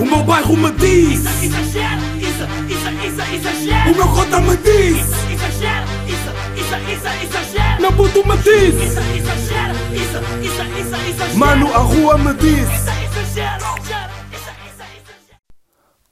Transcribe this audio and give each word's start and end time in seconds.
O 0.00 0.04
meu 0.04 0.22
bairro 0.22 0.56
me 0.56 0.70
diz 0.72 1.20
Isso, 1.20 1.44
exagero, 1.44 2.02
isso, 2.18 2.44
isso, 2.68 2.88
isso, 3.06 3.34
exagero. 3.34 3.90
O 3.90 3.96
meu 3.96 4.08
cota 4.08 4.40
me 4.40 4.56
diz 4.58 4.96
Isso, 4.96 5.32
exagero, 5.32 5.86
isso, 6.06 6.30
isso, 6.60 6.76
isso, 6.92 7.08
exagero. 7.24 7.82
Meu 7.82 7.92
puto 7.92 8.28
me 8.28 8.36
diz 8.36 8.74
Isso, 8.74 9.00
exagero, 9.00 9.74
isso, 9.92 10.18
isso, 10.42 10.62
isso, 10.80 10.96
exagero. 11.10 11.38
Mano, 11.38 11.74
a 11.74 11.78
rua 11.78 12.16
me 12.16 12.32
diz 12.34 12.68
exagero, 12.68 13.06
isso, 13.06 13.18
exagero. 13.18 14.18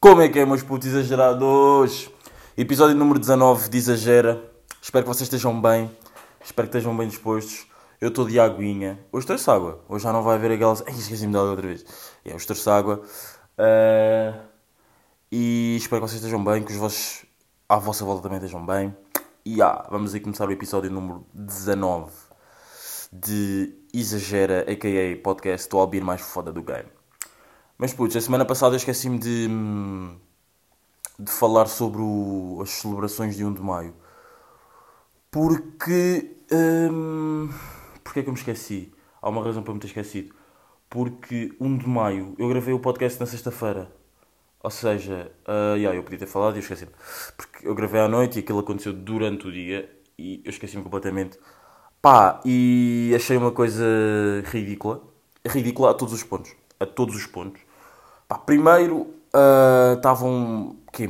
Como 0.00 0.20
é 0.20 0.28
que 0.28 0.38
é, 0.38 0.46
meus 0.46 0.62
putos 0.62 0.88
exagerados? 0.88 2.10
Episódio 2.56 2.94
número 2.94 3.18
19 3.18 3.68
de 3.68 3.76
Exagera. 3.78 4.40
Espero 4.80 5.04
que 5.04 5.08
vocês 5.08 5.22
estejam 5.22 5.60
bem. 5.60 5.90
Espero 6.44 6.68
que 6.68 6.76
estejam 6.76 6.96
bem 6.96 7.08
dispostos. 7.08 7.66
Eu 8.00 8.08
estou 8.08 8.24
de 8.24 8.38
aguinha. 8.38 8.98
Hoje 9.10 9.26
trouxe 9.26 9.50
água. 9.50 9.80
Hoje 9.88 10.04
já 10.04 10.12
não 10.12 10.22
vai 10.22 10.36
haver 10.36 10.52
aquelas. 10.52 10.82
Ai, 10.86 10.94
esqueci-me 10.94 11.32
de 11.32 11.38
água 11.38 11.50
outra 11.50 11.66
vez. 11.66 11.84
É, 12.24 12.34
hoje 12.34 12.46
trouxe 12.46 12.68
água. 12.70 13.02
Ah, 13.58 14.40
E 15.30 15.76
espero 15.76 16.02
que 16.02 16.08
vocês 16.08 16.20
estejam 16.20 16.42
bem. 16.42 16.62
Que 16.62 16.72
os 16.72 16.78
vossos. 16.78 17.24
À 17.68 17.76
vossa 17.76 18.04
volta 18.04 18.22
também 18.22 18.38
estejam 18.38 18.64
bem. 18.64 18.96
E 19.44 19.60
ah, 19.62 19.86
vamos 19.90 20.14
aí 20.14 20.20
começar 20.20 20.48
o 20.48 20.52
episódio 20.52 20.90
número 20.90 21.24
19 21.34 22.12
de 23.12 23.74
Exagera, 23.94 24.62
a.k.a. 24.70 25.22
podcast 25.22 25.68
do 25.68 25.78
Albir 25.78 26.04
mais 26.04 26.20
foda 26.20 26.52
do 26.52 26.62
game. 26.62 26.88
Mas 27.78 27.92
putz, 27.92 28.16
a 28.16 28.20
semana 28.20 28.44
passada 28.44 28.74
eu 28.74 28.78
esqueci-me 28.78 29.18
de, 29.18 29.46
hum, 29.50 30.16
de 31.18 31.30
falar 31.30 31.66
sobre 31.66 32.00
o- 32.02 32.58
as 32.62 32.70
celebrações 32.70 33.36
de 33.36 33.44
1 33.44 33.52
de 33.52 33.60
Maio. 33.62 33.94
Porque. 35.30 36.36
Hum, 36.52 37.48
porque 38.04 38.20
é 38.20 38.22
que 38.22 38.28
eu 38.28 38.32
me 38.32 38.38
esqueci? 38.38 38.92
Há 39.20 39.28
uma 39.28 39.42
razão 39.44 39.62
para 39.62 39.74
me 39.74 39.80
ter 39.80 39.88
esquecido. 39.88 40.34
Porque 40.88 41.54
1 41.60 41.78
de 41.78 41.88
Maio 41.88 42.34
eu 42.38 42.48
gravei 42.48 42.72
o 42.74 42.80
podcast 42.80 43.18
na 43.20 43.26
sexta-feira. 43.26 43.90
Ou 44.62 44.70
seja, 44.70 45.30
ah, 45.46 45.74
yeah, 45.76 45.96
eu 45.96 46.02
podia 46.02 46.18
ter 46.18 46.26
falado 46.26 46.54
e 46.54 46.58
eu 46.58 46.60
esqueci-me. 46.60 46.90
Porque 47.36 47.68
eu 47.68 47.74
gravei 47.74 48.00
à 48.00 48.08
noite 48.08 48.36
e 48.36 48.40
aquilo 48.40 48.58
aconteceu 48.60 48.92
durante 48.92 49.46
o 49.46 49.52
dia 49.52 49.90
e 50.18 50.40
eu 50.44 50.50
esqueci-me 50.50 50.82
completamente. 50.82 51.38
Pá, 52.02 52.40
e 52.44 53.12
achei 53.14 53.36
uma 53.36 53.52
coisa 53.52 53.84
ridícula. 54.46 55.02
Ridícula 55.46 55.90
a 55.90 55.94
todos 55.94 56.14
os 56.14 56.22
pontos. 56.22 56.52
A 56.80 56.86
todos 56.86 57.14
os 57.16 57.26
pontos. 57.26 57.60
Pá, 58.28 58.38
primeiro, 58.38 59.14
ah, 59.32 59.94
estavam. 59.96 60.76
quê? 60.92 61.08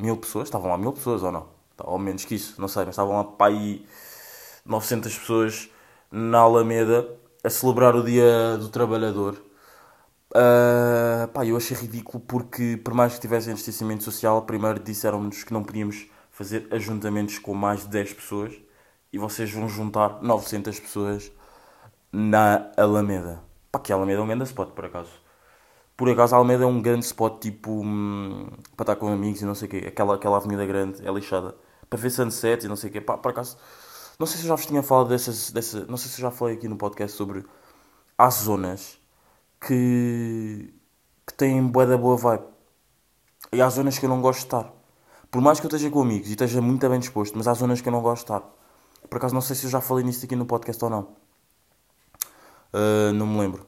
Mil 0.00 0.16
pessoas? 0.16 0.48
Estavam 0.48 0.70
lá 0.70 0.76
mil 0.76 0.92
pessoas 0.92 1.22
ou 1.22 1.32
não? 1.32 1.48
Ou 1.84 1.98
menos 1.98 2.24
que 2.24 2.34
isso, 2.34 2.60
não 2.60 2.68
sei, 2.68 2.84
mas 2.84 2.94
estavam 2.94 3.16
lá 3.16 3.24
pá, 3.24 3.46
aí 3.48 3.86
900 4.64 5.18
pessoas 5.18 5.70
na 6.10 6.38
Alameda 6.40 7.08
a 7.44 7.50
celebrar 7.50 7.94
o 7.96 8.02
Dia 8.04 8.56
do 8.58 8.68
Trabalhador. 8.68 9.42
Ah, 10.34 11.28
pá, 11.32 11.44
eu 11.46 11.56
achei 11.56 11.76
ridículo 11.76 12.20
porque, 12.20 12.76
por 12.82 12.94
mais 12.94 13.14
que 13.14 13.20
tivessem 13.20 13.54
distanciamento 13.54 14.02
social, 14.04 14.42
primeiro 14.42 14.78
disseram-nos 14.80 15.44
que 15.44 15.52
não 15.52 15.62
podíamos 15.62 16.06
fazer 16.30 16.66
ajuntamentos 16.70 17.38
com 17.38 17.54
mais 17.54 17.82
de 17.82 17.88
10 17.88 18.14
pessoas 18.14 18.54
e 19.12 19.18
vocês 19.18 19.52
vão 19.52 19.68
juntar 19.68 20.22
900 20.22 20.80
pessoas 20.80 21.32
na 22.12 22.70
Alameda. 22.76 23.42
Pá, 23.70 23.78
que 23.80 23.92
Alameda 23.92 24.20
é 24.20 24.22
um 24.22 24.26
grande 24.28 24.44
spot, 24.44 24.70
por 24.70 24.84
acaso. 24.86 25.10
Por 25.96 26.08
acaso, 26.10 26.34
a 26.34 26.38
Alameda 26.38 26.64
é 26.64 26.66
um 26.66 26.80
grande 26.82 27.04
spot, 27.04 27.40
tipo, 27.40 27.82
hum, 27.82 28.48
para 28.76 28.84
estar 28.84 28.96
com 28.96 29.08
amigos 29.08 29.42
e 29.42 29.44
não 29.44 29.54
sei 29.54 29.68
o 29.68 29.70
quê. 29.70 29.84
Aquela, 29.88 30.14
aquela 30.16 30.36
avenida 30.38 30.64
grande, 30.66 31.06
é 31.06 31.10
lixada. 31.12 31.54
Para 31.88 31.98
ver 31.98 32.10
sunset 32.10 32.64
e 32.64 32.68
não 32.68 32.76
sei 32.76 32.90
o 32.90 32.92
quê. 32.92 33.00
Pá, 33.00 33.18
por 33.18 33.30
acaso, 33.30 33.56
não 34.22 34.26
sei 34.26 34.36
se 34.38 34.44
eu 34.44 34.48
já 34.50 34.54
vos 34.54 34.66
tinha 34.66 34.82
falado 34.84 35.08
dessas, 35.08 35.50
dessa, 35.50 35.84
não 35.86 35.96
sei 35.96 36.08
se 36.08 36.20
eu 36.20 36.22
já 36.22 36.30
falei 36.30 36.54
aqui 36.54 36.68
no 36.68 36.76
podcast 36.76 37.16
sobre... 37.16 37.44
Há 38.16 38.30
zonas 38.30 39.00
que, 39.60 40.72
que 41.26 41.34
têm 41.34 41.66
bué 41.66 41.86
da 41.86 41.98
boa 41.98 42.16
vibe. 42.16 42.44
E 43.52 43.60
há 43.60 43.68
zonas 43.68 43.98
que 43.98 44.04
eu 44.04 44.08
não 44.08 44.20
gosto 44.20 44.38
de 44.40 44.44
estar. 44.46 44.72
Por 45.28 45.40
mais 45.42 45.58
que 45.58 45.66
eu 45.66 45.68
esteja 45.68 45.90
com 45.90 46.02
amigos 46.02 46.28
e 46.28 46.32
esteja 46.32 46.60
muito 46.60 46.88
bem 46.88 47.00
disposto, 47.00 47.36
mas 47.36 47.48
há 47.48 47.54
zonas 47.54 47.80
que 47.80 47.88
eu 47.88 47.92
não 47.92 48.00
gosto 48.00 48.24
de 48.26 48.32
estar. 48.32 48.48
Por 49.10 49.16
acaso, 49.16 49.34
não 49.34 49.40
sei 49.40 49.56
se 49.56 49.64
eu 49.64 49.70
já 49.70 49.80
falei 49.80 50.04
nisso 50.04 50.24
aqui 50.24 50.36
no 50.36 50.46
podcast 50.46 50.84
ou 50.84 50.90
não. 50.90 51.08
Uh, 52.72 53.12
não 53.14 53.26
me 53.26 53.40
lembro. 53.40 53.66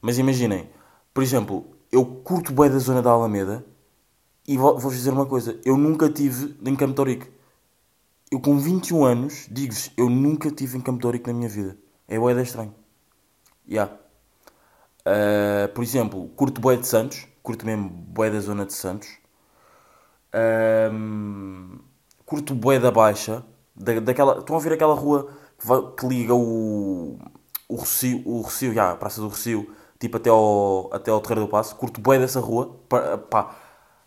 Mas 0.00 0.18
imaginem, 0.18 0.68
por 1.14 1.22
exemplo, 1.22 1.76
eu 1.92 2.04
curto 2.04 2.52
bem 2.52 2.68
da 2.68 2.78
zona 2.78 3.00
da 3.00 3.10
Alameda 3.10 3.64
e 4.48 4.58
vou- 4.58 4.72
vou-vos 4.72 4.94
dizer 4.94 5.12
uma 5.12 5.26
coisa: 5.26 5.60
eu 5.64 5.76
nunca 5.76 6.10
tive 6.10 6.56
em 6.64 6.74
Campo 6.74 6.94
Torico. 6.94 7.26
Eu 8.32 8.40
com 8.40 8.58
21 8.58 9.04
anos, 9.04 9.46
digo-vos, 9.50 9.90
eu 9.94 10.08
nunca 10.08 10.50
tive 10.50 10.78
em 10.78 10.80
Campo 10.80 11.06
na 11.26 11.32
minha 11.34 11.50
vida. 11.50 11.76
É 12.08 12.18
bué 12.18 12.34
da 12.34 12.40
estranho. 12.42 12.74
Yeah. 13.68 13.92
Uh, 15.06 15.68
por 15.74 15.84
exemplo, 15.84 16.28
curto 16.30 16.58
bué 16.58 16.76
de 16.76 16.86
Santos, 16.86 17.26
curto 17.42 17.66
mesmo 17.66 17.90
bué 17.90 18.30
da 18.30 18.40
zona 18.40 18.64
de 18.64 18.72
Santos. 18.72 19.08
Curto 22.24 22.54
bué 22.54 22.78
da 22.78 22.90
Baixa, 22.90 23.44
da, 23.76 24.00
daquela, 24.00 24.38
estão 24.38 24.56
a 24.56 24.58
ver 24.60 24.72
aquela 24.72 24.94
rua 24.94 25.28
que, 25.58 25.66
vai- 25.66 25.82
que 25.98 26.06
liga 26.06 26.34
o, 26.34 27.18
o 27.68 27.74
Rocio, 27.76 28.22
o 28.24 28.40
Rocio, 28.40 28.72
já, 28.72 28.92
a 28.92 28.96
Praça 28.96 29.20
do 29.20 29.28
Rocio, 29.28 29.70
tipo 29.98 30.16
até 30.16 30.30
ao, 30.30 30.88
até 30.92 31.10
ao 31.10 31.20
Terreiro 31.20 31.42
do 31.42 31.50
Passo, 31.50 31.76
curto 31.76 32.00
bué 32.00 32.18
dessa 32.18 32.40
rua, 32.40 32.78
pá, 32.88 33.54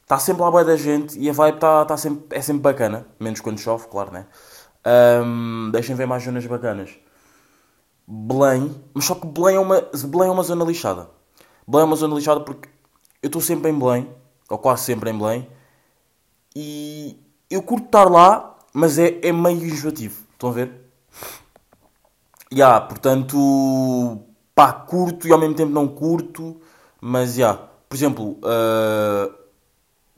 está 0.06 0.20
sempre 0.20 0.44
lá 0.44 0.52
bué 0.52 0.64
da 0.64 0.78
gente 0.78 1.20
e 1.20 1.28
a 1.28 1.34
vibe 1.34 1.60
tá, 1.60 1.84
tá 1.84 1.98
sempre, 1.98 2.38
é 2.38 2.42
sempre 2.42 2.62
bacana, 2.62 3.08
menos 3.20 3.42
quando 3.42 3.60
chove, 3.60 3.88
claro, 3.88 4.12
né? 4.12 4.28
Um, 5.24 5.72
deixem 5.72 5.96
ver 5.96 6.06
mais 6.06 6.24
zonas 6.24 6.46
bacanas. 6.46 6.92
Belém, 8.08 8.84
mas 8.94 9.06
só 9.06 9.16
que 9.16 9.26
Belém 9.26 9.56
é 9.56 9.60
uma, 9.60 9.82
Belém 9.82 10.30
é 10.30 10.32
uma 10.32 10.44
zona 10.44 10.64
lixada. 10.64 11.10
Belém 11.68 11.82
é 11.82 11.88
uma 11.88 11.96
zona 11.96 12.16
lixada 12.16 12.40
porque 12.42 12.70
eu 13.24 13.28
estou 13.28 13.42
sempre 13.42 13.72
em 13.72 13.80
Belém, 13.80 14.08
ou 14.48 14.60
quase 14.60 14.84
sempre 14.84 15.10
em 15.10 15.18
Belém, 15.18 15.50
e 16.56 17.20
eu 17.50 17.64
curto 17.64 17.88
estar 17.88 18.06
lá, 18.06 18.56
mas 18.72 19.00
é, 19.00 19.20
é 19.24 19.32
meio 19.32 19.66
enjoativo. 19.66 20.24
Estão 20.34 20.50
a 20.50 20.54
ver? 20.54 20.72
E 22.52 22.60
yeah, 22.60 22.80
portanto, 22.80 24.24
pá, 24.54 24.72
curto 24.72 25.28
e 25.28 25.32
ao 25.32 25.40
mesmo 25.40 25.56
tempo 25.56 25.72
não 25.72 25.88
curto, 25.88 26.62
mas 27.02 27.34
já. 27.34 27.48
Yeah. 27.48 27.70
Por 27.90 27.96
exemplo, 27.96 28.40
uh, 28.44 29.45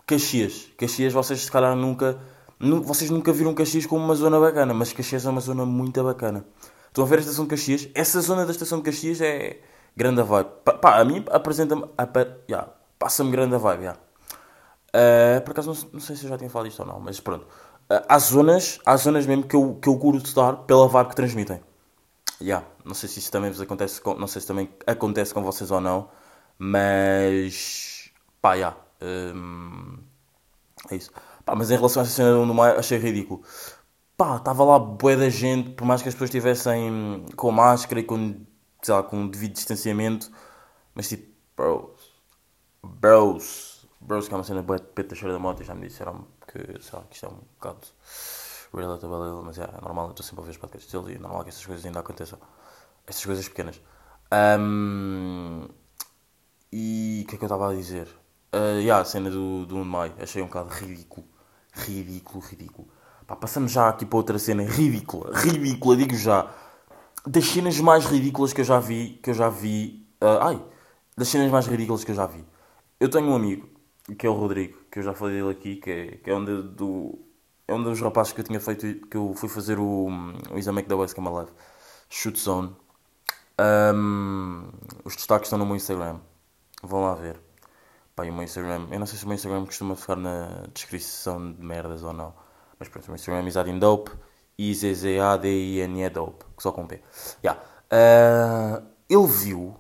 Caxias. 0.07 0.69
Caxias, 0.77 1.13
vocês 1.13 1.41
se 1.45 1.51
calhar 1.51 1.75
nunca. 1.75 2.17
nu- 2.59 2.81
vocês 2.81 3.09
nunca 3.11 3.31
viram 3.33 3.53
Caxias 3.53 3.85
como 3.85 4.03
uma 4.03 4.15
zona 4.15 4.39
bacana, 4.39 4.73
mas 4.73 4.93
Caxias 4.93 5.25
é 5.25 5.29
uma 5.29 5.41
zona 5.41 5.65
muito 5.65 6.01
bacana. 6.03 6.45
Estão 6.87 7.03
a 7.03 7.07
ver 7.07 7.17
a 7.17 7.19
estação 7.21 7.43
de 7.43 7.49
Caxias? 7.51 7.89
Essa 7.93 8.21
zona 8.21 8.45
da 8.45 8.51
estação 8.51 8.79
de 8.79 8.85
Caxias 8.85 9.21
é 9.21 9.59
grande 9.95 10.23
vibe. 10.23 10.49
Pá, 10.81 10.99
a 10.99 11.05
mim 11.05 11.23
apresenta-me. 11.29 11.83
yeah, 12.49 12.69
Passa-me 12.97 13.29
grande 13.31 13.57
vibe, 13.57 13.81
yeah. 13.81 13.99
Uh, 14.95 15.41
por 15.41 15.51
acaso 15.51 15.73
não, 15.73 15.91
não 15.93 15.99
sei 15.99 16.15
se 16.15 16.23
eu 16.23 16.29
já 16.29 16.37
tinha 16.37 16.49
falado 16.49 16.67
isto 16.67 16.79
ou 16.79 16.87
não, 16.87 16.99
mas 16.99 17.19
pronto. 17.19 17.43
Uh, 17.91 18.01
há 18.07 18.17
zonas, 18.17 18.79
há 18.85 18.95
zonas 18.97 19.25
mesmo 19.27 19.43
que 19.43 19.55
eu, 19.55 19.77
que 19.79 19.89
eu 19.89 19.97
curto 19.99 20.25
estar 20.25 20.53
pela 20.65 20.87
vibe 20.87 21.09
que 21.09 21.15
transmitem. 21.15 21.61
Yeah, 22.41 22.65
não 22.85 22.93
sei 22.95 23.09
se 23.09 23.19
isso 23.19 23.31
também 23.31 23.51
vos 23.51 23.59
acontece 23.61 23.99
com, 24.01 24.15
não 24.15 24.27
sei 24.27 24.41
se 24.41 24.47
também 24.47 24.69
acontece 24.87 25.33
com 25.33 25.43
vocês 25.43 25.69
ou 25.69 25.81
não, 25.81 26.07
mas 26.57 28.09
pá, 28.41 28.53
yeah, 28.55 28.75
hum, 29.01 29.99
é 30.91 30.95
isso. 30.95 31.11
Pá, 31.45 31.55
mas 31.55 31.71
em 31.71 31.75
relação 31.75 32.01
a 32.01 32.05
essa 32.05 32.13
cena 32.15 32.31
do 32.33 32.41
1 32.41 32.47
de 32.47 32.53
Maio, 32.53 32.79
achei 32.79 32.97
ridículo. 32.97 33.43
Pá, 34.17 34.37
estava 34.37 34.63
lá 34.63 34.79
bué 34.79 35.15
da 35.15 35.29
gente, 35.29 35.71
por 35.71 35.85
mais 35.85 36.01
que 36.01 36.09
as 36.09 36.15
pessoas 36.15 36.29
estivessem 36.29 37.25
com 37.35 37.51
máscara 37.51 37.99
e 38.01 38.03
com, 38.03 38.35
sei 38.81 38.93
lá, 38.95 39.03
com 39.03 39.27
devido 39.27 39.53
distanciamento, 39.53 40.31
mas 40.95 41.09
tipo, 41.09 41.27
bros, 41.55 42.11
bros, 42.83 43.87
bros, 44.01 44.27
que 44.27 44.33
é 44.33 44.37
uma 44.37 44.43
cena 44.43 44.61
bué 44.61 44.77
de 44.77 44.85
peta 44.87 45.15
cheira 45.15 45.33
da 45.33 45.39
moto, 45.39 45.63
já 45.63 45.75
me 45.75 45.87
disseram 45.87 46.27
que, 46.47 46.59
sei 46.81 46.99
lá, 46.99 47.05
que 47.09 47.15
isto 47.15 47.25
é 47.27 47.29
um 47.29 47.37
bocado 47.59 47.87
relatable, 48.73 49.43
mas 49.45 49.57
é, 49.59 49.63
é 49.63 49.81
normal, 49.81 50.05
eu 50.07 50.11
estou 50.11 50.25
sempre 50.25 50.41
a 50.41 50.45
ver 50.45 50.51
os 50.51 50.57
podcasts 50.57 50.91
dele 50.91 51.13
e 51.13 51.15
é 51.15 51.19
normal 51.19 51.43
que 51.43 51.49
essas 51.49 51.65
coisas 51.65 51.85
ainda 51.85 51.99
aconteçam. 51.99 52.39
Essas 53.07 53.25
coisas 53.25 53.47
pequenas. 53.47 53.81
Ahm, 54.31 55.67
e 56.71 57.23
o 57.25 57.27
que 57.29 57.35
é 57.35 57.37
que 57.37 57.43
eu 57.43 57.47
estava 57.47 57.71
a 57.71 57.75
dizer? 57.75 58.07
Uh, 58.53 58.79
yeah, 58.79 59.01
a 59.01 59.05
cena 59.05 59.29
do, 59.29 59.65
do 59.65 59.75
1 59.77 59.83
de 59.83 59.87
Maio, 59.87 60.13
achei 60.19 60.41
um 60.41 60.45
bocado 60.47 60.69
ridículo. 60.69 61.27
Ridículo, 61.73 62.43
ridículo. 62.43 62.87
Pá, 63.25 63.35
passamos 63.35 63.71
já 63.71 63.89
aqui 63.89 64.05
para 64.05 64.17
outra 64.17 64.39
cena 64.39 64.63
ridícula. 64.63 65.37
Ridícula, 65.37 65.97
digo 65.97 66.15
já. 66.15 66.49
Das 67.25 67.45
cenas 67.45 67.79
mais 67.79 68.05
ridículas 68.05 68.53
que 68.53 68.61
eu 68.61 68.65
já 68.65 68.79
vi, 68.79 69.19
que 69.21 69.31
eu 69.31 69.33
já 69.33 69.49
vi. 69.49 70.07
uh, 70.21 70.39
ai, 70.41 70.63
das 71.17 71.27
cenas 71.27 71.51
mais 71.51 71.67
ridículas 71.67 72.03
que 72.03 72.11
eu 72.11 72.15
já 72.15 72.25
vi. 72.25 72.45
Eu 72.99 73.09
tenho 73.09 73.27
um 73.27 73.35
amigo, 73.35 73.69
que 74.17 74.25
é 74.25 74.29
o 74.29 74.33
Rodrigo, 74.33 74.77
que 74.89 74.99
eu 74.99 75.03
já 75.03 75.13
falei 75.13 75.35
dele 75.35 75.51
aqui, 75.51 75.75
que 75.75 75.91
é, 75.91 76.07
que 76.17 76.29
é 76.29 76.35
um 76.35 76.43
do. 76.45 77.19
É 77.67 77.73
um 77.73 77.83
dos 77.83 77.99
rapazes 77.99 78.31
que 78.31 78.39
eu 78.39 78.45
tinha 78.45 78.61
feito, 78.61 79.07
que 79.07 79.17
eu 79.17 79.33
fui 79.35 79.49
fazer 79.49 79.77
o, 79.77 80.07
o 80.51 80.57
exame 80.57 80.81
da 80.83 80.95
Webcam 80.95 81.29
Live. 81.29 81.51
Shoot 82.09 82.39
Zone. 82.39 82.73
Um, 83.59 84.69
os 85.03 85.15
destaques 85.15 85.47
estão 85.47 85.59
no 85.59 85.65
meu 85.65 85.75
Instagram. 85.75 86.19
Vão 86.81 87.01
lá 87.03 87.13
ver. 87.15 87.46
Pá, 88.17 88.25
e 88.25 88.31
o 88.31 88.33
meu 88.33 88.43
Instagram. 88.43 88.87
Eu 88.89 88.99
não 88.99 89.05
sei 89.05 89.19
se 89.19 89.25
o 89.25 89.27
meu 89.27 89.35
Instagram 89.35 89.63
costuma 89.63 89.95
ficar 89.95 90.15
na 90.15 90.65
descrição 90.73 91.53
de 91.53 91.63
merdas 91.63 92.01
ou 92.01 92.11
não. 92.11 92.33
Mas 92.79 92.89
pronto, 92.89 93.05
o 93.05 93.11
meu 93.11 93.15
Instagram 93.15 93.43
é 93.43 93.47
Isadindope. 93.47 94.11
I-Z-Z-A-D-I-N-E 94.57 96.09
Dope. 96.09 96.43
Só 96.57 96.71
com 96.71 96.87
P. 96.87 96.99
Yeah. 97.43 97.61
Ah, 97.91 98.81
ele 99.07 99.27
viu 99.27 99.77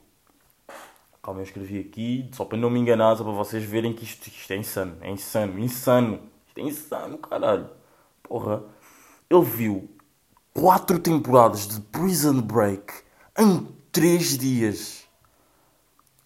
Calma, 1.23 1.41
eu 1.41 1.45
escrevi 1.45 1.79
aqui, 1.79 2.29
só 2.31 2.45
para 2.45 2.59
não 2.59 2.69
me 2.69 2.79
enganar, 2.79 3.15
só 3.17 3.23
para 3.23 3.33
vocês 3.33 3.61
verem 3.61 3.91
que 3.91 4.03
isto, 4.03 4.27
isto 4.27 4.53
é 4.53 4.55
insano. 4.55 4.97
É 5.01 5.09
insano, 5.09 5.57
insano. 5.57 6.21
Isto 6.47 6.59
é 6.59 6.61
insano, 6.61 7.17
caralho. 7.17 7.69
Porra. 8.21 8.63
Ele 9.29 9.43
viu 9.43 9.89
quatro 10.53 10.99
temporadas 10.99 11.67
de 11.67 11.81
Prison 11.81 12.39
Break 12.39 12.93
em 13.35 13.67
três 13.91 14.37
dias. 14.37 15.05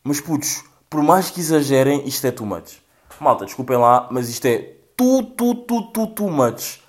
Mas 0.04 0.20
putos, 0.20 0.66
por 0.92 1.02
mais 1.02 1.30
que 1.30 1.40
exagerem, 1.40 2.06
isto 2.06 2.28
é 2.28 2.32
too 2.32 2.46
much. 2.46 2.82
Malta, 3.18 3.46
desculpem 3.46 3.78
lá, 3.78 4.10
mas 4.12 4.28
isto 4.28 4.46
é 4.46 4.76
tu, 4.98 5.24
tu, 5.24 5.56
tu, 5.56 5.84
tu, 5.84 6.08
too 6.08 6.30
much. 6.30 6.82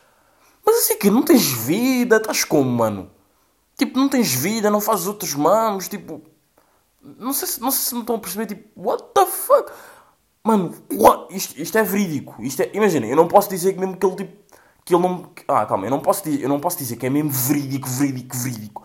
Mas 0.66 0.76
assim 0.78 0.98
que 0.98 1.08
não 1.08 1.22
tens 1.22 1.52
vida, 1.52 2.16
estás 2.16 2.42
como, 2.42 2.68
mano? 2.68 3.08
Tipo, 3.78 3.96
não 3.96 4.08
tens 4.08 4.34
vida, 4.34 4.68
não 4.70 4.80
fazes 4.80 5.06
outros 5.06 5.34
mamos, 5.36 5.86
tipo... 5.86 6.20
Não 7.00 7.32
sei, 7.32 7.46
se, 7.46 7.60
não 7.60 7.70
sei 7.70 7.84
se 7.84 7.94
me 7.94 8.00
estão 8.00 8.16
a 8.16 8.18
perceber, 8.18 8.46
tipo, 8.46 8.68
what 8.76 9.04
the 9.14 9.24
fuck? 9.24 9.70
Mano, 10.42 10.74
what? 10.92 11.32
Isto, 11.32 11.60
isto 11.60 11.78
é 11.78 11.84
verídico. 11.84 12.42
Isto 12.42 12.62
é, 12.62 12.70
imaginem, 12.74 13.08
eu 13.08 13.16
não 13.16 13.28
posso 13.28 13.48
dizer 13.48 13.72
que 13.72 13.78
mesmo 13.78 13.96
que 13.96 14.04
ele, 14.04 14.16
tipo... 14.16 14.36
Que 14.84 14.96
ele 14.96 15.02
não... 15.02 15.30
Ah, 15.46 15.64
calma, 15.64 15.86
eu 15.86 15.90
não 15.90 16.00
posso 16.00 16.28
eu 16.28 16.48
não 16.48 16.58
posso 16.58 16.76
dizer 16.76 16.96
que 16.96 17.06
é 17.06 17.10
mesmo 17.10 17.30
verídico, 17.30 17.88
verídico, 17.88 18.36
verídico. 18.36 18.84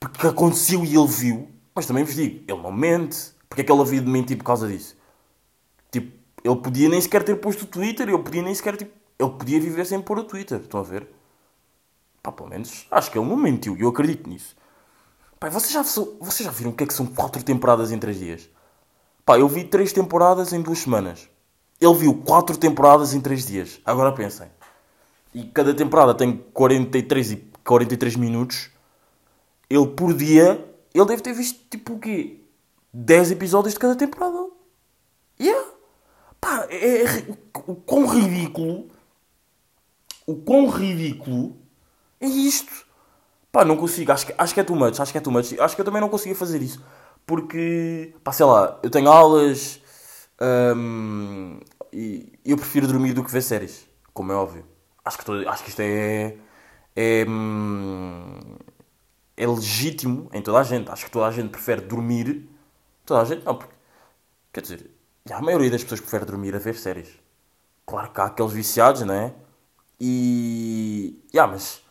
Porque 0.00 0.26
aconteceu 0.26 0.84
e 0.84 0.96
ele 0.96 1.06
viu. 1.06 1.48
Mas 1.72 1.86
também 1.86 2.02
vos 2.02 2.16
digo, 2.16 2.42
ele 2.48 2.60
não 2.60 2.72
mente. 2.72 3.35
Porque 3.56 3.62
é 3.62 3.64
que 3.64 3.72
ele 3.72 3.80
havia 3.80 4.02
de 4.02 4.06
mentir 4.06 4.36
por 4.36 4.44
causa 4.44 4.68
disso? 4.68 4.94
Tipo, 5.90 6.12
ele 6.44 6.56
podia 6.56 6.90
nem 6.90 7.00
sequer 7.00 7.22
ter 7.22 7.36
posto 7.36 7.62
o 7.62 7.66
Twitter, 7.66 8.06
ele 8.06 8.18
podia 8.18 8.42
nem 8.42 8.54
sequer, 8.54 8.76
tipo... 8.76 8.92
Ele 9.18 9.30
podia 9.30 9.58
viver 9.58 9.86
sem 9.86 9.98
pôr 9.98 10.18
o 10.18 10.24
Twitter, 10.24 10.60
estão 10.60 10.80
a 10.80 10.82
ver? 10.82 11.08
Pá, 12.22 12.30
pelo 12.30 12.50
menos, 12.50 12.86
acho 12.90 13.10
que 13.10 13.16
ele 13.16 13.26
não 13.26 13.34
mentiu, 13.34 13.74
eu 13.78 13.88
acredito 13.88 14.28
nisso. 14.28 14.54
Pá, 15.40 15.48
vocês 15.48 15.72
já, 15.72 15.82
vocês 15.82 16.44
já 16.44 16.50
viram 16.50 16.72
o 16.72 16.74
que 16.74 16.84
é 16.84 16.86
que 16.86 16.92
são 16.92 17.06
4 17.06 17.42
temporadas 17.42 17.90
em 17.90 17.98
3 17.98 18.18
dias? 18.18 18.50
Pá, 19.24 19.38
eu 19.38 19.48
vi 19.48 19.64
3 19.64 19.90
temporadas 19.90 20.52
em 20.52 20.60
2 20.60 20.78
semanas. 20.78 21.26
Ele 21.80 21.94
viu 21.94 22.12
4 22.12 22.58
temporadas 22.58 23.14
em 23.14 23.22
3 23.22 23.46
dias. 23.46 23.80
Agora 23.86 24.12
pensem. 24.12 24.48
E 25.32 25.44
cada 25.44 25.72
temporada 25.72 26.14
tem 26.14 26.44
43, 26.52 27.30
e 27.32 27.36
43 27.64 28.16
minutos. 28.16 28.68
Ele 29.70 29.86
por 29.86 30.12
dia, 30.12 30.62
ele 30.92 31.06
deve 31.06 31.22
ter 31.22 31.32
visto 31.32 31.58
tipo 31.70 31.94
o 31.94 31.98
quê? 31.98 32.42
10 32.96 33.32
episódios 33.32 33.74
de 33.74 33.80
cada 33.80 33.94
temporada. 33.94 34.48
Yeah. 35.38 35.68
Pá, 36.40 36.66
é, 36.70 37.02
é, 37.02 37.24
o, 37.66 37.74
quão 37.74 38.06
ridículo. 38.06 38.88
O 40.26 40.36
quão 40.36 40.66
ridículo 40.70 41.56
é 42.18 42.26
isto. 42.26 42.86
Pá, 43.52 43.66
não 43.66 43.76
consigo. 43.76 44.12
Acho 44.12 44.26
que, 44.26 44.34
acho 44.38 44.54
que 44.54 44.60
é 44.60 44.64
too 44.64 44.74
much. 44.74 44.98
Acho 44.98 45.12
que 45.12 45.18
é 45.18 45.20
too 45.20 45.30
much. 45.30 45.52
Acho 45.60 45.74
que 45.74 45.80
eu 45.82 45.84
também 45.84 46.00
não 46.00 46.08
conseguia 46.08 46.34
fazer 46.34 46.62
isso. 46.62 46.82
Porque, 47.26 48.14
pá, 48.24 48.32
sei 48.32 48.46
lá, 48.46 48.80
eu 48.82 48.88
tenho 48.88 49.10
aulas 49.10 49.78
hum, 50.74 51.60
e 51.92 52.32
eu 52.46 52.56
prefiro 52.56 52.86
dormir 52.86 53.12
do 53.12 53.22
que 53.22 53.30
ver 53.30 53.42
séries. 53.42 53.86
Como 54.14 54.32
é 54.32 54.34
óbvio. 54.34 54.64
Acho 55.04 55.18
que, 55.18 55.46
acho 55.46 55.62
que 55.64 55.68
isto 55.68 55.80
é. 55.80 56.36
É, 56.96 57.26
hum, 57.28 58.56
é 59.36 59.46
legítimo 59.46 60.30
em 60.32 60.40
toda 60.40 60.60
a 60.60 60.62
gente. 60.62 60.90
Acho 60.90 61.04
que 61.04 61.10
toda 61.10 61.26
a 61.26 61.30
gente 61.30 61.50
prefere 61.50 61.82
dormir. 61.82 62.55
Toda 63.06 63.22
a 63.22 63.24
gente 63.24 63.44
não, 63.44 63.54
porque. 63.54 63.74
Quer 64.52 64.60
dizer, 64.62 64.90
a 65.30 65.40
maioria 65.40 65.70
das 65.70 65.82
pessoas 65.82 66.00
prefere 66.00 66.24
dormir 66.24 66.54
a 66.56 66.58
ver 66.58 66.74
séries. 66.74 67.08
Claro 67.86 68.10
que 68.10 68.20
há 68.20 68.24
aqueles 68.24 68.52
viciados, 68.52 69.02
não 69.02 69.14
é? 69.14 69.32
E. 70.00 71.22
Yeah, 71.32 71.50
mas 71.50 71.82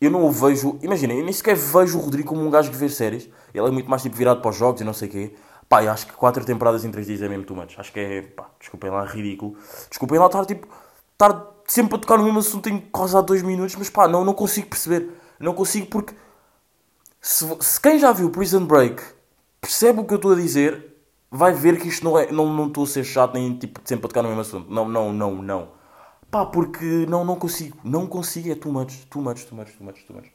eu 0.00 0.10
não 0.10 0.24
o 0.24 0.32
vejo. 0.32 0.78
Imagina, 0.82 1.14
eu 1.14 1.24
nem 1.24 1.32
sequer 1.32 1.54
vejo 1.54 1.98
o 1.98 2.00
Rodrigo 2.00 2.28
como 2.28 2.44
um 2.44 2.50
gajo 2.50 2.70
que 2.70 2.76
vê 2.76 2.88
séries. 2.88 3.28
Ele 3.54 3.68
é 3.68 3.70
muito 3.70 3.88
mais 3.88 4.02
tipo 4.02 4.16
virado 4.16 4.40
para 4.42 4.50
os 4.50 4.56
jogos 4.56 4.80
e 4.80 4.84
não 4.84 4.92
sei 4.92 5.08
o 5.08 5.10
quê. 5.12 5.36
Pá, 5.68 5.82
eu 5.84 5.90
acho 5.92 6.06
que 6.06 6.12
4 6.12 6.44
temporadas 6.44 6.84
em 6.84 6.90
3 6.90 7.06
dias 7.06 7.22
é 7.22 7.28
mesmo 7.28 7.44
too 7.44 7.56
much. 7.56 7.78
Acho 7.78 7.92
que 7.92 8.00
é. 8.00 8.22
Pá, 8.22 8.50
desculpem 8.58 8.90
lá, 8.90 9.04
ridículo. 9.04 9.56
Desculpem 9.88 10.18
lá 10.18 10.26
estar 10.26 10.44
tipo. 10.44 10.66
Estar 11.12 11.54
sempre 11.68 11.94
a 11.94 11.98
tocar 11.98 12.18
no 12.18 12.24
mesmo 12.24 12.40
assunto 12.40 12.68
em 12.68 12.80
quase 12.80 13.16
há 13.16 13.20
2 13.20 13.42
minutos, 13.42 13.76
mas 13.76 13.88
pá, 13.88 14.08
não, 14.08 14.24
não 14.24 14.34
consigo 14.34 14.66
perceber. 14.66 15.08
Não 15.38 15.54
consigo 15.54 15.86
porque. 15.86 16.14
Se, 17.20 17.46
se 17.60 17.80
quem 17.80 17.98
já 17.98 18.12
viu 18.12 18.28
Prison 18.28 18.66
Break 18.66 19.02
percebe 19.64 20.00
o 20.00 20.04
que 20.04 20.12
eu 20.12 20.16
estou 20.16 20.32
a 20.32 20.36
dizer, 20.36 20.94
vai 21.30 21.52
ver 21.52 21.80
que 21.80 21.88
isto 21.88 22.04
não 22.04 22.18
é. 22.18 22.30
Não, 22.30 22.52
não 22.52 22.68
estou 22.68 22.84
a 22.84 22.86
ser 22.86 23.04
chato 23.04 23.34
nem 23.34 23.56
tipo 23.56 23.80
sempre 23.84 24.06
a 24.06 24.08
tocar 24.08 24.22
no 24.22 24.28
mesmo 24.28 24.42
assunto. 24.42 24.70
Não, 24.70 24.88
não, 24.88 25.12
não, 25.12 25.34
não. 25.42 25.68
Pá, 26.30 26.44
porque 26.44 27.06
não, 27.08 27.24
não 27.24 27.36
consigo. 27.36 27.78
Não 27.82 28.06
consigo, 28.06 28.50
é 28.50 28.54
too 28.54 28.72
much, 28.72 29.04
too 29.10 29.22
much, 29.22 29.44
too 29.44 29.56
much, 29.56 29.72
too 29.76 29.84
much, 29.84 30.04
too 30.06 30.16
much. 30.16 30.28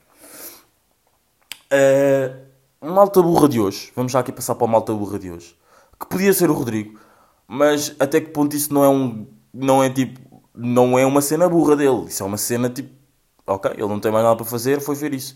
Uh, 1.71 2.45
malta 2.81 3.21
burra 3.21 3.47
de 3.47 3.59
hoje. 3.59 3.91
Vamos 3.95 4.11
já 4.11 4.19
aqui 4.19 4.31
passar 4.31 4.55
para 4.55 4.65
a 4.65 4.69
malta 4.69 4.93
burra 4.93 5.19
de 5.19 5.31
hoje. 5.31 5.55
Que 5.99 6.07
podia 6.07 6.33
ser 6.33 6.49
o 6.49 6.53
Rodrigo. 6.53 6.99
Mas 7.47 7.95
até 7.99 8.21
que 8.21 8.29
ponto 8.29 8.55
isso 8.55 8.73
não 8.73 8.83
é 8.83 8.89
um... 8.89 9.27
Não 9.53 9.83
é 9.83 9.89
tipo... 9.89 10.41
Não 10.53 10.97
é 10.97 11.05
uma 11.05 11.21
cena 11.21 11.47
burra 11.47 11.75
dele. 11.75 12.05
Isso 12.07 12.23
é 12.23 12.25
uma 12.25 12.37
cena 12.37 12.69
tipo... 12.69 12.89
Ok, 13.45 13.71
ele 13.71 13.87
não 13.87 13.99
tem 13.99 14.11
mais 14.11 14.23
nada 14.23 14.35
para 14.35 14.45
fazer, 14.45 14.79
foi 14.79 14.95
ver 14.95 15.13
isso. 15.13 15.35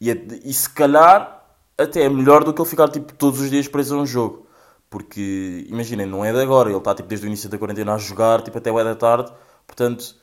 E, 0.00 0.10
é, 0.10 0.14
e 0.44 0.52
se 0.52 0.68
calhar 0.68 1.37
até 1.78 2.02
é 2.02 2.08
melhor 2.08 2.44
do 2.44 2.52
que 2.52 2.60
ele 2.60 2.68
ficar 2.68 2.88
tipo 2.88 3.14
todos 3.14 3.40
os 3.40 3.50
dias 3.50 3.68
preso 3.68 3.96
a 3.96 4.02
um 4.02 4.06
jogo. 4.06 4.46
Porque, 4.90 5.66
imaginem, 5.68 6.06
não 6.06 6.24
é 6.24 6.32
de 6.32 6.40
agora. 6.40 6.70
Ele 6.70 6.78
está 6.78 6.94
tipo 6.94 7.08
desde 7.08 7.26
o 7.26 7.28
início 7.28 7.48
da 7.48 7.58
quarentena 7.58 7.94
a 7.94 7.98
jogar, 7.98 8.42
tipo 8.42 8.58
até 8.58 8.72
o 8.72 8.84
da 8.84 8.94
tarde. 8.94 9.32
Portanto, 9.66 10.16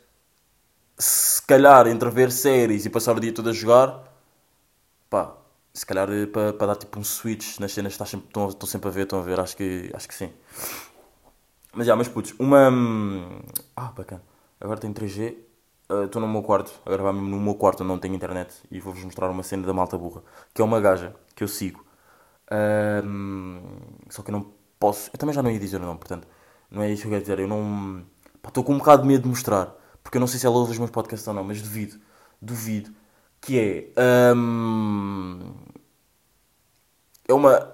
se 0.97 1.41
calhar 1.43 1.87
entre 1.87 2.09
ver 2.09 2.31
séries 2.31 2.85
e 2.85 2.89
passar 2.89 3.15
o 3.15 3.19
dia 3.19 3.33
todo 3.33 3.49
a 3.49 3.53
jogar, 3.53 4.03
pá, 5.09 5.35
se 5.73 5.85
calhar 5.85 6.07
para, 6.31 6.53
para 6.53 6.67
dar 6.67 6.75
tipo 6.77 6.99
um 6.99 7.03
switch 7.03 7.59
nas 7.59 7.73
cenas 7.73 7.91
que 7.91 7.95
estás 7.95 8.09
sempre, 8.09 8.27
estão, 8.27 8.49
estão 8.49 8.67
sempre 8.67 8.89
a 8.89 8.91
ver, 8.91 9.03
estão 9.03 9.19
a 9.19 9.23
ver, 9.23 9.39
acho 9.39 9.55
que, 9.57 9.91
acho 9.93 10.07
que 10.07 10.15
sim. 10.15 10.31
Mas 11.73 11.87
já, 11.87 11.95
mas 11.95 12.07
putz, 12.07 12.33
uma. 12.39 12.69
Ah, 13.75 13.91
bacana. 13.95 14.23
Agora 14.59 14.79
tenho 14.79 14.93
3G. 14.93 15.35
Estou 15.87 16.21
uh, 16.21 16.25
no 16.25 16.31
meu 16.31 16.41
quarto, 16.41 16.71
a 16.83 16.89
gravar 16.89 17.13
mesmo 17.13 17.29
no 17.29 17.39
meu 17.39 17.53
quarto, 17.55 17.83
não 17.83 17.99
tenho 17.99 18.15
internet. 18.15 18.55
E 18.71 18.79
vou-vos 18.79 19.03
mostrar 19.03 19.29
uma 19.29 19.43
cena 19.43 19.65
da 19.67 19.73
malta 19.73 19.97
burra. 19.97 20.23
Que 20.53 20.61
é 20.61 20.65
uma 20.65 20.81
gaja 20.81 21.15
que 21.35 21.43
eu 21.43 21.47
sigo. 21.47 21.85
só 24.09 24.23
que 24.23 24.31
eu 24.31 24.33
não 24.33 24.51
posso. 24.79 25.09
Eu 25.13 25.19
também 25.19 25.33
já 25.33 25.43
não 25.43 25.51
ia 25.51 25.59
dizer 25.59 25.77
o 25.77 25.85
nome, 25.85 25.99
portanto, 25.99 26.27
não 26.71 26.81
é 26.81 26.91
isso 26.91 27.03
que 27.03 27.07
eu 27.07 27.11
quero 27.11 27.21
dizer. 27.21 27.39
Eu 27.39 27.47
não. 27.47 28.03
Estou 28.47 28.63
com 28.63 28.73
um 28.73 28.77
bocado 28.77 29.03
de 29.03 29.07
medo 29.07 29.23
de 29.23 29.29
mostrar. 29.29 29.75
Porque 30.03 30.17
eu 30.17 30.19
não 30.19 30.27
sei 30.27 30.39
se 30.39 30.45
ela 30.45 30.55
ouve 30.55 30.71
os 30.71 30.77
meus 30.77 30.91
podcasts 30.91 31.27
ou 31.27 31.33
não, 31.33 31.43
mas 31.43 31.61
duvido. 31.61 31.99
Duvido. 32.41 32.91
Que 33.41 33.91
é. 33.97 34.33
Um, 34.35 35.53
é 37.27 37.33
uma 37.33 37.71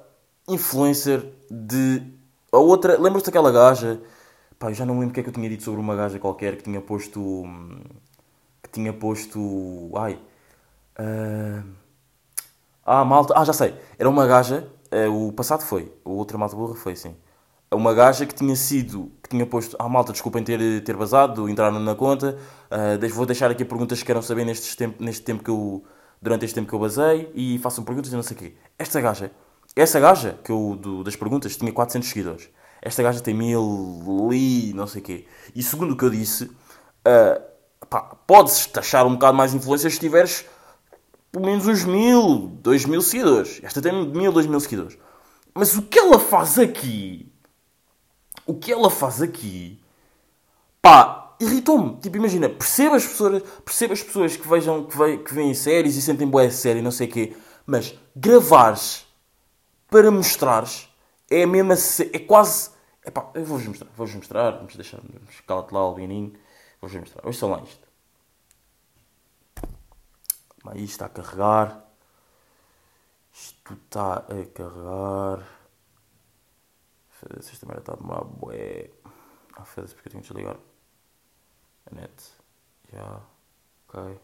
influencer 0.47 1.25
de. 1.49 2.03
A 2.51 2.57
outra. 2.57 2.99
Lembras-te 2.99 3.27
daquela 3.27 3.51
gaja? 3.51 4.01
Pá, 4.61 4.69
eu 4.69 4.75
já 4.75 4.85
não 4.85 4.93
lembro 4.99 5.09
o 5.09 5.13
que 5.13 5.21
é 5.21 5.23
que 5.23 5.29
eu 5.29 5.33
tinha 5.33 5.49
dito 5.49 5.63
sobre 5.63 5.81
uma 5.81 5.95
gaja 5.95 6.19
qualquer 6.19 6.55
que 6.55 6.63
tinha 6.63 6.79
posto. 6.79 7.43
Que 8.61 8.69
tinha 8.69 8.93
posto. 8.93 9.91
Ai. 9.97 10.19
Uh, 10.99 11.63
ah, 12.85 13.03
malta. 13.03 13.33
Ah, 13.35 13.43
já 13.43 13.53
sei. 13.53 13.73
Era 13.97 14.07
uma 14.07 14.27
gaja. 14.27 14.67
Uh, 14.93 15.29
o 15.29 15.33
passado 15.33 15.63
foi. 15.63 15.91
O 16.05 16.11
outra 16.11 16.37
malta 16.37 16.55
burra 16.55 16.75
foi, 16.75 16.95
sim 16.95 17.15
uma 17.73 17.93
gaja 17.93 18.25
que 18.25 18.35
tinha 18.35 18.55
sido, 18.55 19.09
que 19.23 19.29
tinha 19.29 19.45
posto, 19.45 19.77
ah 19.79 19.87
malta, 19.87 20.11
desculpem 20.11 20.43
ter, 20.43 20.83
ter 20.83 20.95
vazado, 20.95 21.47
entraram 21.49 21.79
na 21.79 21.95
conta, 21.95 22.37
uh, 22.69 23.13
vou 23.13 23.25
deixar 23.25 23.49
aqui 23.49 23.63
perguntas 23.63 23.99
que 23.99 24.05
queiram 24.05 24.21
saber 24.21 24.43
neste 24.45 24.75
tempo, 24.75 25.01
neste 25.01 25.23
tempo 25.23 25.41
que 25.41 25.49
eu, 25.49 25.81
durante 26.21 26.43
este 26.43 26.53
tempo 26.53 26.67
que 26.67 26.75
eu 26.75 26.79
basei 26.79 27.31
e 27.33 27.57
façam 27.59 27.81
perguntas 27.83 28.11
e 28.11 28.15
não 28.15 28.23
sei 28.23 28.35
o 28.35 28.39
quê. 28.41 28.53
Esta 28.77 28.99
gaja, 28.99 29.31
essa 29.73 30.01
gaja 30.01 30.37
que 30.43 30.51
eu, 30.51 30.77
do, 30.77 31.01
das 31.01 31.15
perguntas, 31.15 31.55
tinha 31.55 31.71
400 31.71 32.09
seguidores. 32.09 32.49
Esta 32.81 33.03
gaja 33.03 33.21
tem 33.21 33.33
mil 33.33 34.29
e 34.33 34.73
não 34.75 34.87
sei 34.87 35.01
o 35.01 35.03
quê. 35.03 35.25
E 35.55 35.61
segundo 35.61 35.91
o 35.91 35.97
que 35.97 36.03
eu 36.03 36.09
disse, 36.09 36.45
uh, 36.45 37.41
pá, 37.89 38.01
podes 38.25 38.65
taxar 38.65 39.05
um 39.05 39.13
bocado 39.13 39.37
mais 39.37 39.53
influência 39.53 39.89
se 39.89 39.99
tiveres 39.99 40.45
pelo 41.31 41.45
menos 41.45 41.65
uns 41.67 41.83
mil, 41.83 42.47
dois 42.61 42.85
mil 42.85 43.01
seguidores. 43.01 43.59
Esta 43.63 43.81
tem 43.81 43.93
mil, 44.07 44.31
dois 44.31 44.47
mil 44.47 44.59
seguidores. 44.59 44.97
Mas 45.53 45.75
o 45.75 45.83
que 45.83 45.99
ela 45.99 46.19
faz 46.19 46.57
aqui 46.57 47.31
o 48.45 48.53
que 48.53 48.71
ela 48.71 48.89
faz 48.89 49.21
aqui, 49.21 49.79
pá, 50.81 51.35
irritou-me. 51.39 51.95
Tipo, 51.97 52.17
imagina, 52.17 52.49
perceba 52.49 52.95
as 52.95 53.05
pessoas, 53.05 53.43
perceba 53.63 53.93
as 53.93 54.03
pessoas 54.03 54.35
que 54.35 54.47
vejam, 54.47 54.83
que, 54.83 54.97
ve, 54.97 55.17
que 55.19 55.33
veem 55.33 55.53
séries 55.53 55.95
e 55.95 56.01
sentem 56.01 56.27
boa 56.27 56.49
série, 56.51 56.81
não 56.81 56.91
sei 56.91 57.07
o 57.07 57.11
quê, 57.11 57.35
mas 57.65 57.95
gravares 58.15 59.05
para 59.89 60.11
mostrares 60.11 60.89
é 61.31 61.43
a 61.43 61.47
mesma, 61.47 61.73
é 62.13 62.19
quase, 62.19 62.71
epá, 63.05 63.31
eu 63.33 63.45
vou-vos 63.45 63.65
mostrar, 63.65 63.89
vou-vos 63.95 64.15
mostrar, 64.15 64.51
vamos 64.51 64.75
deixar, 64.75 64.99
vamos 65.01 65.39
cala-te 65.41 65.73
lá, 65.73 65.79
Albininho, 65.79 66.33
vou-vos 66.79 66.99
mostrar, 66.99 67.27
hoje 67.27 67.37
são 67.39 67.49
lá 67.49 67.61
isto. 67.61 67.91
Aí 70.65 70.83
está 70.83 71.07
a 71.07 71.09
carregar. 71.09 71.83
Isto 73.33 73.73
está 73.73 74.17
a 74.17 74.45
carregar. 74.53 75.47
Esta 77.37 77.65
merda 77.65 77.81
está 77.81 77.93
a 77.93 77.95
demorar 77.95 78.23
bué. 78.23 78.91
Ah, 79.55 79.65
foda-se 79.65 79.93
porque 79.93 80.09
eu 80.09 80.11
tenho 80.11 80.23
que 80.23 80.29
desligar 80.29 80.57
a 81.85 81.95
net. 81.95 82.31
Já. 82.91 83.21
Ok. 83.87 84.19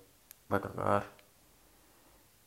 Vai 0.48 0.60
carregar. 0.60 1.12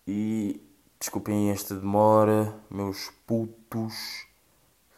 E 0.07 0.61
desculpem 0.99 1.51
esta 1.51 1.75
demora, 1.75 2.59
meus 2.71 3.11
putos. 3.27 4.30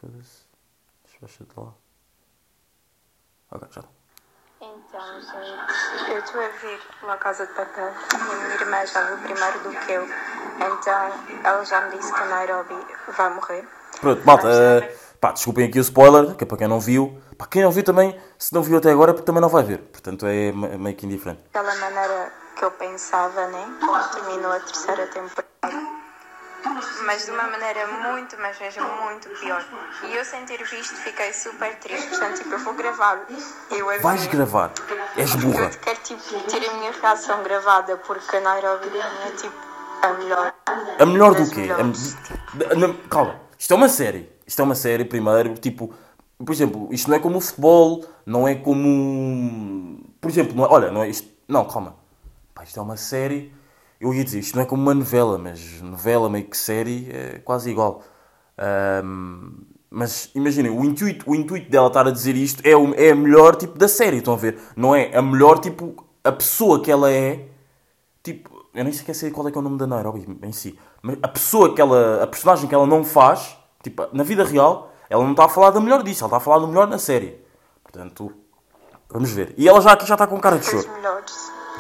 Foda-se. 0.03 0.43
Desfecha 1.05 1.45
de 1.45 1.53
lá. 1.57 1.73
Ok, 3.53 3.69
já 3.71 3.81
está. 3.81 3.93
Então, 4.61 5.21
gente, 5.21 6.11
eu 6.13 6.19
estou 6.19 6.41
a 6.41 6.49
ver 6.49 6.81
La 7.05 7.17
Casa 7.17 7.47
de 7.47 7.53
Papel 7.53 7.93
e 8.15 8.17
minha 8.37 8.55
irmã 8.55 8.85
já 8.87 9.03
viu 9.07 9.19
primeiro 9.19 9.59
do 9.61 9.71
que 9.87 9.93
eu. 9.93 10.05
Então, 10.05 11.41
ela 11.45 11.65
já 11.65 11.81
me 11.89 11.97
disse 11.97 12.13
que 12.13 12.21
a 12.21 12.25
Nairobi 12.27 12.77
vai 13.09 13.35
morrer. 13.35 13.69
Pronto, 14.01 14.25
malta, 14.27 14.49
eh, 14.49 14.97
pá, 15.21 15.33
desculpem 15.33 15.67
aqui 15.69 15.79
o 15.79 15.83
spoiler, 15.83 16.35
que 16.37 16.45
é 16.45 16.47
para 16.47 16.59
quem 16.59 16.69
não 16.69 16.81
viu. 16.81 17.21
Para 17.39 17.47
quem 17.47 17.63
não 17.63 17.71
viu 17.73 17.85
também, 17.85 18.21
se 18.39 18.53
não 18.53 18.63
viu 18.63 18.79
até 18.79 18.91
agora, 18.91 19.15
também 19.15 19.41
não 19.41 19.49
vai 19.49 19.63
ver. 19.65 19.79
Portanto, 19.79 20.27
é 20.27 20.51
me- 20.53 20.79
meio 20.79 20.97
que 20.97 21.07
indiferente. 21.07 21.43
Daquela 21.53 21.75
maneira 21.77 22.33
que 22.57 22.65
eu 22.65 22.71
pensava, 22.73 23.47
né? 23.49 23.79
Quando 23.85 24.11
terminou 24.13 24.53
a 24.53 24.61
terceira 24.61 25.07
temporada. 25.09 26.02
Mas 27.05 27.25
de 27.25 27.31
uma 27.33 27.45
maneira 27.49 27.87
muito, 27.87 28.37
mas 28.41 28.59
mesmo 28.61 28.85
muito 29.03 29.29
pior. 29.41 29.65
E 30.05 30.15
eu 30.17 30.25
sem 30.25 30.45
ter 30.45 30.63
visto 30.65 30.95
fiquei 30.97 31.33
super 31.33 31.75
triste. 31.79 32.09
Portanto, 32.09 32.39
tipo, 32.39 32.51
eu 32.51 32.59
vou 32.61 32.75
gravar. 32.75 33.21
Eu 33.71 33.91
a 33.91 33.99
Vais 33.99 34.27
gravar. 34.27 34.73
És 35.17 35.35
burra. 35.35 35.65
Eu 35.65 35.71
quero 35.71 36.01
tipo, 36.01 36.41
ter 36.49 36.69
a 36.69 36.75
minha 36.75 36.93
reação 36.93 37.43
gravada 37.43 37.97
porque 37.99 38.37
a 38.37 38.41
Nairobi 38.41 38.87
é 38.99 39.31
tipo 39.37 39.55
a 40.03 40.13
melhor. 40.15 40.55
A 40.99 41.07
melhor 41.07 41.35
do 41.35 41.51
quê? 41.51 41.69
A- 41.71 42.75
não, 42.75 42.95
calma, 43.09 43.41
isto 43.59 43.73
é 43.73 43.77
uma 43.77 43.89
série. 43.89 44.31
Isto 44.47 44.61
é 44.61 44.65
uma 44.65 44.75
série, 44.75 45.05
primeiro, 45.05 45.55
tipo... 45.55 45.95
Por 46.45 46.53
exemplo, 46.53 46.89
isto 46.91 47.09
não 47.09 47.17
é 47.17 47.21
como 47.21 47.39
o 47.39 47.41
futebol, 47.41 48.05
não 48.27 48.47
é 48.49 48.55
como... 48.57 50.01
Por 50.21 50.31
exemplo, 50.31 50.55
não 50.57 50.65
é- 50.65 50.69
olha, 50.69 50.91
não 50.91 51.03
é 51.03 51.09
isto... 51.09 51.29
Não, 51.49 51.65
calma. 51.67 51.97
Pá, 52.55 52.65
isto 52.65 52.79
é 52.79 52.83
uma 52.83 52.97
série... 52.97 53.53
Eu 54.03 54.13
ia 54.13 54.25
dizer, 54.25 54.41
isto 54.41 54.57
não 54.57 54.65
é 54.65 54.67
como 54.67 54.83
uma 54.83 54.95
novela, 54.95 55.39
mas 55.39 55.81
novela 55.81 56.29
meio 56.29 56.45
que 56.45 56.57
série 56.57 57.09
é 57.09 57.39
quase 57.39 57.71
igual. 57.71 58.03
Ahm, 58.59 59.63
mas 59.89 60.29
imaginem, 60.35 60.73
o 60.77 60.85
intuito, 60.85 61.31
o 61.31 61.37
intuito 61.37 61.71
dela 61.71 61.87
estar 61.87 62.09
a 62.09 62.11
dizer 62.11 62.35
isto 62.35 62.67
é, 62.67 62.75
o, 62.75 62.93
é 62.95 63.11
a 63.13 63.15
melhor 63.15 63.55
tipo 63.55 63.79
da 63.79 63.87
série, 63.87 64.17
estão 64.17 64.35
a 64.35 64.37
ver? 64.37 64.59
Não 64.75 64.93
é 64.93 65.17
a 65.17 65.23
melhor 65.23 65.61
tipo, 65.61 66.05
a 66.25 66.33
pessoa 66.33 66.83
que 66.83 66.91
ela 66.91 67.13
é, 67.13 67.47
tipo, 68.25 68.67
eu 68.75 68.83
nem 68.83 68.93
sequer 68.93 69.15
sei 69.15 69.31
qual 69.31 69.47
é 69.47 69.53
que 69.53 69.57
é 69.57 69.61
o 69.61 69.63
nome 69.63 69.79
da 69.79 69.87
Nairobi 69.87 70.27
em 70.43 70.53
si, 70.53 70.77
mas 71.01 71.17
a 71.23 71.29
pessoa 71.29 71.73
que 71.73 71.81
ela, 71.81 72.25
a 72.25 72.27
personagem 72.27 72.69
que 72.69 72.75
ela 72.75 72.87
não 72.89 73.05
faz, 73.05 73.57
tipo, 73.85 74.09
na 74.13 74.25
vida 74.25 74.43
real, 74.43 74.93
ela 75.09 75.23
não 75.23 75.31
está 75.31 75.45
a 75.45 75.49
falar 75.49 75.71
da 75.71 75.81
melhor 75.81 76.03
disso, 76.03 76.25
ela 76.25 76.29
está 76.29 76.39
a 76.39 76.41
falar 76.41 76.59
do 76.59 76.67
melhor 76.67 76.89
na 76.89 76.99
série. 76.99 77.41
Portanto, 77.85 78.33
vamos 79.09 79.31
ver. 79.31 79.55
E 79.57 79.69
ela 79.69 79.81
já 79.81 79.93
aqui 79.93 80.07
já 80.07 80.15
está 80.15 80.27
com 80.27 80.41
cara 80.41 80.59
de 80.59 80.67
choro. 80.67 80.89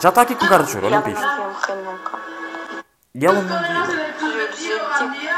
Já 0.03 0.09
está 0.09 0.23
aqui 0.23 0.35
com 0.35 0.49
cara 0.49 0.65
de 0.65 0.73
choro, 0.73 0.85
E 0.85 0.89
olha 0.89 1.01
para 1.01 1.13
isto. 1.13 1.25
morrer 1.25 1.77
nunca. 1.85 2.19
E 3.15 3.25
ela 3.25 3.41
não 3.41 3.83
tipo, 3.87 4.27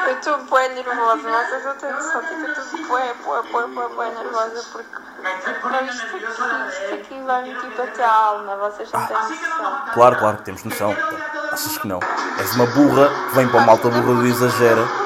eu 0.09 0.18
estou 0.18 0.38
bué 0.44 0.68
nervosa, 0.68 1.28
eu 1.28 1.75
tenho 1.75 1.92
noção, 1.92 2.23
tipo, 2.23 2.35
eu 2.35 2.52
estou 2.52 2.88
bué, 2.88 3.14
bué, 3.23 3.42
bué, 3.42 3.66
bué, 3.66 3.88
bué 3.88 4.11
nervosa 4.11 4.64
porque 4.73 4.88
tipo, 5.44 5.68
isto 5.85 6.06
aqui, 6.06 6.25
isto 6.68 6.94
aqui 6.94 7.23
vai-me 7.26 7.54
tipo 7.61 7.83
até 7.83 8.04
a 8.04 8.11
alma, 8.11 8.56
vocês 8.56 8.90
não 8.90 9.06
têm 9.06 9.16
noção. 9.18 9.83
Claro, 9.92 10.16
claro, 10.18 10.37
que 10.38 10.42
temos 10.44 10.64
noção. 10.64 10.97
Achas 11.52 11.76
que 11.76 11.87
não? 11.87 12.00
És 12.38 12.54
uma 12.54 12.66
burra 12.68 13.11
que 13.28 13.35
vem 13.35 13.49
para 13.49 13.61
a 13.61 13.66
malta 13.66 13.90
burra 13.90 14.14
do 14.14 14.26
exagera. 14.26 15.03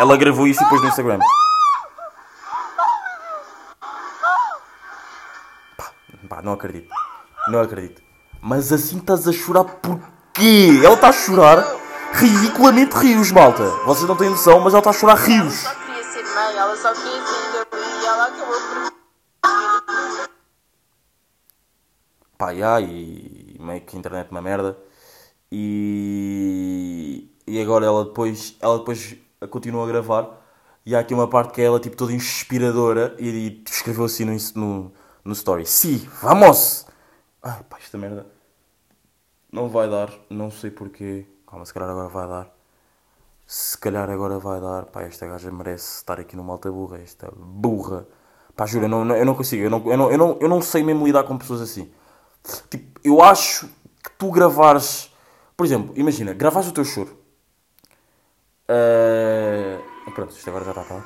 Ela 0.00 0.16
gravou 0.16 0.46
isto 0.46 0.62
e 0.62 0.64
depois 0.64 0.80
no 0.80 0.88
Instagram. 0.88 1.18
Pá, 5.76 5.92
pá, 6.26 6.40
não 6.40 6.54
acredito. 6.54 6.88
Não 7.48 7.60
acredito. 7.60 8.00
Mas 8.40 8.72
assim 8.72 8.96
estás 8.96 9.28
a 9.28 9.32
chorar 9.32 9.64
porquê? 9.64 10.80
Ela 10.82 10.94
está 10.94 11.10
a 11.10 11.12
chorar 11.12 11.62
ridiculamente 12.14 12.96
rios, 12.96 13.30
malta. 13.30 13.62
Vocês 13.84 14.08
não 14.08 14.16
têm 14.16 14.30
noção, 14.30 14.58
mas 14.60 14.72
ela 14.72 14.80
está 14.80 14.88
a 14.88 14.94
chorar 14.94 15.16
rios. 15.16 15.54
Só 15.58 15.74
queria 15.74 16.02
ser 16.02 16.24
mãe, 16.34 16.56
ela 16.56 16.76
só 16.78 16.94
queria 16.94 17.20
e 18.00 18.06
ela 18.06 18.24
acabou 18.24 18.56
por. 18.58 18.92
Pá, 22.38 22.54
já, 22.54 22.80
e 22.80 23.54
meio 23.60 23.82
que 23.82 23.96
a 23.96 23.98
internet 23.98 24.28
é 24.28 24.30
uma 24.30 24.40
merda. 24.40 24.78
E, 25.52 27.28
e 27.46 27.60
agora 27.60 27.84
ela 27.84 28.06
depois, 28.06 28.56
ela 28.62 28.78
depois 28.78 29.14
continua 29.48 29.84
a 29.84 29.88
gravar. 29.88 30.38
E 30.84 30.94
há 30.94 31.00
aqui 31.00 31.12
uma 31.14 31.28
parte 31.28 31.52
que 31.54 31.60
é 31.60 31.64
ela 31.66 31.78
tipo 31.80 31.96
toda 31.96 32.12
inspiradora 32.12 33.14
e, 33.18 33.28
e 33.28 33.64
escreveu 33.70 34.04
assim 34.04 34.24
no, 34.24 34.36
no, 34.54 34.92
no 35.24 35.32
story. 35.32 35.66
Sim, 35.66 35.98
vamos! 36.22 36.86
Ai 37.42 37.62
pá, 37.68 37.78
esta 37.78 37.98
merda 37.98 38.26
não 39.52 39.68
vai 39.68 39.88
dar, 39.88 40.12
não 40.28 40.50
sei 40.50 40.70
porquê. 40.70 41.26
Calma, 41.46 41.64
se 41.66 41.74
calhar 41.74 41.90
agora 41.90 42.08
vai 42.08 42.28
dar. 42.28 42.56
Se 43.46 43.76
calhar 43.78 44.08
agora 44.10 44.38
vai 44.38 44.60
dar. 44.60 44.86
Pá, 44.86 45.02
esta 45.02 45.26
gaja 45.26 45.50
merece 45.50 45.96
estar 45.98 46.20
aqui 46.20 46.36
numa 46.36 46.52
alta 46.52 46.70
burra. 46.70 46.98
Esta 46.98 47.30
burra. 47.36 48.06
Pá, 48.56 48.66
juro, 48.66 48.84
eu 48.86 48.88
não, 48.88 49.04
não- 49.04 49.16
eu 49.16 49.26
não 49.26 49.34
consigo. 49.34 49.62
Eu 49.64 49.70
não, 49.70 49.82
eu, 49.90 49.96
não, 49.96 50.10
eu, 50.12 50.18
não, 50.18 50.38
eu 50.40 50.48
não 50.48 50.62
sei 50.62 50.82
mesmo 50.82 51.04
lidar 51.06 51.24
com 51.24 51.36
pessoas 51.38 51.60
assim. 51.60 51.90
Tipo, 52.70 53.00
eu 53.04 53.22
acho 53.22 53.68
que 54.02 54.10
tu 54.18 54.30
gravares. 54.30 55.12
Por 55.56 55.66
exemplo, 55.66 55.92
imagina, 55.96 56.32
gravares 56.34 56.68
o 56.70 56.72
teu 56.72 56.84
choro. 56.84 57.18
Ah, 58.72 59.80
pronto, 60.14 60.30
isto 60.30 60.48
agora 60.48 60.64
já 60.64 60.70
está 60.70 60.82
a 60.82 60.84
falar. 60.84 61.04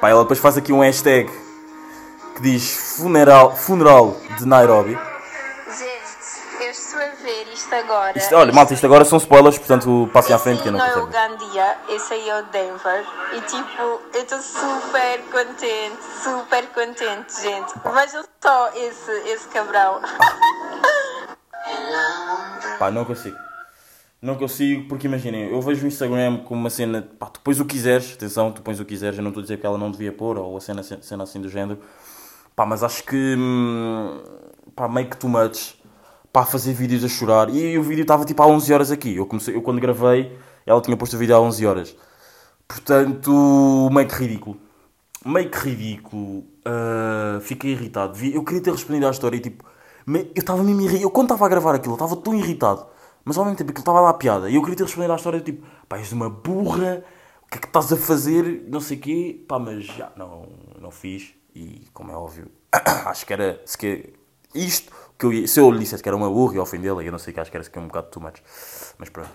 Pá, 0.00 0.08
ela 0.08 0.22
depois 0.22 0.38
faz 0.38 0.56
aqui 0.56 0.72
um 0.72 0.80
hashtag 0.80 1.30
que 2.34 2.42
diz 2.42 2.96
funeral, 2.96 3.54
funeral 3.54 4.16
de 4.38 4.46
Nairobi. 4.46 4.98
Gente, 5.76 6.64
eu 6.64 6.70
estou 6.70 7.00
a 7.02 7.10
ver 7.22 7.52
isto 7.52 7.74
agora. 7.74 8.16
Isto, 8.16 8.34
olha, 8.34 8.50
malta, 8.50 8.72
isto 8.72 8.86
agora 8.86 9.04
são 9.04 9.18
spoilers, 9.18 9.58
portanto 9.58 10.08
passem 10.10 10.34
à 10.34 10.38
frente 10.38 10.62
que 10.62 10.68
eu 10.68 10.72
não 10.72 10.80
consigo. 10.80 11.00
não 11.00 11.06
é 11.06 11.08
o 11.08 11.38
Gandia, 11.38 11.78
esse 11.90 12.14
aí 12.14 12.30
é 12.30 12.40
o 12.40 12.42
Denver. 12.44 13.04
E 13.34 13.40
tipo, 13.42 14.00
eu 14.14 14.22
estou 14.22 14.40
super 14.40 15.20
contente, 15.30 16.02
super 16.22 16.66
contente, 16.68 17.42
gente. 17.42 17.74
Vejam 17.92 18.24
só 18.42 18.70
esse, 18.74 19.12
esse 19.28 19.46
cabrão. 19.48 20.00
Pá, 22.82 22.90
não 22.90 23.04
consigo. 23.04 23.36
Não 24.20 24.34
consigo, 24.34 24.88
porque 24.88 25.06
imaginem, 25.06 25.52
eu 25.52 25.62
vejo 25.62 25.84
o 25.84 25.86
Instagram 25.86 26.38
como 26.38 26.58
uma 26.62 26.68
cena. 26.68 27.08
Pá, 27.16 27.26
tu 27.26 27.38
pões 27.40 27.60
o 27.60 27.64
que 27.64 27.76
quiseres, 27.76 28.14
atenção, 28.14 28.50
tu 28.50 28.60
pões 28.60 28.80
o 28.80 28.84
que 28.84 28.88
quiseres, 28.88 29.18
eu 29.18 29.22
não 29.22 29.30
estou 29.30 29.40
a 29.40 29.44
dizer 29.44 29.60
que 29.60 29.64
ela 29.64 29.78
não 29.78 29.88
devia 29.88 30.12
pôr, 30.12 30.36
ou 30.36 30.56
a 30.56 30.60
cena, 30.60 30.82
cena 30.82 31.22
assim 31.22 31.40
do 31.40 31.48
género. 31.48 31.78
Pá, 32.56 32.66
mas 32.66 32.82
acho 32.82 33.04
que. 33.04 33.36
hum, 33.38 34.20
Pá, 34.74 34.88
meio 34.88 35.08
que 35.08 35.16
too 35.16 35.30
much. 35.30 35.76
Pá, 36.32 36.44
fazer 36.44 36.72
vídeos 36.72 37.04
a 37.04 37.08
chorar. 37.08 37.50
E 37.50 37.78
o 37.78 37.84
vídeo 37.84 38.02
estava 38.02 38.24
tipo 38.24 38.42
há 38.42 38.48
11 38.48 38.74
horas 38.74 38.90
aqui. 38.90 39.14
Eu, 39.14 39.26
comecei, 39.26 39.54
eu 39.54 39.62
quando 39.62 39.80
gravei, 39.80 40.36
ela 40.66 40.80
tinha 40.80 40.96
posto 40.96 41.14
o 41.14 41.18
vídeo 41.20 41.36
há 41.36 41.40
11 41.40 41.64
horas. 41.64 41.96
Portanto, 42.66 43.88
meio 43.92 44.08
que 44.08 44.14
ridículo. 44.16 44.60
Meio 45.24 45.48
que 45.50 45.58
ridículo. 45.58 46.44
Ah, 46.64 47.38
fiquei 47.42 47.72
irritado. 47.72 48.18
Eu 48.24 48.42
queria 48.44 48.60
ter 48.62 48.72
respondido 48.72 49.06
à 49.06 49.10
história 49.10 49.36
e 49.36 49.40
tipo. 49.40 49.64
Eu 50.06 50.32
estava 50.36 50.62
mesmo 50.62 50.80
irritado. 50.80 51.04
Eu 51.04 51.10
quando 51.10 51.26
estava 51.26 51.46
a 51.46 51.48
gravar 51.48 51.74
aquilo, 51.74 51.92
eu 51.92 51.96
estava 51.96 52.16
tão 52.16 52.34
irritado. 52.34 52.86
Mas 53.24 53.38
ao 53.38 53.44
mesmo 53.44 53.56
tempo 53.56 53.70
aquilo 53.70 53.82
estava 53.82 54.08
a 54.08 54.14
piada. 54.14 54.50
E 54.50 54.56
eu 54.56 54.62
queria 54.62 54.76
ter 54.76 54.84
respondido 54.84 55.12
à 55.12 55.16
história 55.16 55.40
tipo. 55.40 55.66
Pá, 55.88 55.98
és 55.98 56.12
uma 56.12 56.28
burra. 56.28 57.04
O 57.42 57.46
que 57.48 57.58
é 57.58 57.60
que 57.60 57.66
estás 57.66 57.92
a 57.92 57.96
fazer? 57.96 58.64
Não 58.68 58.80
sei 58.80 58.96
o 58.96 59.00
quê. 59.00 59.44
Pá, 59.46 59.58
mas 59.58 59.84
já, 59.84 60.10
não, 60.16 60.48
não 60.80 60.90
fiz. 60.90 61.34
E 61.54 61.86
como 61.92 62.10
é 62.10 62.16
óbvio, 62.16 62.50
acho 63.06 63.26
que 63.26 63.32
era. 63.32 63.60
Se 63.66 63.76
que, 63.76 64.14
isto, 64.54 64.92
que 65.18 65.26
eu, 65.26 65.46
se 65.46 65.60
eu 65.60 65.70
lhe 65.70 65.78
dissesse 65.80 66.02
que 66.02 66.08
era 66.08 66.16
uma 66.16 66.30
burra 66.30 66.56
e 66.56 66.58
ofendê-la, 66.58 67.02
eu 67.02 67.12
não 67.12 67.18
sei 67.18 67.32
que 67.32 67.40
acho 67.40 67.50
que 67.50 67.56
era 67.56 67.64
se 67.64 67.70
que 67.70 67.78
é 67.78 67.82
um 67.82 67.86
bocado 67.86 68.08
too 68.08 68.22
much. 68.22 68.42
Mas 68.98 69.08
pronto. 69.10 69.30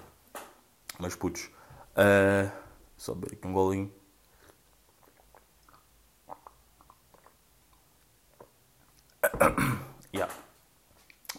Mas 1.00 1.16
putos. 1.16 1.50
ah, 1.96 2.52
só 2.98 3.14
beber 3.14 3.34
aqui 3.38 3.48
um 3.48 3.54
golinho. 3.54 3.92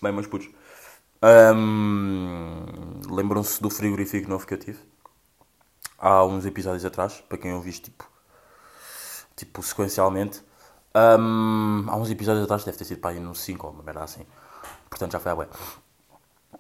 Bem, 0.01 0.13
meus 0.13 0.27
putos. 0.27 0.49
Ahm, 1.21 3.01
Lembram-se 3.11 3.61
do 3.61 3.69
frigorífico 3.69 4.29
novo 4.31 4.47
que 4.47 4.55
eu 4.55 4.59
tive? 4.59 4.79
Há 5.99 6.25
uns 6.25 6.47
episódios 6.47 6.85
atrás, 6.85 7.21
para 7.29 7.39
quem 7.39 7.53
ouviu 7.53 7.73
tipo, 7.73 8.09
tipo 9.35 9.63
sequencialmente. 9.63 10.43
Ahm, 10.95 11.89
há 11.89 11.97
uns 11.97 12.11
episódios 12.11 12.45
atrás, 12.45 12.65
deve 12.65 12.79
ter 12.79 12.85
sido 12.85 13.01
para 13.01 13.11
aí 13.11 13.21
no 13.21 13.35
5 13.35 13.67
ou 13.67 13.73
uma 13.73 13.83
merda 13.83 14.05
assim. 14.05 14.25
Portanto, 14.89 15.13
já 15.13 15.21
foi 15.21 15.33
à 15.33 15.35
bué. 15.35 15.49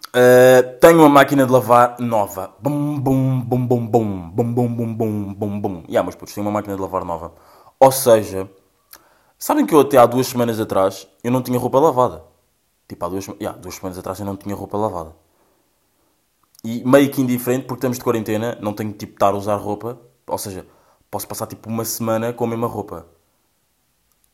Uh, 0.08 0.78
tenho 0.80 0.98
uma 0.98 1.08
máquina 1.08 1.46
de 1.46 1.52
lavar 1.52 1.96
nova. 2.00 2.54
Bum, 2.60 2.98
bum, 2.98 3.40
bum, 3.40 3.66
bum, 3.66 3.86
bum, 3.86 4.30
bum, 4.30 4.54
bum, 4.54 4.74
bum, 4.74 4.94
bum, 4.94 5.34
bum, 5.34 5.60
bum. 5.60 5.84
Yeah, 5.88 6.04
mas 6.04 6.14
putos, 6.16 6.34
tenho 6.34 6.44
uma 6.46 6.52
máquina 6.52 6.74
de 6.74 6.82
lavar 6.82 7.04
nova. 7.04 7.32
Ou 7.78 7.92
seja, 7.92 8.50
sabem 9.38 9.64
que 9.66 9.74
eu 9.74 9.80
até 9.80 9.96
há 9.98 10.06
duas 10.06 10.26
semanas 10.26 10.58
atrás 10.58 11.06
eu 11.22 11.30
não 11.30 11.42
tinha 11.42 11.58
roupa 11.58 11.78
lavada. 11.78 12.27
Tipo, 12.88 13.04
há 13.04 13.08
duas, 13.08 13.28
yeah, 13.40 13.56
duas 13.58 13.74
semanas 13.74 13.98
atrás 13.98 14.18
eu 14.18 14.26
não 14.26 14.36
tinha 14.36 14.54
roupa 14.54 14.78
lavada. 14.78 15.14
E 16.64 16.82
meio 16.84 17.10
que 17.10 17.20
indiferente, 17.20 17.66
porque 17.66 17.80
estamos 17.80 17.98
de 17.98 18.04
quarentena, 18.04 18.58
não 18.60 18.72
tenho 18.72 18.92
tipo 18.92 19.12
de 19.12 19.16
estar 19.16 19.28
a 19.28 19.36
usar 19.36 19.56
roupa. 19.56 20.00
Ou 20.26 20.38
seja, 20.38 20.66
posso 21.10 21.28
passar 21.28 21.46
tipo 21.46 21.68
uma 21.68 21.84
semana 21.84 22.32
com 22.32 22.44
a 22.44 22.48
mesma 22.48 22.66
roupa. 22.66 23.06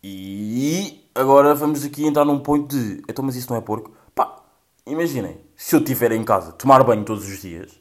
E 0.02 1.08
agora 1.14 1.54
vamos 1.54 1.84
aqui 1.84 2.06
entrar 2.06 2.24
num 2.24 2.38
ponto 2.38 2.68
de. 2.76 3.02
Então, 3.08 3.24
mas 3.24 3.36
isso 3.36 3.50
não 3.50 3.56
é 3.56 3.60
porco? 3.60 3.92
Pá, 4.14 4.42
imaginem, 4.86 5.40
se 5.56 5.74
eu 5.74 5.80
estiver 5.80 6.12
em 6.12 6.24
casa, 6.24 6.52
tomar 6.52 6.82
banho 6.84 7.04
todos 7.04 7.26
os 7.28 7.40
dias, 7.40 7.80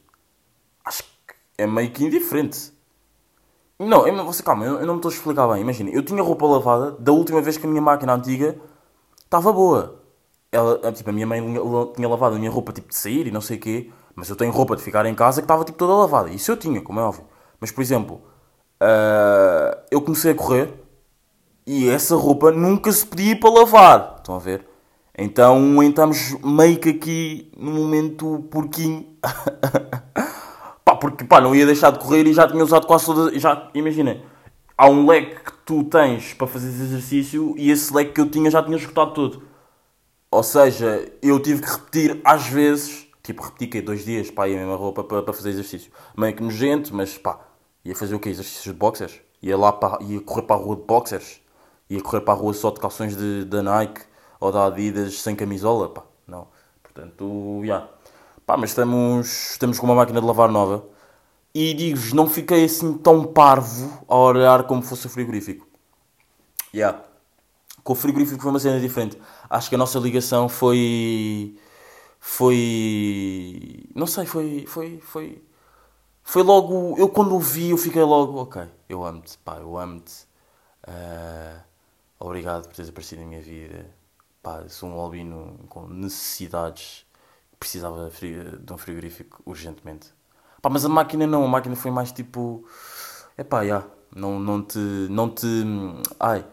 acho 0.85 1.03
que 1.03 1.35
é 1.57 1.67
meio 1.67 1.91
que 1.91 2.03
indiferente. 2.03 2.73
Não, 3.79 4.07
eu, 4.07 4.25
você, 4.25 4.41
calma, 4.43 4.65
eu, 4.65 4.79
eu 4.79 4.85
não 4.85 4.93
me 4.95 4.99
estou 4.99 5.09
a 5.11 5.13
explicar 5.13 5.47
bem. 5.47 5.61
Imaginem, 5.61 5.93
eu 5.93 6.03
tinha 6.03 6.21
roupa 6.23 6.45
lavada 6.45 6.91
da 6.91 7.11
última 7.11 7.41
vez 7.41 7.57
que 7.57 7.65
a 7.65 7.69
minha 7.69 7.81
máquina 7.81 8.13
antiga 8.13 8.57
estava 9.25 9.51
boa. 9.51 10.02
Ela, 10.53 10.91
tipo, 10.91 11.09
a 11.09 11.13
minha 11.13 11.25
mãe 11.25 11.41
tinha 11.95 12.07
lavado 12.07 12.35
a 12.35 12.39
minha 12.39 12.51
roupa 12.51 12.71
tipo 12.71 12.89
de 12.89 12.95
sair 12.95 13.27
e 13.27 13.31
não 13.31 13.41
sei 13.41 13.57
o 13.57 13.59
quê, 13.59 13.89
mas 14.15 14.29
eu 14.29 14.35
tenho 14.35 14.51
roupa 14.51 14.75
de 14.75 14.83
ficar 14.83 15.05
em 15.05 15.15
casa 15.15 15.41
que 15.41 15.45
estava 15.45 15.65
tipo 15.65 15.77
toda 15.77 15.93
lavada. 15.93 16.29
Isso 16.29 16.51
eu 16.51 16.57
tinha, 16.57 16.79
como 16.79 16.99
é 16.99 17.03
óbvio. 17.03 17.25
Mas, 17.59 17.71
por 17.71 17.81
exemplo, 17.81 18.21
ah, 18.79 19.77
eu 19.89 20.01
comecei 20.01 20.31
a 20.31 20.35
correr 20.35 20.73
e 21.65 21.89
essa 21.89 22.15
roupa 22.15 22.51
nunca 22.51 22.91
se 22.91 23.05
pedia 23.05 23.39
para 23.39 23.49
lavar. 23.49 24.15
Estão 24.17 24.35
a 24.35 24.39
ver? 24.39 24.67
Então 25.17 25.81
entramos 25.81 26.35
meio 26.43 26.77
que 26.77 26.89
aqui 26.89 27.51
no 27.57 27.71
momento 27.71 28.45
porquinho. 28.51 29.05
pá, 30.83 30.95
porque 30.95 31.23
pá, 31.23 31.39
não 31.39 31.55
ia 31.55 31.65
deixar 31.65 31.91
de 31.91 31.99
correr 31.99 32.27
e 32.27 32.33
já 32.33 32.47
tinha 32.47 32.63
usado 32.63 32.85
quase 32.85 33.05
toda. 33.05 33.39
Já, 33.39 33.69
imagina, 33.73 34.21
há 34.77 34.89
um 34.89 35.07
leque 35.07 35.35
que 35.35 35.53
tu 35.65 35.85
tens 35.85 36.33
para 36.33 36.47
fazer 36.47 36.67
exercício 36.67 37.55
e 37.57 37.71
esse 37.71 37.93
leque 37.93 38.11
que 38.13 38.21
eu 38.21 38.29
tinha 38.29 38.51
já 38.51 38.61
tinha 38.61 38.75
esgotado 38.75 39.13
todo. 39.13 39.43
Ou 40.33 40.41
seja, 40.41 41.11
eu 41.21 41.39
tive 41.39 41.61
que 41.61 41.69
repetir 41.69 42.19
às 42.23 42.47
vezes, 42.47 43.07
tipo, 43.21 43.43
repeti 43.43 43.67
que 43.67 43.81
dois 43.83 44.03
dias, 44.03 44.31
pá, 44.31 44.45
a 44.45 44.47
mesma 44.47 44.75
roupa 44.75 45.03
para, 45.03 45.21
para 45.21 45.31
fazer 45.31 45.51
exercício. 45.51 45.91
Meio 46.17 46.35
que 46.35 46.41
nojento, 46.41 46.91
mas 46.95 47.15
pá, 47.19 47.39
ia 47.85 47.95
fazer 47.95 48.15
o 48.15 48.19
quê? 48.19 48.29
Exercícios 48.29 48.63
de 48.63 48.73
boxers? 48.73 49.21
Ia 49.43 49.55
lá 49.55 49.71
para, 49.71 50.03
ia 50.03 50.19
correr 50.21 50.41
para 50.41 50.55
a 50.55 50.59
rua 50.59 50.75
de 50.75 50.81
boxers? 50.81 51.39
Ia 51.87 52.01
correr 52.01 52.21
para 52.21 52.33
a 52.33 52.37
rua 52.37 52.51
só 52.51 52.71
de 52.71 52.79
calções 52.79 53.15
de, 53.15 53.45
da 53.45 53.61
Nike 53.61 54.01
ou 54.39 54.51
da 54.51 54.65
Adidas 54.65 55.21
sem 55.21 55.35
camisola? 55.35 55.87
Pá, 55.89 56.03
não. 56.25 56.47
Portanto, 56.81 57.59
já. 57.59 57.65
Yeah. 57.65 57.89
Pá, 58.43 58.57
mas 58.57 58.71
estamos, 58.71 59.51
estamos 59.51 59.79
com 59.79 59.85
uma 59.85 59.95
máquina 59.95 60.19
de 60.19 60.25
lavar 60.25 60.49
nova. 60.49 60.83
E 61.53 61.75
digo-vos, 61.75 62.11
não 62.11 62.27
fiquei 62.27 62.65
assim 62.65 62.97
tão 62.97 63.23
parvo 63.23 64.03
a 64.07 64.17
olhar 64.17 64.63
como 64.63 64.81
fosse 64.81 65.05
o 65.05 65.09
frigorífico. 65.11 65.67
Yeah. 66.73 67.12
Com 67.83 67.93
o 67.93 67.95
frigorífico 67.95 68.41
foi 68.41 68.51
uma 68.51 68.59
cena 68.59 68.79
diferente. 68.79 69.19
Acho 69.49 69.69
que 69.69 69.75
a 69.75 69.77
nossa 69.77 69.99
ligação 69.99 70.47
foi. 70.47 71.57
Foi. 72.19 73.83
Não 73.93 74.07
sei, 74.07 74.25
foi. 74.25 74.65
Foi. 74.65 74.99
Foi, 75.01 75.43
foi 76.23 76.43
logo. 76.43 76.95
Eu 76.97 77.09
quando 77.09 77.35
o 77.35 77.39
vi, 77.39 77.71
eu 77.71 77.77
fiquei 77.77 78.01
logo. 78.03 78.39
Ok, 78.39 78.63
eu 78.87 79.03
amo-te, 79.03 79.37
pá, 79.39 79.57
eu 79.57 79.77
amo-te. 79.77 80.25
Uh, 80.87 81.61
obrigado 82.19 82.67
por 82.67 82.73
teres 82.75 82.89
aparecido 82.89 83.21
na 83.21 83.27
minha 83.27 83.41
vida. 83.41 83.85
Pá, 84.41 84.63
sou 84.69 84.89
um 84.89 84.99
albino 84.99 85.59
com 85.69 85.87
necessidades. 85.87 87.05
Precisava 87.59 88.09
de 88.09 88.73
um 88.73 88.77
frigorífico 88.77 89.41
urgentemente. 89.45 90.13
Pá, 90.61 90.69
mas 90.69 90.85
a 90.85 90.89
máquina 90.89 91.27
não, 91.27 91.43
a 91.43 91.47
máquina 91.47 91.75
foi 91.75 91.91
mais 91.91 92.11
tipo. 92.13 92.65
É 93.37 93.43
pá, 93.43 93.65
já. 93.65 93.83
Não, 94.15 94.39
não 94.39 94.63
te. 94.63 94.79
Não 95.09 95.29
te. 95.29 95.45
Ai 96.19 96.45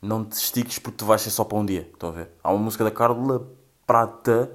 não 0.00 0.24
te 0.24 0.32
estiques 0.32 0.78
porque 0.78 0.98
tu 0.98 1.06
vais 1.06 1.20
ser 1.20 1.30
só 1.30 1.44
para 1.44 1.58
um 1.58 1.64
dia. 1.66 1.88
Estão 1.92 2.10
a 2.10 2.12
ver? 2.12 2.30
Há 2.42 2.52
uma 2.52 2.62
música 2.62 2.84
da 2.84 2.90
Carla 2.90 3.46
Prata 3.86 4.50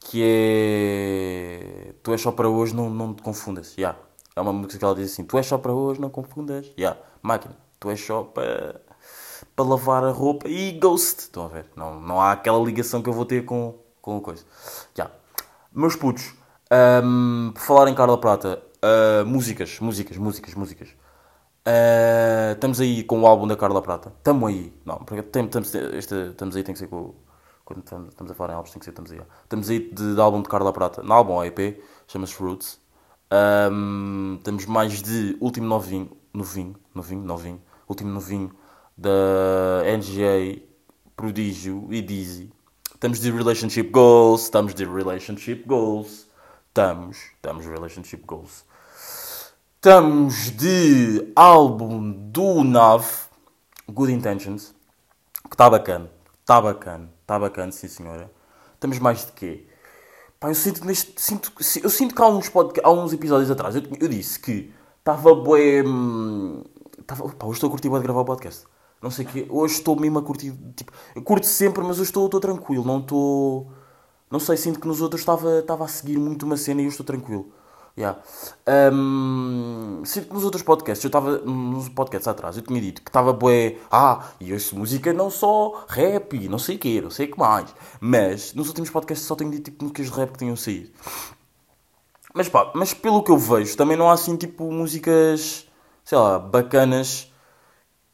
que 0.00 0.22
é. 0.22 1.94
Tu 2.02 2.12
és 2.12 2.20
só 2.20 2.30
para 2.30 2.48
hoje, 2.48 2.74
não, 2.74 2.88
não 2.88 3.14
te 3.14 3.22
confundas. 3.22 3.74
Yeah. 3.76 3.98
É 4.34 4.40
uma 4.40 4.52
música 4.52 4.78
que 4.78 4.84
ela 4.84 4.94
diz 4.94 5.12
assim: 5.12 5.24
Tu 5.24 5.36
és 5.36 5.46
só 5.46 5.58
para 5.58 5.72
hoje, 5.72 6.00
não 6.00 6.10
confundas. 6.10 6.66
Yeah. 6.78 6.98
Máquina, 7.22 7.56
tu 7.80 7.90
és 7.90 8.00
só 8.00 8.22
para, 8.22 8.80
para 9.54 9.64
lavar 9.64 10.04
a 10.04 10.10
roupa 10.10 10.48
e 10.48 10.72
ghost. 10.72 11.22
Estão 11.22 11.46
a 11.46 11.48
ver? 11.48 11.66
Não, 11.74 12.00
não 12.00 12.20
há 12.20 12.32
aquela 12.32 12.58
ligação 12.62 13.02
que 13.02 13.08
eu 13.08 13.12
vou 13.12 13.24
ter 13.24 13.44
com, 13.44 13.74
com 14.00 14.18
a 14.18 14.20
coisa. 14.20 14.44
Yeah. 14.96 15.12
Meus 15.72 15.96
putos, 15.96 16.34
um, 17.02 17.50
por 17.52 17.60
falar 17.60 17.88
em 17.88 17.94
Carla 17.94 18.18
Prata, 18.18 18.62
uh, 18.76 19.26
músicas, 19.26 19.78
músicas, 19.80 20.16
músicas, 20.16 20.54
músicas. 20.54 20.88
Uh, 21.66 22.52
estamos 22.52 22.80
aí 22.80 23.02
com 23.02 23.22
o 23.22 23.26
álbum 23.26 23.44
da 23.44 23.56
Carla 23.56 23.82
Prata. 23.82 24.12
Estamos 24.16 24.48
aí. 24.48 24.72
Não, 24.84 24.98
porque 24.98 25.20
tem, 25.20 25.44
estamos, 25.46 25.74
este, 25.74 26.14
estamos 26.30 26.54
aí 26.54 26.62
tem 26.62 26.72
que 26.72 26.78
ser 26.78 26.86
com. 26.86 27.12
Quando 27.64 27.80
estamos, 27.80 28.30
a 28.30 28.34
falar 28.34 28.52
em 28.52 28.56
álbuns, 28.56 28.70
tem 28.70 28.78
que 28.78 28.84
ser 28.84 28.92
estamos 28.92 29.10
aí. 29.10 29.20
Estamos 29.42 29.68
aí 29.68 29.80
de, 29.80 30.14
de 30.14 30.20
álbum 30.20 30.40
de 30.42 30.48
Carla 30.48 30.72
Prata. 30.72 31.02
No 31.02 31.12
álbum 31.12 31.42
EP, 31.42 31.82
chama-se 32.06 32.40
Roots. 32.40 32.80
Um, 33.72 34.38
temos 34.44 34.64
mais 34.66 35.02
de 35.02 35.36
último 35.40 35.66
novinho, 35.66 36.16
novinho, 36.32 36.76
novinho, 36.94 37.22
novinho, 37.24 37.62
último 37.88 38.12
novinho 38.12 38.52
da 38.96 39.82
NGA, 39.98 40.62
Prodígio 41.16 41.88
e 41.90 42.00
Dizzy. 42.00 42.52
Estamos 42.94 43.18
de 43.18 43.32
Relationship 43.32 43.90
Goals, 43.90 44.44
estamos 44.44 44.72
de 44.72 44.84
Relationship 44.84 45.64
Goals, 45.66 46.28
estamos, 46.68 47.16
estamos 47.34 47.66
Relationship 47.66 48.22
Goals. 48.24 48.64
Estamos 49.86 50.50
de 50.50 51.32
álbum 51.36 52.10
do 52.10 52.64
NAV, 52.64 53.06
Good 53.88 54.12
Intentions, 54.12 54.74
que 55.44 55.54
está 55.54 55.70
bacana, 55.70 56.10
está 56.40 56.60
bacana, 56.60 57.08
está 57.20 57.38
bacana, 57.38 57.70
sim 57.70 57.86
senhora. 57.86 58.28
Estamos 58.74 58.98
mais 58.98 59.26
de 59.26 59.30
quê? 59.30 59.68
Pá, 60.40 60.48
eu 60.48 60.56
sinto 60.56 60.80
que 60.80 60.88
neste. 60.88 61.14
Sinto, 61.22 61.52
eu 61.84 61.88
sinto 61.88 62.16
que 62.16 62.20
há 62.20 62.26
uns, 62.26 62.50
há 62.82 62.90
uns 62.90 63.12
episódios 63.12 63.48
atrás 63.48 63.76
eu, 63.76 63.82
eu 64.00 64.08
disse 64.08 64.40
que 64.40 64.74
estava 64.98 65.32
bué. 65.36 65.84
Tava, 67.06 67.28
pá, 67.28 67.46
hoje 67.46 67.58
estou 67.58 67.68
a 67.68 67.70
curtir 67.70 67.88
de 67.88 68.00
gravar 68.00 68.22
o 68.22 68.24
podcast. 68.24 68.64
Não 69.00 69.12
sei 69.12 69.24
o. 69.48 69.60
Hoje 69.60 69.74
estou 69.74 69.94
mesmo 69.94 70.18
a 70.18 70.22
curtir. 70.22 70.52
Tipo, 70.74 70.90
eu 71.14 71.22
curto 71.22 71.46
sempre, 71.46 71.84
mas 71.84 72.00
hoje 72.00 72.08
estou, 72.08 72.24
estou 72.26 72.40
tranquilo. 72.40 72.84
Não 72.84 72.98
estou. 72.98 73.70
Não 74.28 74.40
sei, 74.40 74.56
sinto 74.56 74.80
que 74.80 74.88
nos 74.88 75.00
outros 75.00 75.20
estava, 75.20 75.60
estava 75.60 75.84
a 75.84 75.88
seguir 75.88 76.18
muito 76.18 76.44
uma 76.44 76.56
cena 76.56 76.80
e 76.80 76.86
eu 76.86 76.90
estou 76.90 77.06
tranquilo. 77.06 77.52
Yeah. 77.98 78.20
Um, 78.92 80.02
sinto 80.04 80.28
que 80.28 80.34
nos 80.34 80.44
outros 80.44 80.62
podcasts, 80.62 81.02
eu 81.02 81.08
estava 81.08 81.38
nos 81.38 81.88
podcasts 81.88 82.28
atrás, 82.28 82.54
eu 82.54 82.62
tinha 82.62 82.78
dito 82.78 83.00
que 83.00 83.08
estava 83.08 83.32
bué, 83.32 83.78
ah, 83.90 84.32
e 84.38 84.52
ouço 84.52 84.76
música 84.76 85.14
não 85.14 85.30
só 85.30 85.86
rap 85.88 86.46
não 86.46 86.58
sei 86.58 86.76
o 86.76 86.78
quê, 86.78 87.00
não 87.00 87.10
sei 87.10 87.26
o 87.26 87.32
que 87.32 87.38
mais. 87.38 87.74
Mas 87.98 88.52
nos 88.52 88.68
últimos 88.68 88.90
podcasts 88.90 89.26
só 89.26 89.34
tenho 89.34 89.50
dito 89.50 89.70
tipo 89.70 89.82
músicas 89.84 90.06
de 90.06 90.12
rap 90.12 90.32
que 90.32 90.38
tenham 90.38 90.56
saído. 90.56 90.90
Mas 92.34 92.50
pá, 92.50 92.70
mas 92.74 92.92
pelo 92.92 93.22
que 93.22 93.30
eu 93.30 93.38
vejo, 93.38 93.74
também 93.78 93.96
não 93.96 94.10
há 94.10 94.12
assim 94.12 94.36
tipo 94.36 94.70
músicas, 94.70 95.66
sei 96.04 96.18
lá, 96.18 96.38
bacanas 96.38 97.32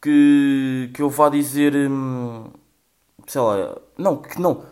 que, 0.01 0.91
que 0.93 1.01
eu 1.01 1.09
vá 1.09 1.27
dizer, 1.29 1.75
hum, 1.75 2.45
sei 3.27 3.41
lá, 3.41 3.77
não, 3.97 4.17
que 4.21 4.39
não. 4.41 4.65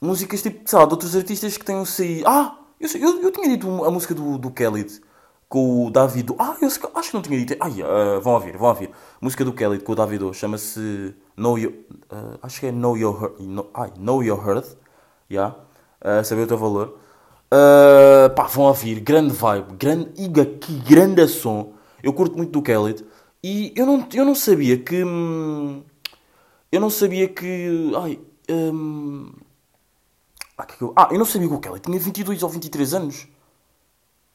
Músicas 0.00 0.42
tipo, 0.42 0.68
sei 0.68 0.78
lá, 0.78 0.86
de 0.86 0.92
outros 0.92 1.14
artistas 1.16 1.58
que 1.58 1.64
tenham 1.66 1.84
saído. 1.84 2.26
Ah! 2.26 2.58
Eu, 2.80 2.88
eu, 3.00 3.22
eu 3.22 3.32
tinha 3.32 3.48
dito 3.48 3.84
a 3.84 3.90
música 3.90 4.14
do, 4.14 4.38
do 4.38 4.50
Kelly 4.50 4.86
com 5.48 5.86
o 5.86 5.90
David. 5.90 6.32
Ah, 6.38 6.56
eu 6.60 6.68
acho 6.68 7.08
que 7.10 7.14
não 7.14 7.22
tinha 7.22 7.38
dito. 7.38 7.56
Ai, 7.60 7.82
uh, 7.82 8.20
vão 8.20 8.34
ouvir, 8.34 8.56
vão 8.56 8.68
ouvir. 8.68 8.90
Música 9.20 9.44
do 9.44 9.52
Kelly 9.52 9.80
com 9.80 9.92
o 9.92 9.94
David 9.96 10.34
chama-se 10.34 11.14
Know 11.36 11.58
Your. 11.58 11.72
Uh, 11.72 12.38
acho 12.42 12.60
que 12.60 12.66
é 12.66 12.72
Know 12.72 12.96
Your 12.96 13.34
No, 13.40 13.68
ai, 13.74 13.92
Know 13.98 14.22
Your 14.22 14.46
Heart. 14.46 14.76
Yeah. 15.30 15.56
Uh, 16.00 16.24
saber 16.24 16.42
o 16.42 16.46
teu 16.46 16.58
valor. 16.58 16.98
Uh, 17.52 18.30
pá, 18.34 18.44
vão 18.44 18.66
ouvir. 18.66 19.00
Grande 19.00 19.32
vibe. 19.34 19.76
Grande, 19.78 20.10
iga, 20.22 20.44
que 20.44 20.72
grande 20.80 21.26
som. 21.26 21.72
Eu 22.02 22.12
curto 22.12 22.36
muito 22.36 22.52
do 22.52 22.62
Kelly. 22.62 23.04
E 23.42 23.72
eu 23.74 23.86
não, 23.86 24.06
eu 24.14 24.24
não 24.24 24.34
sabia 24.34 24.78
que. 24.78 25.02
Hum, 25.02 25.82
eu 26.70 26.80
não 26.80 26.90
sabia 26.90 27.28
que. 27.28 27.92
Ai. 27.96 28.20
Hum, 28.50 29.32
ah, 30.58 30.66
eu... 30.80 30.92
ah, 30.96 31.08
eu 31.12 31.18
não 31.18 31.24
sabia 31.24 31.48
que 31.48 31.54
o 31.54 31.60
Kelly 31.60 31.78
tinha 31.78 31.98
22 31.98 32.42
ou 32.42 32.48
23 32.48 32.94
anos. 32.94 33.28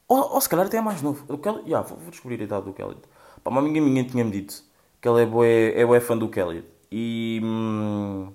Ou, 0.08 0.34
ou 0.34 0.40
se 0.40 0.48
calhar 0.48 0.66
até 0.66 0.78
é 0.78 0.80
mais 0.80 1.02
novo. 1.02 1.24
O 1.28 1.36
Kelly... 1.36 1.62
Yeah, 1.64 1.86
vou, 1.86 1.98
vou 1.98 2.10
descobrir 2.10 2.40
a 2.40 2.44
idade 2.44 2.64
do 2.64 2.72
Kelly. 2.72 2.96
Pá, 3.42 3.50
uma 3.50 3.60
amiga 3.60 3.80
minha 3.80 4.04
tinha-me 4.04 4.30
dito 4.30 4.62
que 5.00 5.08
ele 5.08 5.22
é 5.22 5.26
bué, 5.26 5.78
é 5.78 6.00
fã 6.00 6.16
do 6.16 6.28
Kelly. 6.28 6.64
E... 6.90 7.40
Hum, 7.44 8.32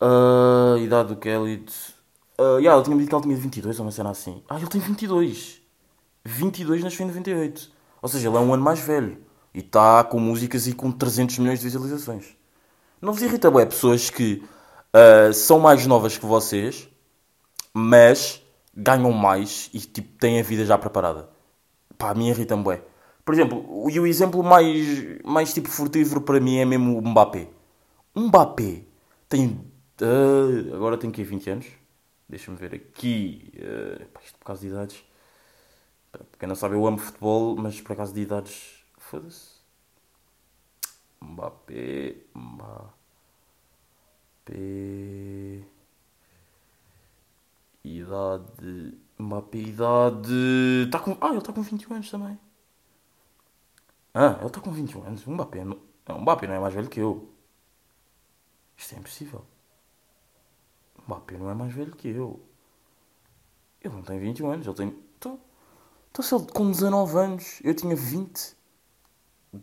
uh, 0.00 0.78
idade 0.78 1.10
do 1.10 1.16
Kelly... 1.16 1.66
Uh, 2.38 2.58
yeah, 2.58 2.74
ele 2.74 2.84
tinha-me 2.84 3.02
dito 3.02 3.10
que 3.10 3.16
ele 3.16 3.22
tinha 3.22 3.36
22 3.36 3.78
ou 3.78 3.86
uma 3.86 3.92
cena 3.92 4.10
assim. 4.10 4.42
Ah, 4.48 4.56
ele 4.56 4.66
tem 4.66 4.80
22. 4.80 5.60
22 6.24 6.84
nasceu 6.84 7.04
em 7.04 7.08
98. 7.08 7.70
Ou 8.00 8.08
seja, 8.08 8.28
ele 8.28 8.36
é 8.36 8.40
um 8.40 8.52
ano 8.52 8.62
mais 8.62 8.80
velho. 8.80 9.18
E 9.54 9.60
está 9.60 10.04
com 10.04 10.18
músicas 10.18 10.66
e 10.66 10.74
com 10.74 10.90
300 10.90 11.38
milhões 11.38 11.60
de 11.60 11.64
visualizações. 11.64 12.36
Não 13.00 13.12
vos 13.12 13.22
irrita, 13.22 13.50
bué, 13.50 13.64
pessoas 13.66 14.10
que 14.10 14.42
uh, 14.96 15.32
são 15.32 15.60
mais 15.60 15.86
novas 15.86 16.16
que 16.16 16.24
vocês, 16.24 16.88
mas 17.72 18.42
ganham 18.74 19.12
mais 19.12 19.70
e 19.72 19.80
tipo, 19.80 20.18
têm 20.18 20.40
a 20.40 20.42
vida 20.42 20.64
já 20.64 20.78
preparada. 20.78 21.28
Pá, 21.98 22.10
a 22.10 22.14
mim 22.14 22.28
irrita-me 22.28 22.62
bué. 22.62 22.82
Por 23.24 23.34
exemplo, 23.34 23.90
e 23.90 23.98
o 23.98 24.06
exemplo 24.06 24.42
mais, 24.42 25.20
mais 25.24 25.52
tipo 25.52 25.68
furtível 25.68 26.20
para 26.20 26.40
mim 26.40 26.58
é 26.58 26.64
mesmo 26.64 26.98
o 26.98 27.02
Mbappé. 27.02 27.48
Mbappé 28.14 28.84
tem. 29.28 29.60
Uh, 30.00 30.74
agora 30.74 30.96
tem 30.96 31.10
que 31.10 31.24
20 31.24 31.50
anos. 31.50 31.66
Deixa-me 32.28 32.56
ver 32.56 32.74
aqui. 32.74 33.52
Uh, 33.56 34.06
isto 34.24 34.38
por 34.38 34.46
causa 34.46 34.62
de 34.62 34.68
idades. 34.68 35.04
Para 36.12 36.22
quem 36.38 36.48
não 36.48 36.54
sabe, 36.54 36.74
eu 36.74 36.86
amo 36.86 36.98
futebol, 36.98 37.56
mas 37.56 37.80
por 37.80 37.92
acaso 37.92 38.14
de 38.14 38.20
idades. 38.20 38.84
Foda-se. 38.98 39.56
Mbappé. 41.20 42.16
Mbappé. 42.34 42.95
Idade. 47.84 48.98
Mbappé, 49.18 49.58
idade. 49.58 50.88
Tá 50.90 50.98
com... 51.00 51.16
Ah, 51.20 51.28
ele 51.28 51.38
está 51.38 51.52
com 51.52 51.62
21 51.62 51.94
anos 51.94 52.10
também. 52.10 52.38
Ah, 54.12 54.36
ele 54.38 54.46
está 54.46 54.60
com 54.60 54.70
21 54.70 55.04
anos. 55.04 55.26
O 55.26 55.30
Mbappé 55.30 55.64
não... 55.64 55.78
não, 56.08 56.20
Mbappé 56.20 56.46
não 56.46 56.54
é 56.54 56.60
mais 56.60 56.74
velho 56.74 56.88
que 56.88 57.00
eu. 57.00 57.32
Isto 58.76 58.94
é 58.94 58.98
impossível. 58.98 59.44
Mbappé 61.06 61.38
não 61.38 61.50
é 61.50 61.54
mais 61.54 61.72
velho 61.72 61.94
que 61.96 62.08
eu. 62.08 62.40
Ele 63.80 63.94
não 63.94 64.02
tem 64.02 64.18
21 64.18 64.50
anos, 64.50 64.66
ele 64.66 64.76
tem. 64.76 64.88
Então, 65.16 65.40
então 66.10 66.24
se 66.24 66.34
ele 66.34 66.46
com 66.52 66.70
19 66.70 67.18
anos, 67.18 67.60
eu 67.62 67.74
tinha 67.74 67.96
20. 67.96 68.56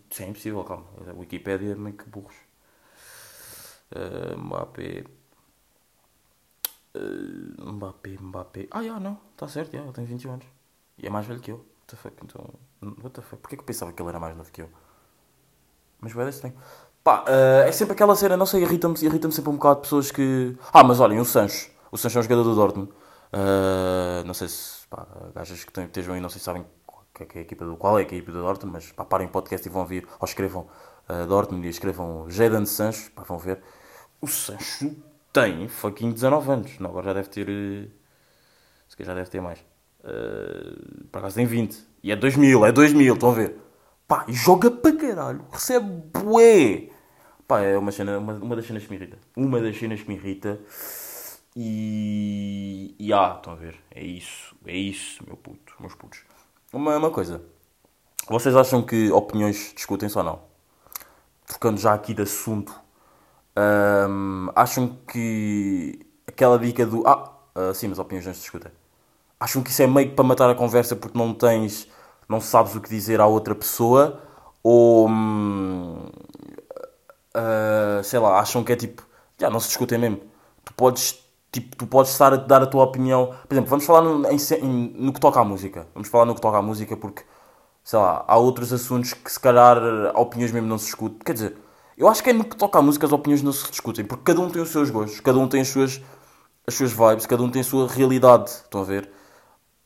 Isso 0.09 0.23
é 0.23 0.27
impossível, 0.27 0.63
calma. 0.63 0.85
A 1.07 1.13
Wikipédia 1.13 1.71
é 1.71 1.75
meio 1.75 1.95
que 1.95 2.09
burros. 2.09 2.35
Uh, 3.95 4.37
Mbappé. 4.37 5.05
Uh, 6.95 7.71
Mbappé, 7.71 8.17
Mbappé. 8.19 8.67
Ah, 8.71 8.83
já, 8.83 8.99
não. 8.99 9.19
Está 9.31 9.47
certo, 9.47 9.73
já, 9.73 9.83
ele 9.83 9.91
tem 9.91 10.05
21 10.05 10.33
anos. 10.33 10.45
E 10.97 11.07
é 11.07 11.09
mais 11.09 11.25
velho 11.25 11.39
que 11.39 11.51
eu. 11.51 11.57
What 11.57 11.87
the 11.87 11.95
fuck? 11.95 12.15
Então. 12.23 12.45
What 12.81 13.09
the 13.11 13.21
fuck? 13.21 13.41
Porquê 13.41 13.55
que 13.55 13.61
eu 13.61 13.65
pensava 13.65 13.91
que 13.91 14.01
ele 14.01 14.09
era 14.09 14.19
mais 14.19 14.35
novo 14.35 14.51
que 14.51 14.61
eu? 14.61 14.69
Mas 15.99 16.11
vai 16.11 16.31
tem. 16.31 16.53
Pá, 17.03 17.23
uh, 17.23 17.67
é 17.67 17.71
sempre 17.71 17.93
aquela 17.93 18.15
cena, 18.15 18.37
não 18.37 18.45
sei, 18.45 18.61
irrita-me 18.61 18.95
irrita 19.01 19.29
sempre 19.31 19.49
um 19.49 19.55
bocado 19.55 19.81
pessoas 19.81 20.11
que. 20.11 20.57
Ah, 20.71 20.83
mas 20.83 20.99
olhem, 20.99 21.19
o 21.19 21.25
Sancho. 21.25 21.69
O 21.91 21.97
Sancho 21.97 22.17
é 22.17 22.19
um 22.19 22.23
jogador 22.23 22.43
do 22.43 22.55
Dortmund. 22.55 22.91
Uh, 22.91 24.25
não 24.25 24.33
sei 24.33 24.47
se. 24.47 24.87
Pá, 24.87 25.07
gajas 25.33 25.63
que 25.63 25.79
estejam 25.81 26.13
aí, 26.13 26.21
não 26.21 26.29
sei 26.29 26.39
se 26.39 26.45
sabem 26.45 26.65
é, 27.19 27.25
que 27.25 27.37
é 27.37 27.41
a 27.41 27.43
equipa 27.43 27.65
do, 27.65 27.77
qual 27.77 27.97
é 27.97 28.01
a 28.01 28.03
equipa 28.03 28.31
do 28.31 28.41
Dortmund, 28.41 28.73
mas 28.73 28.91
pá, 28.91 29.05
parem 29.05 29.27
o 29.27 29.29
podcast 29.29 29.67
e 29.67 29.71
vão 29.71 29.85
vir. 29.85 30.07
Ou 30.19 30.25
escrevam 30.25 30.67
uh, 31.09 31.25
Dortmund 31.27 31.65
e 31.65 31.69
escrevam 31.69 32.29
Jadon 32.29 32.65
Sancho. 32.65 33.11
Pá, 33.11 33.23
vão 33.23 33.37
ver. 33.37 33.61
O 34.23 34.27
Sancho 34.27 34.95
tem 35.33 35.67
fucking 35.67 36.11
19 36.13 36.49
anos. 36.51 36.79
Não, 36.79 36.89
agora 36.89 37.07
já 37.07 37.13
deve 37.13 37.27
ter. 37.29 37.47
eh, 37.49 37.87
Se 38.87 38.95
calhar 38.95 39.07
já 39.13 39.15
deve 39.19 39.29
ter 39.29 39.41
mais. 39.41 39.59
Uh, 39.99 41.05
por 41.11 41.19
acaso 41.19 41.35
tem 41.35 41.45
20. 41.45 41.77
E 42.01 42.11
é 42.11 42.15
2000, 42.15 42.65
é 42.65 42.71
2000, 42.71 43.13
estão 43.13 43.31
a 43.31 43.33
ver? 43.33 43.55
Pá, 44.07 44.25
joga 44.29 44.71
para 44.71 44.95
caralho. 44.95 45.45
Recebe 45.51 45.87
bué. 46.13 46.89
Pá, 47.47 47.61
é 47.61 47.77
uma, 47.77 47.91
cena, 47.91 48.17
uma, 48.17 48.33
uma 48.35 48.55
das 48.55 48.65
cenas 48.65 48.83
que 48.85 48.89
me 48.91 48.95
irrita. 48.97 49.17
Uma 49.35 49.59
das 49.59 49.77
cenas 49.77 50.01
que 50.01 50.07
me 50.07 50.15
irrita. 50.15 50.59
E. 51.55 52.95
E 52.99 53.13
ah, 53.13 53.33
estão 53.37 53.53
a 53.53 53.55
ver? 53.57 53.75
É 53.91 54.03
isso. 54.03 54.55
É 54.65 54.75
isso, 54.75 55.23
meu 55.27 55.35
puto. 55.37 55.73
Meus 55.81 55.95
putos. 55.95 56.21
Uma, 56.71 56.97
uma 56.97 57.11
coisa. 57.11 57.41
Vocês 58.29 58.55
acham 58.55 58.81
que 58.85 59.11
opiniões 59.11 59.73
discutem-se 59.75 60.17
ou 60.17 60.23
não? 60.23 60.41
Trocando 61.45 61.79
já 61.79 61.93
aqui 61.93 62.13
de 62.13 62.21
assunto. 62.23 62.82
Hum, 63.57 64.49
acham 64.55 64.97
que 65.07 65.99
aquela 66.27 66.57
dica 66.59 66.85
do. 66.85 67.05
Ah, 67.07 67.31
ah, 67.55 67.73
sim, 67.73 67.87
mas 67.87 67.99
opiniões 67.99 68.25
não 68.25 68.33
se 68.33 68.41
discutem. 68.41 68.71
Acham 69.39 69.61
que 69.63 69.69
isso 69.69 69.81
é 69.81 69.87
meio 69.87 70.09
que 70.09 70.15
para 70.15 70.23
matar 70.25 70.49
a 70.49 70.55
conversa 70.55 70.95
porque 70.95 71.17
não 71.17 71.33
tens. 71.33 71.87
não 72.29 72.39
sabes 72.41 72.75
o 72.75 72.81
que 72.81 72.89
dizer 72.89 73.19
à 73.21 73.25
outra 73.27 73.55
pessoa? 73.55 74.21
Ou. 74.63 75.07
hum, 75.09 76.07
ah, 77.33 78.01
sei 78.03 78.19
lá, 78.19 78.39
acham 78.39 78.63
que 78.63 78.73
é 78.73 78.75
tipo. 78.75 79.05
Já 79.39 79.49
não 79.49 79.59
se 79.59 79.67
discutem 79.67 79.97
mesmo. 79.97 80.21
Tu 80.63 80.73
podes. 80.73 81.21
Tipo, 81.51 81.75
tu 81.75 81.85
podes 81.87 82.11
estar 82.11 82.33
a 82.33 82.37
dar 82.37 82.63
a 82.63 82.65
tua 82.67 82.83
opinião. 82.83 83.27
Por 83.47 83.53
exemplo, 83.53 83.69
vamos 83.69 83.85
falar 83.85 84.01
no, 84.01 84.25
em 84.31 84.93
no 84.95 85.13
que 85.13 85.19
toca 85.19 85.39
à 85.39 85.43
música. 85.43 85.87
Vamos 85.93 86.09
falar 86.09 86.25
no 86.25 86.35
que 86.35 86.41
toca 86.41 86.57
à 86.57 86.61
música 86.61 86.97
porque. 86.97 87.23
Sei 87.83 87.99
lá, 87.99 88.23
há 88.27 88.37
outros 88.37 88.71
assuntos 88.71 89.13
que 89.13 89.29
se 89.29 89.39
calhar 89.39 89.77
opiniões 90.15 90.53
mesmo 90.53 90.67
não 90.69 90.77
se 90.77 90.85
discutem. 90.85 91.19
Quer 91.19 91.33
dizer, 91.33 91.57
eu 91.97 92.07
acho 92.07 92.23
que 92.23 92.29
é 92.29 92.33
no 92.33 92.43
que 92.43 92.55
toca 92.55 92.79
à 92.79 92.81
música 92.81 93.05
as 93.05 93.11
opiniões 93.11 93.41
não 93.41 93.51
se 93.51 93.69
discutem. 93.69 94.05
Porque 94.05 94.23
cada 94.23 94.41
um 94.41 94.49
tem 94.49 94.61
os 94.61 94.69
seus 94.69 94.89
gostos, 94.89 95.19
cada 95.19 95.37
um 95.37 95.47
tem 95.47 95.61
as 95.61 95.67
suas, 95.67 96.01
as 96.67 96.73
suas 96.73 96.91
vibes, 96.91 97.25
cada 97.25 97.43
um 97.43 97.49
tem 97.49 97.61
a 97.61 97.65
sua 97.65 97.87
realidade. 97.87 98.49
Estão 98.49 98.81
a 98.81 98.83
ver? 98.83 99.09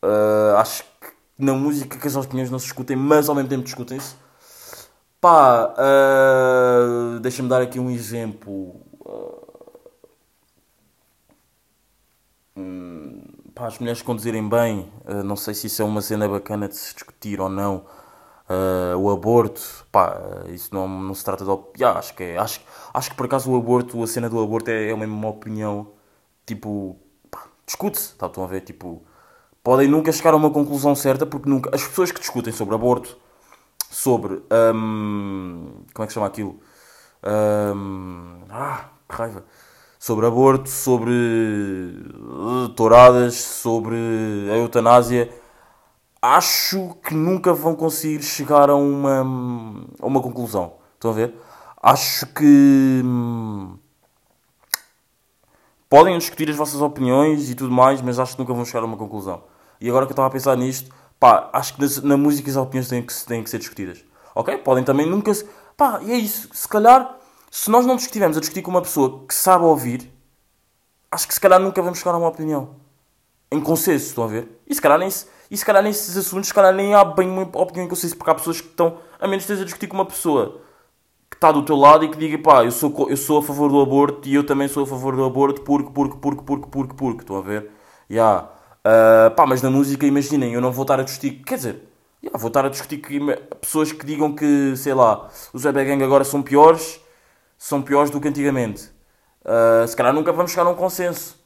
Ah, 0.02 0.56
acho 0.60 0.84
que 0.84 1.08
na 1.38 1.54
música 1.54 1.98
que 1.98 2.08
as 2.08 2.16
opiniões 2.16 2.50
não 2.52 2.60
se 2.60 2.66
discutem, 2.66 2.96
mas 2.98 3.30
ao 3.30 3.36
mesmo 3.36 3.50
tempo 3.50 3.64
discutem-se. 3.64 4.16
Pá, 5.20 5.74
ah, 5.78 7.20
deixa-me 7.22 7.50
dar 7.50 7.62
aqui 7.62 7.80
um 7.80 7.90
exemplo. 7.90 8.82
Hum, 12.56 13.22
pá, 13.54 13.68
as 13.68 13.78
mulheres 13.80 14.02
conduzirem 14.02 14.48
bem, 14.48 14.92
ah, 15.06 15.24
não 15.24 15.36
sei 15.36 15.54
se 15.54 15.68
isso 15.68 15.82
é 15.82 15.86
uma 15.86 16.02
cena 16.02 16.28
bacana 16.28 16.68
de 16.68 16.76
se 16.76 16.94
discutir 16.94 17.40
ou 17.42 17.50
não. 17.50 17.86
Ah, 18.50 18.96
o 18.98 19.10
aborto, 19.12 19.62
pá, 19.92 20.18
isso 20.50 20.74
não, 20.74 20.88
não 20.88 21.14
se 21.14 21.24
trata 21.24 21.44
de 21.44 21.50
opinião. 21.50 21.98
acho 21.98 22.14
que 22.16 22.24
é, 22.24 22.38
acho, 22.38 22.62
acho 22.94 23.10
que 23.12 23.16
por 23.16 23.26
acaso 23.26 23.52
o 23.52 23.58
aborto, 23.58 24.02
a 24.04 24.08
cena 24.08 24.30
do 24.30 24.42
aborto 24.42 24.70
é, 24.72 24.90
é 24.90 24.94
uma 24.94 25.30
opinião, 25.30 25.92
tipo, 26.46 26.98
discute-se, 27.66 28.16
tá, 28.16 28.28
estão 28.28 28.44
a 28.44 28.48
ver, 28.48 28.62
tipo, 28.62 29.04
podem 29.64 29.88
nunca 29.88 30.12
chegar 30.12 30.34
a 30.34 30.38
uma 30.38 30.50
conclusão 30.52 30.96
certa 30.96 31.26
porque 31.26 31.50
nunca, 31.50 31.76
as 31.76 31.84
pessoas 31.86 32.12
que 32.12 32.20
discutem 32.20 32.54
sobre 32.54 32.76
aborto, 32.76 33.18
sobre, 33.92 34.42
hum, 34.74 35.84
como 35.94 36.04
é 36.06 36.08
que 36.08 36.14
chama 36.14 36.28
aquilo? 36.28 36.60
Hum, 37.76 38.42
ah, 38.50 38.90
raiva. 39.10 39.44
Sobre 40.00 40.26
aborto, 40.28 40.70
sobre 40.70 41.12
uh, 41.12 42.70
touradas, 42.70 43.36
sobre 43.36 43.96
a 44.52 44.58
eutanásia. 44.58 45.30
Acho 46.22 46.96
que 47.04 47.14
nunca 47.14 47.54
vão 47.54 47.76
conseguir 47.76 48.24
chegar 48.24 48.70
a 48.70 48.76
uma, 48.76 49.22
a 50.02 50.06
uma 50.06 50.22
conclusão. 50.22 50.74
Estão 50.96 51.12
a 51.12 51.14
ver? 51.14 51.34
Acho 51.82 52.26
que 52.28 53.02
hum, 53.06 53.78
podem 55.90 56.18
discutir 56.18 56.50
as 56.50 56.56
vossas 56.56 56.82
opiniões 56.82 57.50
e 57.50 57.56
tudo 57.56 57.72
mais, 57.72 58.02
mas 58.02 58.20
acho 58.20 58.34
que 58.34 58.40
nunca 58.40 58.54
vão 58.54 58.66
chegar 58.66 58.82
a 58.82 58.86
uma 58.86 58.98
conclusão. 58.98 59.44
E 59.80 59.88
agora 59.90 60.06
que 60.06 60.12
eu 60.12 60.14
estava 60.14 60.28
a 60.28 60.32
pensar 60.32 60.56
nisto, 60.58 60.94
pá, 61.20 61.50
acho 61.54 61.76
que 61.76 61.82
nas- 61.82 62.02
na, 62.02 62.18
música 62.18 62.50
as 62.50 62.56
opiniões 62.58 62.88
têm 62.90 63.04
que, 63.04 63.14
têm 63.26 63.44
que 63.44 63.50
ser 63.50 63.60
discutidas. 63.60 64.04
Ok? 64.36 64.58
Podem 64.58 64.84
também 64.84 65.06
nunca. 65.06 65.34
se- 65.34 65.48
Pá, 65.76 66.00
e 66.02 66.12
é 66.12 66.16
isso. 66.18 66.50
Se 66.54 66.68
calhar, 66.68 67.16
se 67.52 67.70
nós 67.70 67.86
não 67.86 67.96
estivermos 67.96 68.36
a 68.38 68.40
discutir 68.40 68.64
com 68.64 68.72
uma 68.72 68.82
pessoa 68.82 69.24
que 69.28 69.34
sabe 69.36 69.64
ouvir, 69.64 70.12
acho 71.12 71.28
que 71.28 71.34
se 71.34 71.40
calhar 71.40 71.60
nunca 71.60 71.82
vamos 71.82 72.00
chegar 72.00 72.14
a 72.16 72.18
uma 72.18 72.28
opinião. 72.28 72.76
Em 73.52 73.62
consenso, 73.62 74.08
estão 74.08 74.24
a 74.24 74.28
ver? 74.28 74.48
E 74.68 74.74
se 74.76 74.82
calhar, 74.82 74.98
nem, 75.00 75.10
se- 75.10 75.28
e 75.50 75.58
se 75.58 75.66
calhar 75.66 75.84
nesses 75.84 76.18
assuntos, 76.18 76.48
se 76.50 76.54
calhar 76.54 76.74
nem 76.74 76.94
há 76.94 77.04
bem 77.04 77.30
uma 77.30 77.44
opinião 77.44 77.86
em 77.86 77.90
consenso, 77.90 78.16
porque 78.18 78.30
há 78.30 78.36
pessoas 78.36 78.62
que 78.62 78.68
estão, 78.68 78.98
a 79.20 79.28
menos 79.28 79.46
que 79.46 79.54
a 79.54 79.56
discutir 79.56 79.88
com 79.88 79.96
uma 79.96 80.06
pessoa 80.06 80.62
que 81.30 81.36
está 81.38 81.52
do 81.52 81.64
teu 81.64 81.76
lado 81.76 82.06
e 82.06 82.10
que 82.10 82.18
diga, 82.18 82.38
pá, 82.40 82.64
eu 82.64 82.72
sou, 82.72 83.10
eu 83.10 83.18
sou 83.18 83.40
a 83.40 83.44
favor 83.44 83.70
do 83.70 83.82
aborto 83.82 84.28
e 84.28 84.36
eu 84.36 84.46
também 84.46 84.68
sou 84.68 84.84
a 84.84 84.88
favor 84.88 85.16
do 85.16 85.26
aborto 85.26 85.62
porque, 85.62 85.92
porque, 85.92 86.18
porque, 86.18 86.44
porque, 86.44 86.68
porque, 86.70 86.94
porque, 86.96 87.22
estão 87.22 87.38
a 87.38 87.42
ver? 87.42 87.72
Ya. 88.10 88.50
Ah, 88.84 89.32
pá, 89.36 89.46
mas 89.46 89.62
na 89.62 89.70
música, 89.70 90.06
imaginem, 90.06 90.54
eu 90.54 90.62
não 90.62 90.72
vou 90.72 90.84
estar 90.84 91.00
a 91.00 91.04
discutir, 91.04 91.44
quer 91.44 91.56
dizer, 91.56 91.84
ya, 92.24 92.32
vou 92.36 92.48
estar 92.48 92.66
a 92.66 92.70
discutir 92.70 93.00
que, 93.00 93.20
pessoas 93.62 93.92
que 93.92 94.06
digam 94.06 94.34
que, 94.34 94.76
sei 94.78 94.94
lá, 94.94 95.30
os 95.54 95.66
Web 95.66 95.84
Gang 95.86 96.04
agora 96.04 96.24
são 96.24 96.42
piores, 96.42 97.02
são 97.58 97.82
piores 97.82 98.10
do 98.10 98.22
que 98.22 98.28
antigamente. 98.30 98.90
Ah, 99.46 99.86
se 99.88 99.96
calhar 99.96 100.14
nunca 100.14 100.32
vamos 100.34 100.52
chegar 100.52 100.66
a 100.68 100.70
um 100.72 100.76
consenso. 100.76 101.37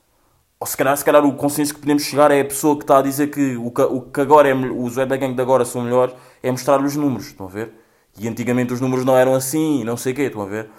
Ou 0.62 0.67
se 0.67 0.78
calhar, 0.78 0.95
se 0.95 1.04
calhar 1.04 1.26
o 1.26 1.34
consenso 1.34 1.74
que 1.74 1.80
podemos 1.80 2.04
chegar 2.04 2.30
é 2.30 2.39
a 2.39 2.45
pessoa 2.45 2.78
que 2.78 2.84
está 2.84 3.00
a 3.00 3.02
dizer 3.02 3.32
que 3.32 3.58
o 3.58 3.71
que, 3.71 3.82
o 3.82 4.02
que 4.02 4.21
agora 4.21 4.47
é, 4.47 4.54
os 4.54 4.95
Web 4.95 5.17
Gang 5.17 5.34
de 5.34 5.41
agora 5.41 5.65
são 5.65 5.82
melhores, 5.82 6.13
é 6.43 6.52
mostrar 6.52 6.80
os 6.80 6.95
números, 6.95 7.30
estão 7.30 7.47
a 7.47 7.50
ver? 7.50 7.74
E 8.15 8.28
antigamente 8.28 8.71
os 8.71 8.80
números 8.80 9.04
não 9.04 9.17
eram 9.17 9.34
assim, 9.34 9.84
não 9.84 9.97
sei 9.97 10.13
o 10.13 10.15
quê, 10.15 10.21
estão 10.24 10.43
a 10.43 10.45
ver? 10.45 10.69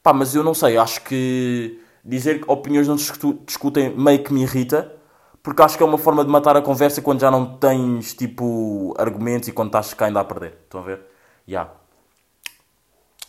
Pá, 0.00 0.12
mas 0.12 0.36
eu 0.36 0.44
não 0.44 0.54
sei, 0.54 0.76
acho 0.78 1.02
que 1.02 1.80
dizer 2.04 2.42
que 2.42 2.52
opiniões 2.52 2.86
não 2.86 2.96
se 2.96 3.10
discu- 3.10 3.40
discutem 3.44 3.90
meio 3.98 4.22
que 4.22 4.32
me 4.32 4.42
irrita, 4.42 4.94
porque 5.42 5.62
acho 5.62 5.76
que 5.76 5.82
é 5.82 5.86
uma 5.86 5.98
forma 5.98 6.24
de 6.24 6.30
matar 6.30 6.56
a 6.56 6.62
conversa 6.62 7.02
quando 7.02 7.20
já 7.20 7.28
não 7.28 7.56
tens, 7.56 8.14
tipo, 8.14 8.94
argumentos 8.96 9.48
e 9.48 9.52
quando 9.52 9.70
estás 9.70 9.92
cá 9.94 10.06
ainda 10.06 10.20
a 10.20 10.24
perder, 10.24 10.58
estão 10.62 10.78
a 10.80 10.84
ver? 10.84 11.00
Já. 11.44 11.70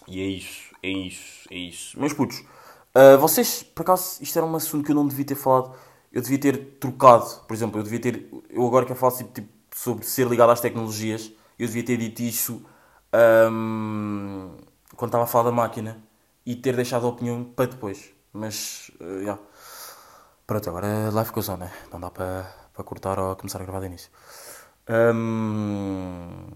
E 0.08 0.22
é 0.22 0.26
isso, 0.26 0.72
é 0.84 0.90
isso, 0.90 1.48
é 1.50 1.58
isso. 1.58 2.00
Meus 2.00 2.14
putos, 2.14 2.44
ah, 2.94 3.18
vocês, 3.18 3.64
por 3.64 3.82
acaso, 3.82 4.22
isto 4.22 4.38
era 4.38 4.46
um 4.46 4.56
assunto 4.56 4.86
que 4.86 4.92
eu 4.92 4.96
não 4.96 5.08
devia 5.08 5.26
ter 5.26 5.36
falado. 5.36 5.74
Eu 6.16 6.22
devia 6.22 6.40
ter 6.40 6.58
trocado, 6.80 7.26
por 7.46 7.54
exemplo, 7.54 7.78
eu 7.78 7.84
devia 7.84 8.00
ter. 8.00 8.30
Eu 8.50 8.66
agora 8.66 8.86
que 8.86 8.96
falo 8.96 9.14
tipo, 9.18 9.34
tipo, 9.34 9.50
sobre 9.76 10.06
ser 10.06 10.26
ligado 10.28 10.50
às 10.50 10.62
tecnologias, 10.62 11.30
eu 11.60 11.68
devia 11.68 11.84
ter 11.84 11.98
dito 11.98 12.22
isso 12.22 12.66
ahm, 13.12 14.56
quando 14.96 15.10
estava 15.10 15.26
a 15.26 15.28
falar 15.28 15.50
da 15.50 15.52
máquina 15.52 16.02
e 16.46 16.56
ter 16.56 16.74
deixado 16.74 17.06
a 17.06 17.10
opinião 17.10 17.44
para 17.44 17.66
depois. 17.66 18.14
Mas, 18.32 18.90
ah, 19.02 19.24
já. 19.26 19.40
Pronto, 20.48 20.70
agora 20.70 21.10
live 21.12 21.32
goes 21.32 21.50
on, 21.50 21.58
né? 21.58 21.72
Não 21.92 22.00
dá 22.00 22.10
para, 22.10 22.50
para 22.74 22.84
cortar 22.86 23.20
ou 23.20 23.36
começar 23.36 23.60
a 23.60 23.64
gravar 23.64 23.82
de 23.82 23.88
início. 23.88 24.10
Ahm, 24.88 26.48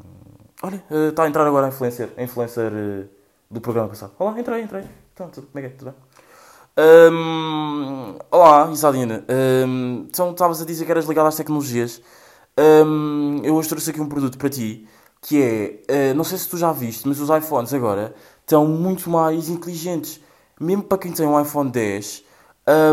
olha, 0.64 0.84
eh, 0.90 1.10
está 1.10 1.24
a 1.24 1.28
entrar 1.28 1.46
agora 1.46 1.66
a 1.66 1.70
influencer, 1.70 2.10
a 2.18 2.24
influencer 2.24 2.72
eh, 2.74 3.08
do 3.52 3.60
programa 3.60 3.90
passado. 3.90 4.14
Olá, 4.20 4.40
entrei, 4.40 4.62
entrei. 4.62 4.86
Então, 5.14 5.30
tudo, 5.30 5.48
como 5.48 5.60
é 5.60 5.68
que 5.68 5.74
é? 5.74 5.78
Tudo 5.78 5.92
bem? 5.92 6.29
Ahm, 6.82 8.16
olá, 8.32 8.70
Isadina. 8.72 9.26
Um, 9.68 10.06
então, 10.08 10.32
estavas 10.32 10.62
a 10.62 10.66
dizer 10.66 10.86
que 10.86 10.92
eras 10.92 11.06
ligado 11.06 11.28
às 11.28 11.36
tecnologias. 11.36 12.02
hum, 12.86 13.42
eu 13.44 13.56
hoje 13.56 13.68
trouxe 13.70 13.90
aqui 13.90 14.00
um 14.02 14.08
produto 14.08 14.38
para 14.38 14.50
ti 14.50 14.88
que 15.22 15.42
é, 15.44 15.82
eh, 15.90 16.14
não 16.14 16.24
sei 16.24 16.38
se 16.38 16.48
tu 16.48 16.58
já 16.58 16.72
viste, 16.72 17.06
mas 17.08 17.20
os 17.20 17.30
iPhones 17.30 17.74
agora 17.74 18.16
estão 18.42 18.66
muito 18.66 19.10
mais 19.10 19.50
inteligentes. 19.50 20.22
Mesmo 20.60 20.84
para 20.84 20.98
quem 20.98 21.12
tem 21.12 21.28
um 21.28 21.40
iPhone 21.42 21.70
10, 21.70 22.24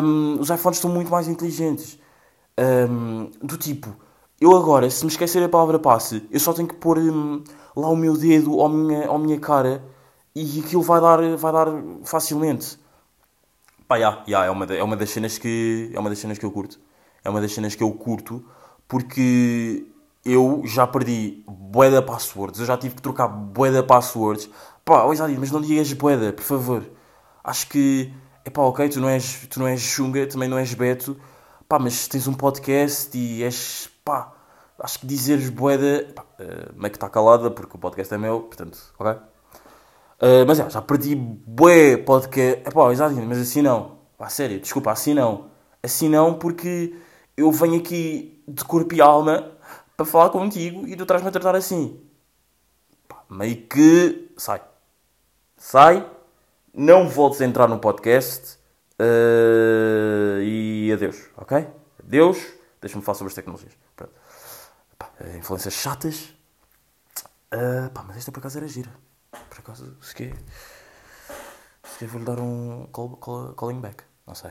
hum, 0.03 0.37
os 0.41 0.51
iPhones 0.51 0.79
estão 0.79 0.91
muito 0.91 1.11
mais 1.11 1.29
inteligentes. 1.29 1.97
Hum, 2.59 3.31
do 3.43 3.57
tipo, 3.57 3.95
eu 4.41 4.57
agora, 4.57 4.91
se 4.91 5.05
me 5.05 5.11
esquecer 5.13 5.43
a 5.45 5.49
palavra 5.49 5.79
passe, 5.79 6.27
eu 6.33 6.41
só 6.41 6.53
tenho 6.53 6.67
que 6.69 6.75
pôr 6.75 6.99
hum, 6.99 7.45
lá 7.77 7.89
o 7.89 7.97
meu 7.97 8.17
dedo 8.17 8.61
à 8.63 8.69
minha, 8.69 9.09
à 9.09 9.19
minha 9.19 9.39
cara 9.39 9.85
e 10.35 10.61
aquilo 10.61 10.83
vai 10.83 11.01
dar, 11.01 11.37
vai 11.37 11.53
dar 11.53 11.69
facilmente. 12.05 12.79
Pá, 13.89 13.97
yeah, 13.97 14.25
yeah, 14.27 14.47
é, 14.47 14.51
uma, 14.51 14.65
é 14.65 14.83
uma 14.83 14.97
das 14.97 15.11
cenas 15.11 15.39
que 15.39 15.91
é 15.95 16.01
uma 16.01 16.11
das 16.11 16.19
cenas 16.19 16.39
que 16.39 16.45
eu 16.45 16.51
curto. 16.51 16.81
É 17.25 17.31
uma 17.31 17.41
das 17.41 17.53
cenas 17.53 17.75
que 17.75 17.83
eu 17.83 17.93
curto 17.93 18.45
porque 18.89 19.87
eu 20.25 20.63
já 20.65 20.87
perdi 20.87 21.45
de 21.47 22.03
passwords. 22.03 22.59
Eu 22.61 22.67
já 22.67 22.77
tive 22.77 22.97
que 22.97 23.03
trocar 23.03 23.29
de 23.29 23.83
passwords. 23.85 24.51
Pá, 24.85 25.05
oi 25.05 25.17
Zadir, 25.17 25.39
mas 25.39 25.53
não 25.53 25.61
digas 25.61 25.93
bué 25.93 26.33
por 26.33 26.43
favor. 26.43 26.85
Acho 27.45 27.69
que, 27.69 28.13
é 28.45 28.51
pá, 28.51 28.63
ok, 28.63 28.89
tu 28.89 29.01
não 29.01 29.09
és, 29.09 29.47
tu 29.49 29.61
não 29.61 29.69
és 29.69 29.81
chunga, 29.81 30.27
também 30.27 30.49
não 30.49 30.59
és 30.59 30.75
beto. 30.75 31.17
Pá, 31.69 31.79
mas 31.79 32.09
tens 32.09 32.27
um 32.27 32.35
podcast 32.35 33.17
e 33.17 33.45
és, 33.45 33.89
pá, 34.05 34.33
acho 34.81 34.99
que 34.99 35.07
dizeres 35.07 35.51
de... 35.51 36.13
Pá, 36.13 36.25
eh, 36.41 36.73
meio 36.75 36.91
que 36.91 36.97
está 36.97 37.09
calada 37.09 37.51
porque 37.51 37.77
o 37.77 37.79
podcast 37.79 38.13
é 38.15 38.19
meu, 38.19 38.41
portanto, 38.43 38.79
ok? 38.99 39.17
Uh, 40.21 40.47
mas 40.47 40.59
é, 40.59 40.71
já 40.71 40.81
perdi 40.81 41.15
bué 41.15 41.97
podcast. 41.99 42.63
É 42.65 42.71
pá, 42.71 42.85
mas 43.27 43.39
assim 43.39 43.63
não. 43.63 43.99
Pá, 44.17 44.29
sério, 44.29 44.59
desculpa, 44.61 44.91
assim 44.91 45.13
não. 45.13 45.51
Assim 45.83 46.09
não 46.09 46.35
porque 46.35 46.97
eu 47.37 47.53
venho 47.53 47.79
aqui 47.79 48.43
de 48.49 48.65
corpo 48.65 48.95
e 48.95 49.01
alma 49.01 49.53
para 49.97 50.07
falar 50.07 50.31
contigo 50.31 50.87
e 50.87 50.97
tu 50.97 51.03
estás-me 51.03 51.29
a 51.29 51.31
tratar 51.31 51.55
assim. 51.55 52.01
Pá, 53.07 53.25
meio 53.29 53.67
que 53.67 54.33
sai. 54.39 54.63
Sai, 55.57 56.09
não 56.73 57.09
voltes 57.09 57.41
a 57.43 57.45
entrar 57.45 57.69
no 57.69 57.79
podcast 57.79 58.59
uh, 59.01 60.41
e 60.43 60.91
adeus, 60.93 61.29
ok? 61.37 61.67
Adeus, 62.03 62.39
deixa-me 62.81 63.03
falar 63.03 63.17
sobre 63.17 63.31
as 63.31 63.35
tecnologias. 63.35 63.73
Pá, 64.99 65.11
influências 65.37 65.75
chatas. 65.75 66.35
Uh, 67.53 67.91
pá, 67.91 68.03
mas 68.03 68.17
esta 68.17 68.33
por 68.33 68.41
acaso 68.41 68.59
era 68.59 68.69
gira. 68.69 69.06
Por 69.49 69.59
acaso, 69.59 69.97
se 70.01 70.15
quer. 70.15 70.35
Se 71.85 71.99
quer 71.99 72.09
vou-lhe 72.09 72.27
dar 72.27 72.41
um 72.41 72.87
call, 72.93 73.11
call- 73.17 73.53
calling 73.55 73.81
back. 73.81 74.05
Não 74.27 74.35
sei. 74.35 74.51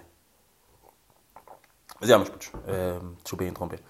Mas 2.00 2.10
é, 2.10 2.18
meus 2.18 2.30
putos. 2.30 2.48
Uh, 2.48 3.16
desculpem 3.24 3.48
interromper. 3.48 3.82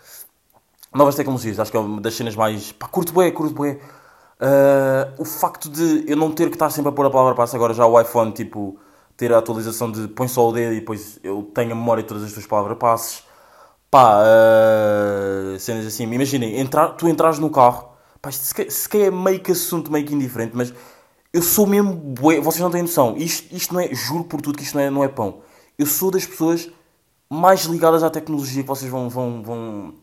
Novas 0.93 1.15
tecnologias, 1.15 1.59
acho 1.59 1.71
que 1.71 1.77
é 1.77 1.79
uma 1.79 1.99
das 2.01 2.15
cenas 2.15 2.35
mais. 2.35 2.71
Pá, 2.71 2.87
curto 2.87 3.11
bué, 3.13 3.31
curto 3.31 3.53
bué. 3.53 3.79
Uh, 4.39 5.21
o 5.21 5.25
facto 5.25 5.69
de 5.69 6.03
eu 6.07 6.17
não 6.17 6.31
ter 6.31 6.49
que 6.49 6.55
estar 6.55 6.69
sempre 6.69 6.89
a 6.89 6.91
pôr 6.91 7.05
a 7.05 7.09
palavra 7.09 7.35
passe, 7.35 7.55
agora 7.55 7.73
já 7.73 7.85
o 7.85 7.99
iPhone, 7.99 8.31
tipo, 8.31 8.77
ter 9.15 9.33
a 9.33 9.37
atualização 9.37 9.91
de 9.91 10.07
põe 10.09 10.27
só 10.27 10.47
o 10.47 10.51
dedo 10.51 10.73
e 10.73 10.79
depois 10.79 11.19
eu 11.23 11.49
tenho 11.53 11.71
a 11.71 11.75
memória 11.75 12.03
de 12.03 12.09
todas 12.09 12.23
as 12.23 12.33
tuas 12.33 12.45
palavras 12.45 12.77
passes. 12.77 13.23
Pá, 13.89 14.19
uh, 14.21 15.59
cenas 15.59 15.85
assim. 15.85 16.03
Imaginem, 16.03 16.59
entrar, 16.59 16.89
tu 16.89 17.07
entras 17.07 17.39
no 17.39 17.49
carro. 17.49 17.94
Pá, 18.25 18.29
isto 18.29 18.43
se, 18.43 18.55
ca- 18.55 18.71
se 18.71 18.89
calhar 18.89 19.09
é 19.09 19.11
meio 19.11 19.39
que 19.39 19.51
assunto, 19.51 19.91
meio 19.91 20.03
que 20.03 20.15
indiferente, 20.15 20.53
mas 20.55 20.73
eu 21.31 21.43
sou 21.43 21.67
mesmo 21.67 21.93
bué. 21.93 22.39
Vocês 22.39 22.59
não 22.59 22.71
têm 22.71 22.81
noção. 22.81 23.15
Isto, 23.15 23.55
isto 23.55 23.71
não 23.71 23.79
é, 23.79 23.93
juro 23.93 24.23
por 24.23 24.41
tudo 24.41 24.57
que 24.57 24.63
isto 24.63 24.73
não 24.73 24.81
é, 24.81 24.89
não 24.89 25.03
é 25.03 25.07
pão. 25.07 25.41
Eu 25.77 25.85
sou 25.85 26.09
das 26.09 26.25
pessoas 26.25 26.67
mais 27.29 27.65
ligadas 27.65 28.01
à 28.01 28.09
tecnologia 28.09 28.63
que 28.63 28.67
vocês 28.67 28.89
vão, 28.89 29.09
vão, 29.09 29.43
vão, 29.43 29.93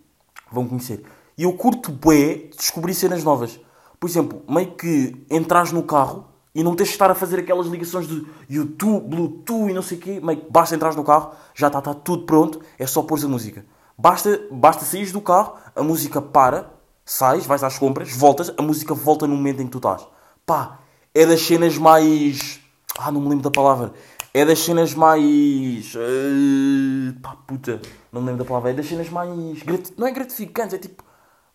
vão 0.52 0.68
conhecer. 0.68 1.02
E 1.36 1.42
eu 1.42 1.52
curto 1.54 1.90
bué 1.90 2.48
descobrir 2.56 2.94
cenas 2.94 3.24
novas. 3.24 3.58
Por 3.98 4.08
exemplo, 4.08 4.40
meio 4.48 4.70
que 4.70 5.26
entras 5.28 5.72
no 5.72 5.82
carro 5.82 6.28
e 6.54 6.62
não 6.62 6.76
tens 6.76 6.90
de 6.90 6.92
estar 6.92 7.10
a 7.10 7.16
fazer 7.16 7.40
aquelas 7.40 7.66
ligações 7.66 8.06
de 8.06 8.24
YouTube, 8.48 9.08
Bluetooth 9.08 9.68
e 9.68 9.74
não 9.74 9.82
sei 9.82 9.98
o 9.98 10.00
quê. 10.00 10.20
Meio 10.22 10.42
que 10.42 10.46
basta 10.48 10.76
entrar 10.76 10.94
no 10.94 11.02
carro, 11.02 11.32
já 11.56 11.66
está 11.66 11.80
tá 11.80 11.92
tudo 11.92 12.24
pronto, 12.24 12.60
é 12.78 12.86
só 12.86 13.02
pôr 13.02 13.18
a 13.24 13.26
música. 13.26 13.66
Basta, 13.98 14.46
basta 14.52 14.84
sair 14.84 15.10
do 15.10 15.20
carro, 15.20 15.54
a 15.74 15.82
música 15.82 16.22
para, 16.22 16.70
sais, 17.12 17.46
vais 17.46 17.62
às 17.62 17.78
compras, 17.78 18.10
voltas, 18.14 18.52
a 18.56 18.62
música 18.62 18.94
volta 18.94 19.26
no 19.26 19.36
momento 19.36 19.60
em 19.60 19.66
que 19.66 19.72
tu 19.72 19.78
estás. 19.78 20.06
Pá, 20.46 20.80
é 21.14 21.26
das 21.26 21.42
cenas 21.42 21.76
mais... 21.78 22.60
Ah, 22.98 23.10
não 23.10 23.20
me 23.20 23.28
lembro 23.28 23.44
da 23.44 23.50
palavra. 23.50 23.92
É 24.34 24.44
das 24.44 24.58
cenas 24.60 24.94
mais... 24.94 25.94
eh, 25.94 27.12
pá, 27.22 27.36
puta, 27.46 27.80
não 28.10 28.20
me 28.20 28.28
lembro 28.28 28.44
da 28.44 28.48
palavra. 28.48 28.70
É 28.70 28.74
das 28.74 28.86
cenas 28.86 29.08
mais... 29.10 29.62
grati- 29.62 29.94
Não 29.96 30.06
é 30.06 30.10
gratificantes, 30.10 30.74
é 30.74 30.78
tipo... 30.78 31.04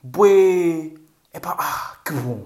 Bué... 0.02 0.94
É 1.34 1.40
pá, 1.40 1.56
ah, 1.60 1.98
que 2.06 2.14
bom. 2.14 2.46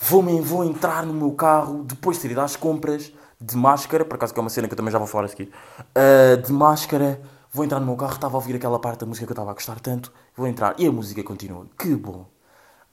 Vou, 0.00 0.22
vou 0.42 0.64
entrar 0.64 1.04
no 1.04 1.14
meu 1.14 1.32
carro 1.32 1.82
depois 1.84 2.16
de 2.16 2.22
ter 2.22 2.30
ido 2.32 2.40
às 2.40 2.56
compras 2.56 3.12
de 3.40 3.56
máscara, 3.56 4.04
por 4.04 4.14
acaso 4.14 4.32
que 4.32 4.40
é 4.40 4.42
uma 4.42 4.50
cena 4.50 4.66
que 4.68 4.72
eu 4.74 4.76
também 4.76 4.92
já 4.92 4.98
vou 4.98 5.06
falar 5.06 5.24
a 5.24 5.28
seguir. 5.28 5.50
ah, 5.94 6.36
de 6.36 6.52
máscara, 6.52 7.20
vou 7.52 7.64
entrar 7.64 7.80
no 7.80 7.86
meu 7.86 7.96
carro, 7.96 8.14
estava 8.14 8.34
a 8.36 8.38
ouvir 8.38 8.56
aquela 8.56 8.78
parte 8.78 9.00
da 9.00 9.06
música 9.06 9.26
que 9.26 9.32
eu 9.32 9.34
estava 9.34 9.50
a 9.50 9.54
gostar 9.54 9.78
tanto, 9.80 10.12
vou 10.36 10.46
entrar 10.46 10.74
e 10.78 10.86
a 10.86 10.92
música 10.92 11.22
continua. 11.22 11.66
Que 11.78 11.94
bom. 11.94 12.26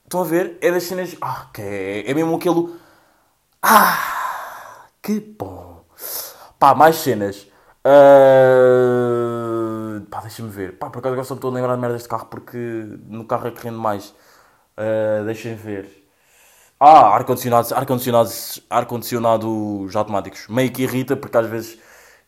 Estão 0.04 0.20
a 0.20 0.24
ver? 0.24 0.58
É 0.60 0.70
das 0.70 0.84
cenas. 0.84 1.16
Ah, 1.20 1.48
que 1.52 1.62
é, 1.62 2.10
é 2.10 2.14
mesmo 2.14 2.36
aquele. 2.36 2.68
Ah, 3.62 4.86
que 5.02 5.20
bom. 5.20 5.84
Pá, 6.58 6.74
mais 6.74 6.96
cenas. 6.96 7.46
Ah, 7.84 8.80
pá, 10.10 10.20
deixa-me 10.20 10.50
ver. 10.50 10.78
Pá, 10.78 10.90
por 10.90 10.98
acaso 10.98 11.12
agora 11.14 11.24
só 11.26 11.34
estou 11.34 11.50
a 11.50 11.54
lembrar 11.54 11.74
de 11.74 11.80
merdas 11.80 12.02
de 12.02 12.08
carro 12.08 12.26
porque 12.26 12.58
no 13.08 13.24
carro 13.26 13.48
é 13.48 13.50
que 13.50 13.62
rende 13.62 13.78
mais. 13.78 14.14
Ah, 14.76 15.22
deixem 15.24 15.54
ver. 15.54 16.02
Ah, 16.78 17.14
ar-condicionados, 17.14 17.72
ar-condicionados, 17.72 18.60
ar-condicionados 18.68 19.94
automáticos. 19.96 20.48
Meio 20.48 20.72
que 20.72 20.82
irrita 20.82 21.16
porque 21.16 21.36
às 21.38 21.46
vezes 21.46 21.78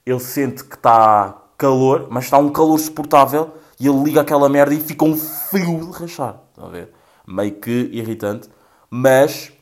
ele 0.07 0.21
sente 0.21 0.65
que 0.65 0.77
está 0.77 1.43
calor, 1.59 2.09
mas 2.11 2.25
está 2.25 2.39
um 2.39 2.51
calor 2.53 2.79
suportável 2.79 3.53
e 3.85 3.87
ele 3.87 4.03
liga 4.03 4.23
aquela 4.23 4.49
merda 4.49 4.75
e 4.75 4.81
fica 4.81 5.05
um 5.05 5.15
frio 5.15 5.91
de 5.91 5.99
rachar. 5.99 6.41
Estão 6.49 6.65
a 6.65 6.71
ver? 6.71 6.91
Meio 7.27 7.53
que 7.53 7.91
irritante. 7.93 8.49
Mas, 8.89 9.53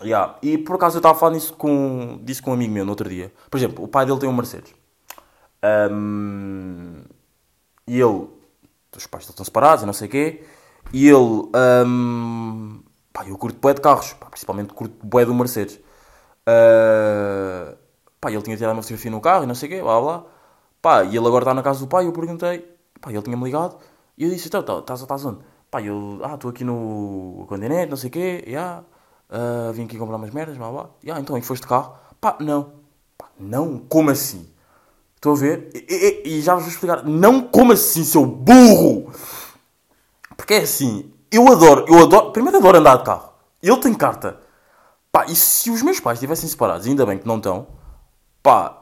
yeah. 0.00 0.38
e 0.40 0.56
por 0.56 0.76
acaso 0.76 0.96
eu 0.96 1.00
estava 1.00 1.14
a 1.14 1.18
falar 1.18 1.32
nisso 1.34 1.52
com, 1.52 2.18
disso 2.22 2.42
com 2.42 2.52
um 2.52 2.54
amigo 2.54 2.72
meu 2.72 2.86
no 2.86 2.92
outro 2.92 3.06
dia. 3.06 3.30
Por 3.50 3.58
exemplo, 3.58 3.84
o 3.84 3.88
pai 3.88 4.06
dele 4.06 4.18
tem 4.18 4.30
um 4.30 4.32
Mercedes. 4.32 4.74
Ahm, 5.62 7.02
e 7.86 8.00
ele, 8.00 8.28
os 8.96 9.06
pais 9.06 9.28
estão 9.28 9.44
separados 9.44 9.82
e 9.82 9.86
não 9.86 9.92
sei 9.92 10.08
o 10.08 10.10
quê. 10.10 10.44
E 10.90 11.06
ele, 11.06 11.50
ahm, 11.54 12.80
pá, 13.12 13.26
eu 13.28 13.36
curto 13.36 13.58
bué 13.60 13.74
de 13.74 13.82
carros, 13.82 14.14
pá, 14.14 14.26
principalmente 14.30 14.72
curto 14.72 15.06
bué 15.06 15.26
do 15.26 15.34
Mercedes. 15.34 15.78
Ah, 16.46 17.74
pá, 18.20 18.30
ele 18.32 18.42
tinha 18.42 18.56
tirado 18.56 18.72
uma 18.72 18.82
fotografia 18.82 19.10
no 19.10 19.20
carro 19.20 19.44
e 19.44 19.46
não 19.46 19.54
sei 19.54 19.68
o 19.68 19.72
quê, 19.72 19.82
blá 19.82 20.00
blá. 20.00 20.24
Pá, 20.80 21.04
e 21.04 21.16
ele 21.16 21.26
agora 21.26 21.42
está 21.44 21.52
na 21.52 21.62
casa 21.62 21.80
do 21.80 21.86
pai, 21.86 22.06
eu 22.06 22.12
perguntei, 22.12 22.73
pá, 23.04 23.10
ele 23.12 23.22
tinha-me 23.22 23.44
ligado. 23.44 23.76
E 24.16 24.24
eu 24.24 24.30
disse, 24.30 24.48
então, 24.48 24.62
tá- 24.62 24.78
estás 24.78 25.00
estás 25.02 25.24
onde? 25.24 25.40
Pá, 25.70 25.80
e 25.80 25.88
ele, 25.88 26.20
ah, 26.22 26.34
estou 26.34 26.50
aqui 26.50 26.64
no 26.64 27.44
continente, 27.48 27.90
não 27.90 27.96
sei 27.96 28.08
o 28.08 28.12
quê, 28.12 28.44
yeah, 28.46 28.82
ah, 29.30 29.70
vim 29.72 29.84
aqui 29.84 29.98
comprar 29.98 30.16
umas 30.16 30.30
merdas, 30.30 30.56
blá 30.56 30.70
blá. 30.70 30.90
Yeah, 31.02 31.20
então, 31.20 31.36
e 31.36 31.42
foste 31.42 31.66
carro? 31.66 31.94
Pá, 32.20 32.36
não. 32.40 32.72
Pá, 33.18 33.26
não? 33.38 33.78
Como 33.88 34.10
assim? 34.10 34.48
Estão 35.16 35.32
a 35.32 35.36
ver? 35.36 35.70
E, 35.74 36.22
e- 36.24 36.38
e 36.38 36.40
já 36.42 36.54
vos 36.54 36.64
vou 36.64 36.72
explicar. 36.72 37.04
Não 37.04 37.42
como 37.42 37.72
assim, 37.72 38.04
seu 38.04 38.24
burro! 38.24 39.10
Porque 40.36 40.54
é 40.54 40.58
assim, 40.62 41.12
eu 41.30 41.48
adoro, 41.50 41.84
eu 41.88 42.02
adoro, 42.02 42.30
primeiro 42.32 42.58
adoro 42.58 42.78
andar 42.78 42.98
de 42.98 43.04
carro. 43.04 43.32
Ele 43.62 43.76
tem 43.78 43.94
carta. 43.94 44.38
Pá, 45.10 45.26
e 45.26 45.34
se 45.34 45.70
os 45.70 45.80
meus 45.82 46.00
pais 46.00 46.18
estivessem 46.18 46.48
separados, 46.48 46.86
ainda 46.86 47.06
bem 47.06 47.18
que 47.18 47.26
não 47.26 47.36
estão, 47.36 47.66
pá, 48.42 48.70
pá, 48.70 48.78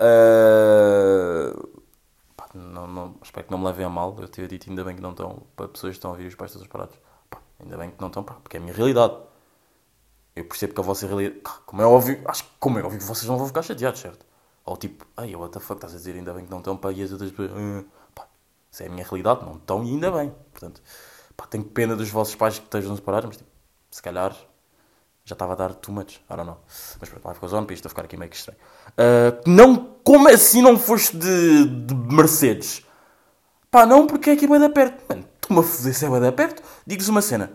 não, 2.55 2.87
não, 2.87 3.15
espero 3.23 3.47
que 3.47 3.51
não 3.53 3.59
me 3.59 3.67
levem 3.67 3.85
a 3.87 3.88
mal, 3.88 4.17
eu 4.19 4.29
ter 4.29 4.47
dito 4.49 4.69
ainda 4.69 4.85
bem 4.85 4.95
que 4.97 5.03
não 5.03 5.11
estão, 5.11 5.43
para 5.57 5.69
pessoas 5.69 5.93
que 5.93 5.99
estão 5.99 6.11
a 6.11 6.15
ouvir 6.15 6.27
os 6.27 6.35
pais 6.35 6.53
todos 6.53 6.67
separados. 6.67 6.97
Pá, 7.31 7.38
ainda 7.61 7.77
bem 7.77 7.91
que 7.91 8.01
não 8.01 8.09
estão, 8.09 8.23
pá, 8.23 8.35
porque 8.35 8.57
é 8.57 8.61
a 8.61 8.62
minha 8.62 8.75
realidade. 8.75 9.17
Eu 10.35 10.45
percebo 10.47 10.75
que 10.75 10.81
a 10.81 10.85
vossa 10.85 11.07
realidade, 11.07 11.41
como 11.67 11.83
é 11.83 11.87
óbvio, 11.87 12.23
acho 12.27 12.45
que 12.45 12.51
como 12.59 12.79
é 12.79 12.83
óbvio 12.83 12.99
que 12.99 13.05
vocês 13.05 13.27
não 13.29 13.37
vão 13.37 13.47
ficar 13.47 13.62
chateados, 13.62 14.01
certo? 14.01 14.25
Ou 14.65 14.77
tipo, 14.77 15.07
ai, 15.17 15.35
what 15.35 15.53
the 15.53 15.61
fuck, 15.61 15.79
estás 15.79 15.95
a 15.95 15.97
dizer 15.97 16.15
ainda 16.15 16.33
bem 16.33 16.45
que 16.45 16.51
não 16.51 16.59
estão, 16.59 16.79
e 16.93 17.03
as 17.03 17.12
outras 17.12 17.31
pessoas, 17.31 17.51
"Ah", 17.53 17.85
pá, 18.15 18.27
isso 18.71 18.83
é 18.83 18.87
a 18.87 18.91
minha 18.91 19.05
realidade, 19.05 19.45
não 19.45 19.57
estão 19.57 19.85
e 19.85 19.88
ainda 19.91 20.11
bem. 20.11 20.35
Portanto, 20.53 20.83
pá, 21.37 21.47
tenho 21.47 21.65
pena 21.65 21.97
dos 21.97 22.09
vossos 22.11 22.35
pais 22.35 22.59
que 22.59 22.65
estejam 22.65 22.95
separados, 22.97 23.29
mas 23.29 23.37
tipo, 23.37 23.51
se 23.91 24.01
calhar 24.03 24.35
já 25.25 25.35
estava 25.35 25.53
a 25.53 25.57
dar 25.57 25.75
too 25.75 25.93
much, 25.95 26.17
I 26.17 26.37
don't 26.37 26.45
know. 26.45 26.59
Mas 27.01 27.09
pronto, 27.09 27.23
vai 27.23 27.35
ficar 27.35 27.47
zone 27.49 27.67
para 27.67 27.75
isto 27.75 27.87
a 27.87 27.88
ficar 27.88 28.05
aqui 28.05 28.17
meio 28.17 28.31
que 28.31 28.37
estranho. 28.37 28.59
Ah, 28.97 29.41
não, 29.47 29.91
como 30.05 30.29
assim 30.29 30.62
não 30.62 30.79
foste 30.79 31.17
de, 31.17 31.65
de 31.67 31.95
Mercedes? 31.95 32.83
Pá, 33.71 33.87
não, 33.87 34.07
porque 34.07 34.31
é 34.31 34.33
aqui 34.35 34.47
bem 34.47 34.59
da 34.61 34.69
perto. 34.69 35.03
Mano, 35.09 35.25
tu-me 35.41 35.61
a 35.61 35.62
foder 35.62 35.95
se 35.95 36.05
é 36.05 36.11
bem 36.11 36.21
da 36.21 36.33
perto. 36.33 36.62
Digo-vos 36.87 37.09
uma 37.09 37.23
cena. 37.23 37.53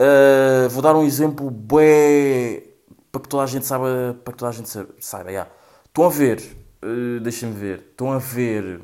Ah, 0.00 0.68
vou 0.70 0.82
dar 0.82 0.94
um 0.96 1.04
exemplo 1.04 1.50
bué 1.50 2.62
para 3.12 3.20
que 3.20 3.28
toda 3.28 3.42
a 3.44 3.46
gente 3.46 3.66
saiba, 3.66 4.18
para 4.24 4.32
que 4.32 4.38
toda 4.38 4.50
a 4.50 4.52
gente 4.54 4.68
sa- 4.68 4.86
saiba, 4.98 5.32
já. 5.32 5.46
Estão 5.86 6.04
a 6.04 6.08
ver, 6.08 6.42
ah, 6.82 7.20
deixem-me 7.22 7.54
ver, 7.54 7.86
estão 7.90 8.12
a 8.12 8.18
ver, 8.18 8.80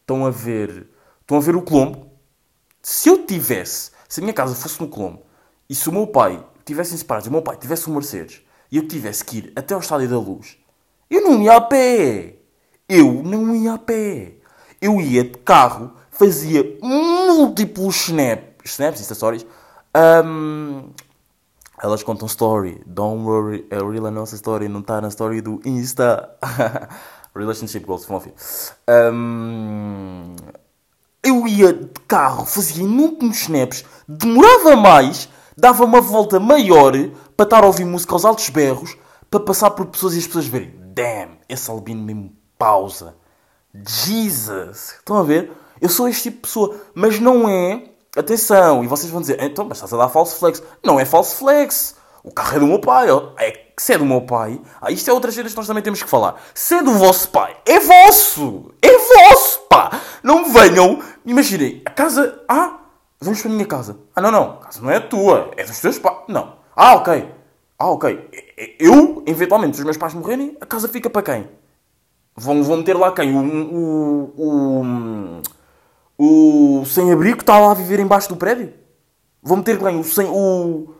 estão 0.00 0.26
a 0.26 0.30
ver, 0.30 0.88
estão 1.20 1.36
a 1.36 1.40
ver 1.40 1.54
o 1.56 1.62
Colombo, 1.62 2.10
Se 2.82 3.08
eu 3.08 3.24
tivesse, 3.26 3.92
se 4.08 4.20
a 4.20 4.22
minha 4.22 4.34
casa 4.34 4.54
fosse 4.56 4.80
no 4.80 4.88
Colombo 4.88 5.22
e 5.68 5.74
se 5.74 5.88
o 5.88 5.92
meu 5.92 6.06
pai 6.08 6.44
tivessem 6.64 6.96
separados 6.98 7.28
o 7.28 7.30
meu 7.30 7.42
pai 7.42 7.56
tivesse 7.56 7.88
um 7.88 7.94
Mercedes 7.94 8.42
e 8.70 8.76
eu 8.76 8.88
tivesse 8.88 9.24
que 9.24 9.38
ir 9.38 9.52
até 9.54 9.74
ao 9.74 9.80
Estádio 9.80 10.08
da 10.08 10.18
Luz, 10.18 10.56
eu 11.14 11.20
não 11.22 11.42
ia 11.42 11.56
a 11.56 11.60
pé. 11.60 12.36
Eu 12.88 13.22
não 13.22 13.54
ia 13.54 13.74
a 13.74 13.78
pé. 13.78 14.34
Eu 14.80 15.00
ia 15.00 15.24
de 15.24 15.38
carro, 15.38 15.92
fazia 16.10 16.78
múltiplos 16.82 18.08
snap, 18.08 18.40
snaps, 18.64 19.00
Insta 19.00 19.14
Stories. 19.14 19.46
Ahm, 19.94 20.90
elas 21.82 22.02
contam 22.02 22.26
story. 22.26 22.82
Don't 22.86 23.24
worry, 23.24 23.66
a 23.70 23.76
real 23.76 24.06
a 24.06 24.10
nossa 24.10 24.34
story 24.36 24.68
não 24.68 24.80
está 24.80 25.00
na 25.00 25.08
story 25.08 25.40
do 25.40 25.60
Insta. 25.64 26.30
Relationship 27.36 27.80
goals, 27.80 28.04
Fluffy. 28.04 28.32
Um, 29.12 30.34
eu 31.22 31.46
ia 31.46 31.72
de 31.72 32.00
carro, 32.08 32.44
fazia 32.44 32.84
inúmeros 32.84 33.42
snaps, 33.42 33.84
demorava 34.06 34.76
mais, 34.76 35.28
dava 35.56 35.84
uma 35.84 36.00
volta 36.00 36.38
maior 36.38 36.92
para 37.36 37.44
estar 37.44 37.64
a 37.64 37.66
ouvir 37.66 37.84
música 37.84 38.14
aos 38.14 38.24
altos 38.24 38.50
berros, 38.50 38.96
para 39.30 39.40
passar 39.40 39.70
por 39.70 39.86
pessoas 39.86 40.14
e 40.14 40.18
as 40.18 40.26
pessoas 40.26 40.46
verem. 40.46 40.81
Damn, 40.94 41.38
esse 41.48 41.70
albino 41.70 42.02
mesmo 42.02 42.36
pausa. 42.58 43.16
Jesus! 43.74 44.96
Estão 44.98 45.16
a 45.16 45.22
ver? 45.22 45.50
Eu 45.80 45.88
sou 45.88 46.06
este 46.06 46.24
tipo 46.24 46.36
de 46.36 46.42
pessoa, 46.42 46.76
mas 46.94 47.18
não 47.18 47.48
é. 47.48 47.84
Atenção, 48.14 48.84
e 48.84 48.86
vocês 48.86 49.10
vão 49.10 49.22
dizer, 49.22 49.42
então, 49.42 49.64
mas 49.64 49.78
estás 49.78 49.94
a 49.94 49.96
dar 49.96 50.10
false 50.10 50.38
flex. 50.38 50.62
Não 50.84 51.00
é 51.00 51.06
false 51.06 51.36
flex. 51.36 51.96
O 52.22 52.30
carro 52.30 52.56
é 52.56 52.60
do 52.60 52.66
meu 52.66 52.78
pai. 52.78 53.08
É 53.38 53.52
que 53.52 53.82
se 53.82 53.94
é 53.94 53.98
do 53.98 54.04
meu 54.04 54.20
pai. 54.20 54.60
Ah, 54.82 54.90
isto 54.90 55.08
é 55.08 55.14
outra 55.14 55.32
coisa 55.32 55.48
que 55.48 55.56
nós 55.56 55.66
também 55.66 55.82
temos 55.82 56.02
que 56.02 56.10
falar. 56.10 56.38
Se 56.54 56.74
é 56.74 56.82
do 56.82 56.92
vosso 56.92 57.30
pai, 57.30 57.56
é 57.64 57.80
vosso! 57.80 58.74
É 58.82 58.98
vosso, 58.98 59.60
pá! 59.70 59.98
Não 60.22 60.52
venham. 60.52 61.02
Imaginem, 61.24 61.80
a 61.86 61.90
casa. 61.90 62.38
Ah, 62.46 62.80
vamos 63.18 63.40
para 63.40 63.50
a 63.50 63.54
minha 63.54 63.66
casa. 63.66 63.98
Ah, 64.14 64.20
não, 64.20 64.30
não. 64.30 64.58
A 64.60 64.64
casa 64.66 64.82
não 64.82 64.90
é 64.90 65.00
tua. 65.00 65.52
É 65.56 65.64
dos 65.64 65.80
teus 65.80 65.98
pais. 65.98 66.18
Não. 66.28 66.58
Ah, 66.76 66.96
ok. 66.96 67.32
Ah, 67.78 67.90
ok. 67.90 68.28
Eu, 68.78 69.22
eventualmente, 69.26 69.76
se 69.76 69.80
os 69.80 69.84
meus 69.84 69.96
pais 69.96 70.14
morrerem, 70.14 70.56
a 70.60 70.66
casa 70.66 70.88
fica 70.88 71.08
para 71.08 71.22
quem? 71.22 71.48
Vão, 72.36 72.62
vão 72.62 72.78
meter 72.78 72.96
lá 72.96 73.12
quem? 73.12 73.34
O, 73.34 74.32
o, 74.36 75.42
o, 76.18 76.80
o 76.80 76.84
sem-abrigo 76.86 77.38
que 77.38 77.42
está 77.42 77.58
lá 77.58 77.72
a 77.72 77.74
viver 77.74 78.00
embaixo 78.00 78.28
do 78.28 78.36
prédio? 78.36 78.72
Vão 79.42 79.58
meter 79.58 79.78
quem? 79.78 79.98
O 79.98 80.04
sem... 80.04 80.26
O, 80.26 80.94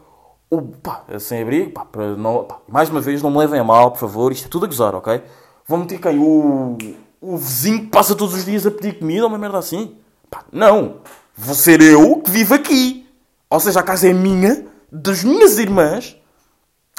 o 0.51 0.63
pá, 0.63 1.05
sem-abrigo? 1.19 1.71
Pá, 1.71 1.85
para 1.85 2.17
não, 2.17 2.45
pá, 2.45 2.59
mais 2.69 2.89
uma 2.91 3.01
vez, 3.01 3.23
não 3.23 3.31
me 3.31 3.39
levem 3.39 3.61
a 3.61 3.65
mal, 3.65 3.91
por 3.91 4.01
favor. 4.01 4.33
Isto 4.33 4.47
é 4.47 4.51
tudo 4.51 4.67
a 4.67 4.69
gozar, 4.69 4.95
ok? 4.95 5.23
Vão 5.67 5.79
meter 5.79 6.01
quem? 6.01 6.19
O, 6.19 6.77
o 7.21 7.37
vizinho 7.37 7.81
que 7.81 7.87
passa 7.87 8.15
todos 8.15 8.35
os 8.35 8.45
dias 8.45 8.67
a 8.67 8.71
pedir 8.71 8.99
comida 8.99 9.23
ou 9.23 9.29
uma 9.29 9.39
merda 9.39 9.59
assim? 9.59 9.97
Pá, 10.31 10.45
não. 10.53 10.97
Vou 11.35 11.55
ser 11.55 11.81
eu 11.81 12.17
que 12.17 12.31
vivo 12.31 12.55
aqui. 12.55 13.07
Ou 13.49 13.61
seja, 13.61 13.81
a 13.81 13.83
casa 13.83 14.09
é 14.09 14.13
minha, 14.13 14.67
das 14.91 15.23
minhas 15.23 15.59
irmãs 15.59 16.17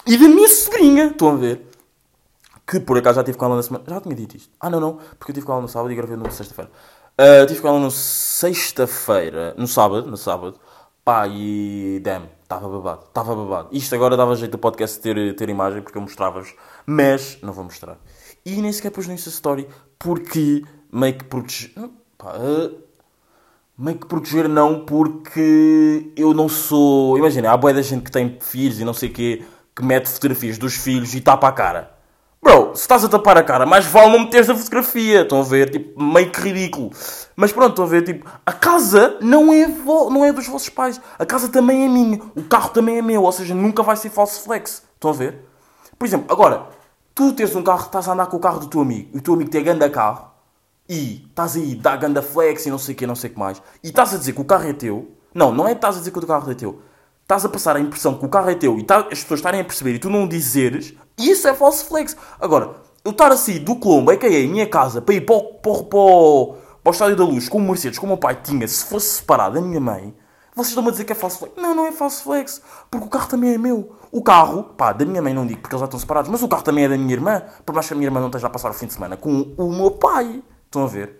e 0.05 0.17
da 0.17 0.27
minha 0.27 0.47
sobrinha. 0.47 1.07
Estão 1.07 1.29
a 1.29 1.35
ver? 1.35 1.73
que 2.65 2.79
por 2.79 2.97
acaso 2.97 3.15
já 3.15 3.21
estive 3.21 3.37
com 3.37 3.45
ela 3.45 3.55
na 3.55 3.63
semana. 3.63 3.83
Já 3.87 4.01
tinha 4.01 4.15
dito 4.15 4.37
isto. 4.37 4.49
Ah, 4.59 4.69
não, 4.69 4.79
não, 4.79 4.93
porque 5.17 5.31
eu 5.31 5.33
estive 5.33 5.45
com 5.45 5.51
ela 5.53 5.61
no 5.61 5.67
sábado 5.67 5.91
e 5.91 5.95
gravei 5.95 6.17
no 6.17 6.29
sexta-feira. 6.31 6.71
Uh, 7.19 7.43
estive 7.43 7.61
com 7.61 7.67
ela 7.67 7.79
no 7.79 7.91
sexta-feira, 7.91 9.53
no 9.57 9.67
sábado, 9.67 10.09
no 10.09 10.17
sábado. 10.17 10.59
Pá, 11.03 11.27
e 11.27 11.99
damn, 12.01 12.29
estava 12.41 12.67
babado, 12.67 13.03
estava 13.07 13.35
babado. 13.35 13.69
Isto 13.71 13.93
agora 13.93 14.15
dava 14.15 14.35
jeito 14.35 14.53
do 14.53 14.57
podcast 14.57 14.99
ter, 14.99 15.35
ter 15.35 15.49
imagem 15.49 15.81
porque 15.81 15.97
eu 15.97 16.01
mostrava-vos, 16.01 16.55
mas 16.85 17.37
não 17.41 17.51
vou 17.51 17.65
mostrar. 17.65 17.97
E 18.45 18.61
nem 18.61 18.71
sequer 18.71 18.89
pus 18.91 19.05
no 19.05 19.13
Insta 19.13 19.29
Story 19.29 19.67
porque 19.99 20.63
meio 20.91 21.13
que 21.15 21.25
proteger. 21.25 21.71
Pá, 22.17 22.37
uh, 22.37 22.77
meio 23.77 23.97
que 23.97 24.07
proteger 24.07 24.47
não 24.47 24.85
porque 24.85 26.13
eu 26.15 26.33
não 26.33 26.47
sou. 26.47 27.17
Imagina, 27.17 27.51
há 27.51 27.57
boa 27.57 27.73
da 27.73 27.81
gente 27.81 28.03
que 28.03 28.11
tem 28.11 28.37
filhos 28.39 28.79
e 28.79 28.85
não 28.85 28.93
sei 28.93 29.09
o 29.09 29.13
quê 29.13 29.43
que 29.75 29.83
mete 29.83 30.09
fotografias 30.09 30.57
dos 30.57 30.75
filhos 30.75 31.13
e 31.13 31.21
tapa 31.21 31.47
a 31.47 31.51
cara. 31.51 31.93
Bro, 32.43 32.75
se 32.75 32.81
estás 32.81 33.05
a 33.05 33.07
tapar 33.07 33.37
a 33.37 33.43
cara, 33.43 33.65
mais 33.65 33.85
vale 33.85 34.11
não 34.11 34.19
meteres 34.19 34.49
a 34.49 34.55
fotografia. 34.55 35.21
Estão 35.21 35.39
a 35.39 35.43
ver? 35.43 35.69
Tipo, 35.69 36.03
meio 36.03 36.29
que 36.29 36.41
ridículo. 36.41 36.91
Mas 37.37 37.53
pronto, 37.53 37.69
estão 37.69 37.85
a 37.85 37.87
ver? 37.87 38.03
Tipo, 38.03 38.29
a 38.45 38.51
casa 38.51 39.17
não 39.21 39.53
é, 39.53 39.65
não 39.65 40.25
é 40.25 40.33
dos 40.33 40.45
vossos 40.47 40.67
pais. 40.67 40.99
A 41.17 41.25
casa 41.25 41.47
também 41.47 41.85
é 41.85 41.87
minha. 41.87 42.19
O 42.35 42.43
carro 42.43 42.69
também 42.71 42.97
é 42.97 43.01
meu. 43.01 43.23
Ou 43.23 43.31
seja, 43.31 43.55
nunca 43.55 43.81
vai 43.81 43.95
ser 43.95 44.09
falso 44.09 44.41
flex. 44.41 44.83
Estão 44.93 45.11
a 45.11 45.13
ver? 45.13 45.39
Por 45.97 46.05
exemplo, 46.05 46.25
agora, 46.29 46.67
tu 47.15 47.31
tens 47.31 47.55
um 47.55 47.63
carro, 47.63 47.85
estás 47.85 48.09
a 48.09 48.13
andar 48.13 48.25
com 48.25 48.35
o 48.35 48.41
carro 48.41 48.59
do 48.59 48.67
teu 48.67 48.81
amigo. 48.81 49.09
E 49.13 49.19
o 49.19 49.21
teu 49.21 49.35
amigo 49.35 49.49
tem 49.49 49.63
ganda 49.63 49.89
carro. 49.89 50.29
E 50.89 51.25
estás 51.29 51.55
aí, 51.55 51.75
dá 51.75 51.95
ganda 51.95 52.21
flex 52.21 52.65
e 52.65 52.69
não 52.69 52.77
sei 52.77 52.93
o 52.93 52.97
que, 52.97 53.07
não 53.07 53.15
sei 53.15 53.29
o 53.29 53.33
que 53.33 53.39
mais. 53.39 53.61
E 53.81 53.87
estás 53.87 54.13
a 54.13 54.17
dizer 54.17 54.33
que 54.33 54.41
o 54.41 54.45
carro 54.45 54.67
é 54.67 54.73
teu. 54.73 55.09
Não, 55.33 55.53
não 55.53 55.65
é 55.65 55.69
que 55.69 55.77
estás 55.77 55.95
a 55.95 55.99
dizer 55.99 56.11
que 56.11 56.19
o 56.19 56.27
carro 56.27 56.51
é 56.51 56.55
teu. 56.55 56.81
Estás 57.23 57.43
a 57.43 57.49
passar 57.49 57.75
a 57.75 57.79
impressão 57.79 58.17
que 58.17 58.25
o 58.25 58.29
carro 58.29 58.49
é 58.49 58.55
teu 58.55 58.77
e 58.77 58.83
tá, 58.83 58.99
as 58.99 59.21
pessoas 59.21 59.39
estarem 59.39 59.61
a 59.61 59.63
perceber 59.63 59.95
e 59.95 59.99
tu 59.99 60.09
não 60.09 60.27
dizeres 60.27 60.93
isso 61.17 61.47
é 61.47 61.53
falso 61.53 61.85
flex. 61.85 62.15
Agora, 62.39 62.75
eu 63.03 63.11
estar 63.11 63.31
assim 63.31 63.59
do 63.59 63.75
Colombo, 63.75 64.11
é 64.11 64.17
que 64.17 64.25
é 64.25 64.29
a 64.29 64.47
minha 64.47 64.67
casa, 64.67 65.01
para 65.01 65.15
ir 65.15 65.21
para, 65.21 65.35
o, 65.35 65.53
para, 65.55 65.71
o, 65.71 66.55
para 66.83 66.89
o 66.89 66.91
Estádio 66.91 67.15
da 67.15 67.23
Luz 67.23 67.47
com 67.47 67.57
o 67.57 67.61
Mercedes, 67.61 67.99
como 67.99 68.13
o 68.13 68.15
meu 68.15 68.19
pai 68.19 68.39
tinha, 68.41 68.67
se 68.67 68.85
fosse 68.85 69.17
separado 69.17 69.55
da 69.55 69.61
minha 69.61 69.79
mãe, 69.79 70.13
vocês 70.55 70.69
estão-me 70.69 70.89
a 70.89 70.91
dizer 70.91 71.03
que 71.03 71.11
é 71.11 71.15
falso 71.15 71.39
flex. 71.39 71.53
Não, 71.57 71.73
não 71.73 71.85
é 71.85 71.91
falso 71.91 72.23
flex, 72.23 72.61
porque 72.89 73.07
o 73.07 73.09
carro 73.09 73.27
também 73.27 73.53
é 73.53 73.57
meu. 73.57 73.95
O 74.11 74.21
carro, 74.21 74.63
pá, 74.63 74.93
da 74.93 75.03
minha 75.05 75.21
mãe 75.21 75.33
não 75.33 75.45
digo 75.47 75.61
porque 75.61 75.73
eles 75.73 75.79
já 75.79 75.85
estão 75.85 75.99
separados, 75.99 76.29
mas 76.29 76.43
o 76.43 76.47
carro 76.47 76.63
também 76.63 76.85
é 76.85 76.89
da 76.89 76.97
minha 76.97 77.13
irmã, 77.13 77.41
por 77.65 77.73
mais 77.73 77.87
que 77.87 77.93
a 77.93 77.95
minha 77.95 78.07
irmã 78.07 78.19
não 78.19 78.27
esteja 78.27 78.47
a 78.47 78.49
passar 78.49 78.69
o 78.69 78.73
fim 78.73 78.85
de 78.85 78.93
semana 78.93 79.17
com 79.17 79.53
o 79.57 79.71
meu 79.71 79.91
pai. 79.91 80.43
Estão 80.65 80.83
a 80.83 80.87
ver? 80.87 81.19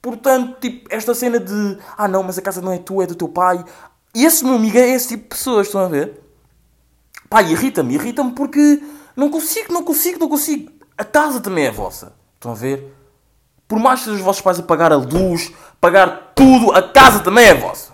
Portanto, 0.00 0.60
tipo, 0.60 0.88
esta 0.90 1.12
cena 1.14 1.40
de 1.40 1.78
ah 1.96 2.06
não, 2.06 2.22
mas 2.22 2.38
a 2.38 2.42
casa 2.42 2.60
não 2.60 2.72
é 2.72 2.78
tua, 2.78 3.02
é 3.04 3.06
do 3.06 3.16
teu 3.16 3.28
pai. 3.28 3.64
E 4.14 4.24
esse 4.24 4.44
meu 4.44 4.54
amigo 4.54 4.78
é 4.78 4.88
esse 4.88 5.08
tipo 5.08 5.24
de 5.24 5.28
pessoas, 5.28 5.66
estão 5.66 5.82
a 5.82 5.88
ver? 5.88 6.20
Pá, 7.28 7.42
irrita-me, 7.42 7.94
irrita-me 7.94 8.32
porque 8.32 8.82
não 9.14 9.30
consigo, 9.30 9.72
não 9.72 9.84
consigo, 9.84 10.18
não 10.18 10.28
consigo. 10.28 10.72
A 10.96 11.04
casa 11.04 11.40
também 11.40 11.66
é 11.66 11.70
vossa. 11.70 12.14
Estão 12.34 12.52
a 12.52 12.54
ver? 12.54 12.94
Por 13.66 13.78
mais 13.78 14.02
que 14.02 14.10
os 14.10 14.20
vossos 14.20 14.40
pais 14.40 14.58
a 14.58 14.62
pagar 14.62 14.92
a 14.92 14.96
luz, 14.96 15.52
pagar 15.80 16.32
tudo, 16.34 16.72
a 16.72 16.82
casa 16.82 17.20
também 17.20 17.46
é 17.46 17.54
vossa. 17.54 17.92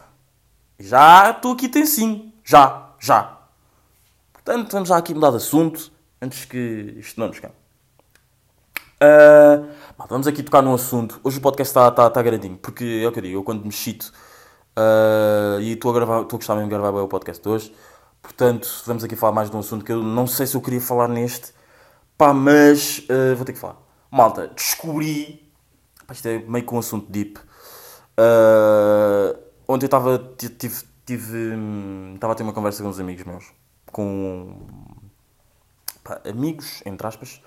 Já 0.78 1.30
estou 1.30 1.52
aqui 1.52 1.68
tensinho. 1.68 2.32
Já, 2.44 2.90
já. 3.00 3.38
Portanto, 4.32 4.70
vamos 4.72 4.88
já 4.88 4.96
aqui 4.96 5.14
mudar 5.14 5.30
de 5.30 5.38
assunto, 5.38 5.90
antes 6.22 6.44
que 6.44 6.94
isto 6.98 7.18
não 7.18 7.28
nos 7.28 7.40
cai. 7.40 7.50
Uh, 9.02 9.68
vamos 10.08 10.26
aqui 10.26 10.42
tocar 10.42 10.62
num 10.62 10.74
assunto. 10.74 11.20
Hoje 11.24 11.38
o 11.38 11.40
podcast 11.40 11.70
está 11.70 11.90
tá, 11.90 12.08
tá 12.08 12.22
grandinho, 12.22 12.56
porque 12.56 13.02
é 13.02 13.08
o 13.08 13.12
que 13.12 13.18
eu 13.18 13.22
digo, 13.22 13.38
eu 13.38 13.42
quando 13.42 13.64
me 13.64 13.72
chito 13.72 14.12
uh, 14.78 15.60
e 15.60 15.72
estou 15.72 15.90
a, 15.90 15.94
gravar, 15.94 16.22
estou 16.22 16.36
a 16.36 16.38
gostar 16.38 16.54
mesmo 16.54 16.68
de 16.68 16.76
gravar 16.76 17.00
o 17.00 17.08
podcast 17.08 17.42
de 17.42 17.48
hoje, 17.48 17.74
portanto, 18.22 18.68
vamos 18.86 19.04
aqui 19.04 19.16
falar 19.16 19.32
mais 19.32 19.50
de 19.50 19.56
um 19.56 19.60
assunto 19.60 19.84
que 19.84 19.92
eu 19.92 20.02
não 20.02 20.26
sei 20.26 20.46
se 20.46 20.56
eu 20.56 20.60
queria 20.60 20.80
falar 20.80 21.08
neste, 21.08 21.52
pá, 22.16 22.32
mas 22.32 23.00
uh, 23.00 23.36
vou 23.36 23.44
ter 23.44 23.52
que 23.52 23.58
falar. 23.58 23.76
Malta, 24.10 24.48
descobri, 24.48 25.50
pá, 26.06 26.14
isto 26.14 26.26
é 26.26 26.38
meio 26.38 26.66
que 26.66 26.74
um 26.74 26.78
assunto 26.78 27.10
deep. 27.10 27.38
Uh, 28.18 29.36
ontem 29.66 29.84
eu 29.84 29.88
estava, 29.88 30.18
tive, 30.36 30.82
tive, 31.04 31.38
estava 32.14 32.32
a 32.32 32.36
ter 32.36 32.42
uma 32.42 32.52
conversa 32.52 32.82
com 32.82 32.88
uns 32.88 33.00
amigos 33.00 33.24
meus, 33.24 33.52
com 33.90 34.56
pá, 36.04 36.20
amigos, 36.24 36.82
entre 36.86 37.06
aspas, 37.06 37.40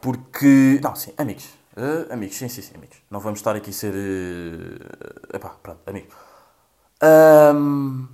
porque. 0.00 0.78
Não, 0.82 0.94
sim, 0.94 1.12
amigos. 1.16 1.46
Uh, 1.76 2.12
amigos, 2.12 2.36
sim, 2.36 2.48
sim, 2.48 2.62
sim, 2.62 2.74
amigos. 2.76 2.98
Não 3.10 3.18
vamos 3.18 3.40
estar 3.40 3.56
aqui 3.56 3.70
a 3.70 3.72
ser. 3.72 3.94
Uh, 3.94 5.36
epá, 5.36 5.50
pronto, 5.62 5.80
amigo. 5.86 6.08
Um, 7.02 8.08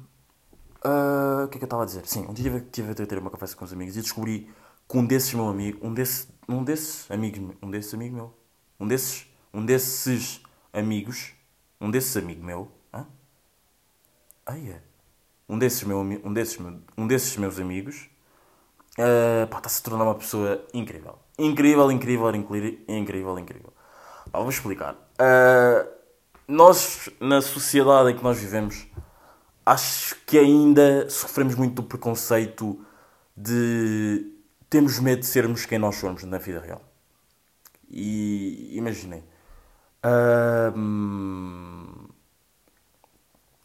uh, 0.84 1.44
o 1.44 1.48
que 1.48 1.56
é 1.56 1.58
que 1.58 1.64
eu 1.64 1.66
estava 1.66 1.82
a 1.82 1.86
dizer? 1.86 2.06
Sim, 2.06 2.26
um 2.28 2.32
dia 2.32 2.44
tive, 2.44 2.60
tive 2.60 2.92
a 2.92 3.06
ter 3.06 3.18
uma 3.18 3.30
conversa 3.30 3.56
com 3.56 3.64
os 3.64 3.72
amigos 3.72 3.96
e 3.96 4.00
descobri 4.00 4.50
que 4.88 4.98
um 4.98 5.04
desses 5.06 5.32
meu 5.34 5.48
amigo, 5.48 5.86
um, 5.86 5.94
desse, 5.94 6.28
um 6.48 6.64
desses 6.64 7.10
amigos, 7.10 7.56
um 7.62 7.70
desses 7.70 7.94
amigo 7.94 8.14
meu, 8.14 8.34
um 8.78 8.86
desses, 8.86 9.26
um 9.52 9.64
desses 9.64 10.42
amigos, 10.72 11.32
um 11.80 11.90
desses 11.90 12.16
amigo 12.16 12.44
meu, 12.44 12.70
hã? 12.92 13.06
Ah, 14.46 14.58
é. 14.58 14.80
Um 15.48 15.58
desses, 15.58 15.82
meu, 15.82 15.98
um, 15.98 16.32
desses, 16.32 16.58
um 16.96 17.06
desses 17.06 17.36
meus 17.36 17.58
amigos 17.58 18.08
uh, 18.98 19.46
pá, 19.48 19.58
está-se 19.58 19.80
a 19.80 19.84
tornar 19.84 20.04
uma 20.04 20.14
pessoa 20.14 20.64
incrível. 20.72 21.18
Incrível, 21.38 21.90
incrível, 21.90 22.34
incrível, 22.34 22.78
incrível, 22.88 23.38
incrível. 23.38 23.72
Pá, 24.30 24.38
vou 24.40 24.50
explicar. 24.50 24.94
Uh, 24.94 25.99
nós, 26.50 27.08
na 27.20 27.40
sociedade 27.40 28.10
em 28.10 28.16
que 28.16 28.22
nós 28.22 28.38
vivemos, 28.38 28.86
acho 29.64 30.16
que 30.26 30.38
ainda 30.38 31.08
sofremos 31.08 31.54
muito 31.54 31.74
do 31.74 31.82
preconceito 31.82 32.78
de 33.36 34.32
temos 34.68 34.98
medo 34.98 35.20
de 35.20 35.26
sermos 35.26 35.64
quem 35.64 35.78
nós 35.78 35.96
somos 35.96 36.24
na 36.24 36.38
vida 36.38 36.60
real. 36.60 36.82
E 37.88 38.76
imaginem. 38.76 39.24
Uh, 40.04 40.78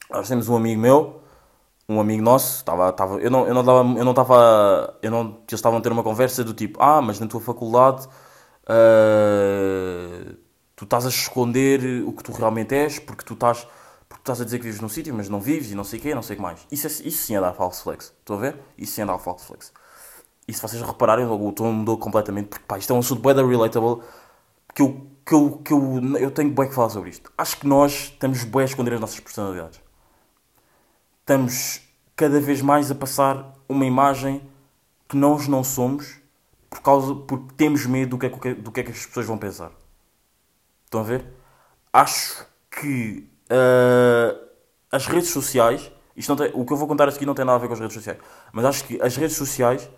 nós 0.09 0.27
temos 0.27 0.47
um 0.49 0.55
amigo 0.55 0.81
meu 0.81 1.25
um 1.87 1.99
amigo 1.99 2.23
nosso, 2.23 2.57
estava, 2.57 2.89
estava, 2.89 3.19
eu 3.19 3.29
não, 3.29 3.47
eu 3.47 3.53
não 3.53 3.63
dava, 3.63 3.79
eu 3.79 4.03
não 4.03 4.11
estava, 4.11 4.97
eu 5.03 5.11
não, 5.11 5.21
eles 5.21 5.53
estavam 5.53 5.77
a 5.77 5.81
ter 5.81 5.91
uma 5.91 6.01
conversa 6.03 6.43
do 6.43 6.53
tipo, 6.53 6.81
ah, 6.81 7.01
mas 7.01 7.19
na 7.19 7.27
tua 7.27 7.39
faculdade 7.39 8.07
uh, 8.63 10.14
tu 10.75 10.83
estás 10.85 11.05
a 11.05 11.09
esconder 11.09 12.03
o 12.05 12.11
que 12.11 12.23
tu 12.23 12.31
realmente 12.31 12.73
és, 12.75 12.99
porque 12.99 13.23
tu 13.23 13.33
estás, 13.33 13.67
porque 14.09 14.21
estás 14.21 14.41
a 14.41 14.45
dizer 14.45 14.57
que 14.59 14.65
vives 14.65 14.81
num 14.81 14.89
sítio, 14.89 15.13
mas 15.13 15.29
não 15.29 15.39
vives 15.39 15.71
e 15.71 15.75
não 15.75 15.83
sei 15.83 15.99
o 15.99 16.01
quê, 16.01 16.15
não 16.15 16.21
sei 16.21 16.35
o 16.35 16.37
que 16.37 16.43
mais. 16.43 16.65
Isso, 16.71 16.87
é, 16.87 16.89
isso 17.07 17.23
sim 17.25 17.35
é 17.35 17.41
dar 17.41 17.53
false 17.53 17.81
flex. 17.83 18.13
Estão 18.19 18.35
a 18.37 18.39
ver? 18.39 18.59
Isso 18.77 18.93
sim 18.93 19.01
é 19.01 19.05
dar 19.05 19.17
false 19.19 19.45
flex. 19.45 19.71
E 20.47 20.53
se 20.53 20.61
vocês 20.61 20.81
repararem, 20.81 21.25
o 21.25 21.51
tom 21.51 21.71
mudou 21.71 21.97
completamente, 21.97 22.49
porque 22.49 22.65
pá, 22.67 22.77
isto 22.77 22.91
é 22.93 22.95
um 22.95 22.99
assunto 22.99 23.21
bem 23.21 23.33
relatable, 23.47 24.03
que 24.75 24.81
eu, 24.81 25.07
que 25.25 25.33
eu, 25.33 25.51
que 25.63 25.73
eu, 25.73 26.17
eu 26.17 26.31
tenho 26.31 26.51
bem 26.51 26.67
que 26.69 26.75
falar 26.75 26.89
sobre 26.89 27.09
isto. 27.09 27.31
Acho 27.37 27.57
que 27.57 27.65
nós 27.67 27.91
estamos 28.11 28.43
bem 28.43 28.61
a 28.61 28.65
esconder 28.65 28.93
as 28.93 28.99
nossas 28.99 29.19
personalidades. 29.19 29.81
Estamos 31.21 31.81
cada 32.15 32.39
vez 32.39 32.61
mais 32.61 32.91
a 32.91 32.95
passar 32.95 33.53
uma 33.67 33.85
imagem 33.85 34.41
que 35.09 35.17
nós 35.17 35.47
não 35.47 35.63
somos 35.63 36.17
por 36.69 36.81
causa, 36.81 37.15
porque 37.15 37.53
temos 37.55 37.85
medo 37.85 38.11
do 38.11 38.17
que, 38.19 38.25
é, 38.27 38.29
que- 38.29 38.53
do 38.53 38.71
que 38.71 38.79
é 38.81 38.83
que 38.83 38.91
as 38.91 39.05
pessoas 39.05 39.25
vão 39.25 39.37
pensar. 39.37 39.71
Estão 40.85 41.01
a 41.01 41.03
ver? 41.03 41.25
Acho 41.91 42.45
que 42.71 43.29
ah, 43.49 44.35
as 44.91 45.07
redes 45.07 45.29
sociais, 45.29 45.91
isto 46.15 46.29
não 46.29 46.35
tem- 46.37 46.51
o 46.53 46.65
que 46.65 46.73
eu 46.73 46.77
vou 46.77 46.87
contar 46.87 47.07
aqui 47.09 47.25
não 47.25 47.33
tem 47.35 47.45
nada 47.45 47.57
a 47.57 47.59
ver 47.59 47.67
com 47.67 47.73
as 47.73 47.79
redes 47.79 47.93
sociais, 47.93 48.19
mas 48.51 48.65
acho 48.65 48.83
que 48.85 49.01
as 49.01 49.15
redes 49.17 49.35
sociais 49.35 49.89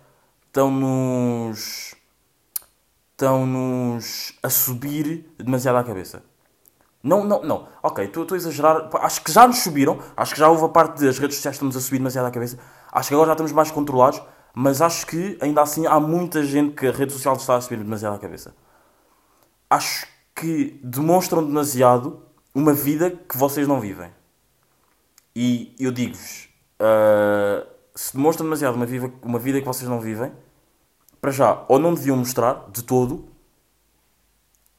estão-nos 0.46 1.94
estão-nos 3.12 4.32
a 4.42 4.48
subir 4.48 5.28
demasiado 5.38 5.76
à 5.76 5.84
cabeça. 5.84 6.22
Não, 7.02 7.24
não, 7.24 7.42
não. 7.42 7.68
Ok, 7.82 8.04
estou 8.04 8.26
a 8.30 8.36
exagerar. 8.36 8.88
Acho 8.94 9.22
que 9.22 9.32
já 9.32 9.46
nos 9.46 9.58
subiram. 9.58 9.98
Acho 10.16 10.34
que 10.34 10.40
já 10.40 10.48
houve 10.48 10.64
a 10.64 10.68
parte 10.68 11.02
das 11.04 11.18
redes 11.18 11.36
sociais 11.36 11.54
que 11.56 11.64
estamos 11.64 11.76
a 11.76 11.80
subir 11.80 11.98
demasiado 11.98 12.26
à 12.26 12.30
cabeça. 12.30 12.58
Acho 12.92 13.08
que 13.08 13.14
agora 13.14 13.28
já 13.28 13.32
estamos 13.34 13.52
mais 13.52 13.70
controlados. 13.70 14.22
Mas 14.54 14.80
acho 14.82 15.06
que, 15.06 15.38
ainda 15.40 15.62
assim, 15.62 15.86
há 15.86 15.98
muita 16.00 16.42
gente 16.44 16.74
que 16.74 16.86
a 16.86 16.92
rede 16.92 17.12
social 17.12 17.36
está 17.36 17.56
a 17.56 17.60
subir 17.60 17.78
demasiado 17.78 18.14
à 18.14 18.18
cabeça. 18.18 18.54
Acho 19.70 20.06
que 20.38 20.78
demonstram 20.82 21.44
demasiado 21.44 22.22
uma 22.54 22.72
vida 22.72 23.10
que 23.10 23.36
vocês 23.36 23.66
não 23.66 23.80
vivem. 23.80 24.10
E 25.34 25.74
eu 25.78 25.90
digo-vos: 25.90 26.48
ah, 26.78 27.66
se 27.94 28.16
demonstram 28.16 28.46
demasiado 28.46 28.76
uma, 28.76 28.86
viva, 28.86 29.12
uma 29.22 29.38
vida 29.38 29.60
que 29.60 29.66
vocês 29.66 29.88
não 29.88 30.00
vivem, 30.00 30.32
para 31.20 31.32
já, 31.32 31.64
ou 31.68 31.78
não 31.78 31.92
deviam 31.92 32.16
mostrar 32.16 32.68
de 32.70 32.82
todo, 32.82 33.28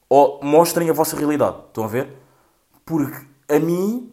ou 0.08 0.40
mostrem 0.42 0.88
a 0.88 0.94
vossa 0.94 1.16
realidade. 1.16 1.58
Estão 1.68 1.84
a 1.84 1.88
ver? 1.88 2.16
Porque 2.84 3.26
a 3.48 3.58
mim, 3.58 4.12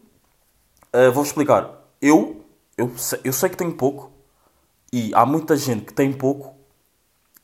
ah, 0.91 1.09
vou 1.11 1.23
explicar. 1.23 1.71
Eu, 2.01 2.45
eu, 2.77 2.95
sei, 2.97 3.19
eu 3.23 3.33
sei 3.33 3.49
que 3.49 3.57
tenho 3.57 3.73
pouco, 3.73 4.11
e 4.91 5.11
há 5.13 5.25
muita 5.25 5.55
gente 5.55 5.85
que 5.85 5.93
tem 5.93 6.11
pouco 6.11 6.55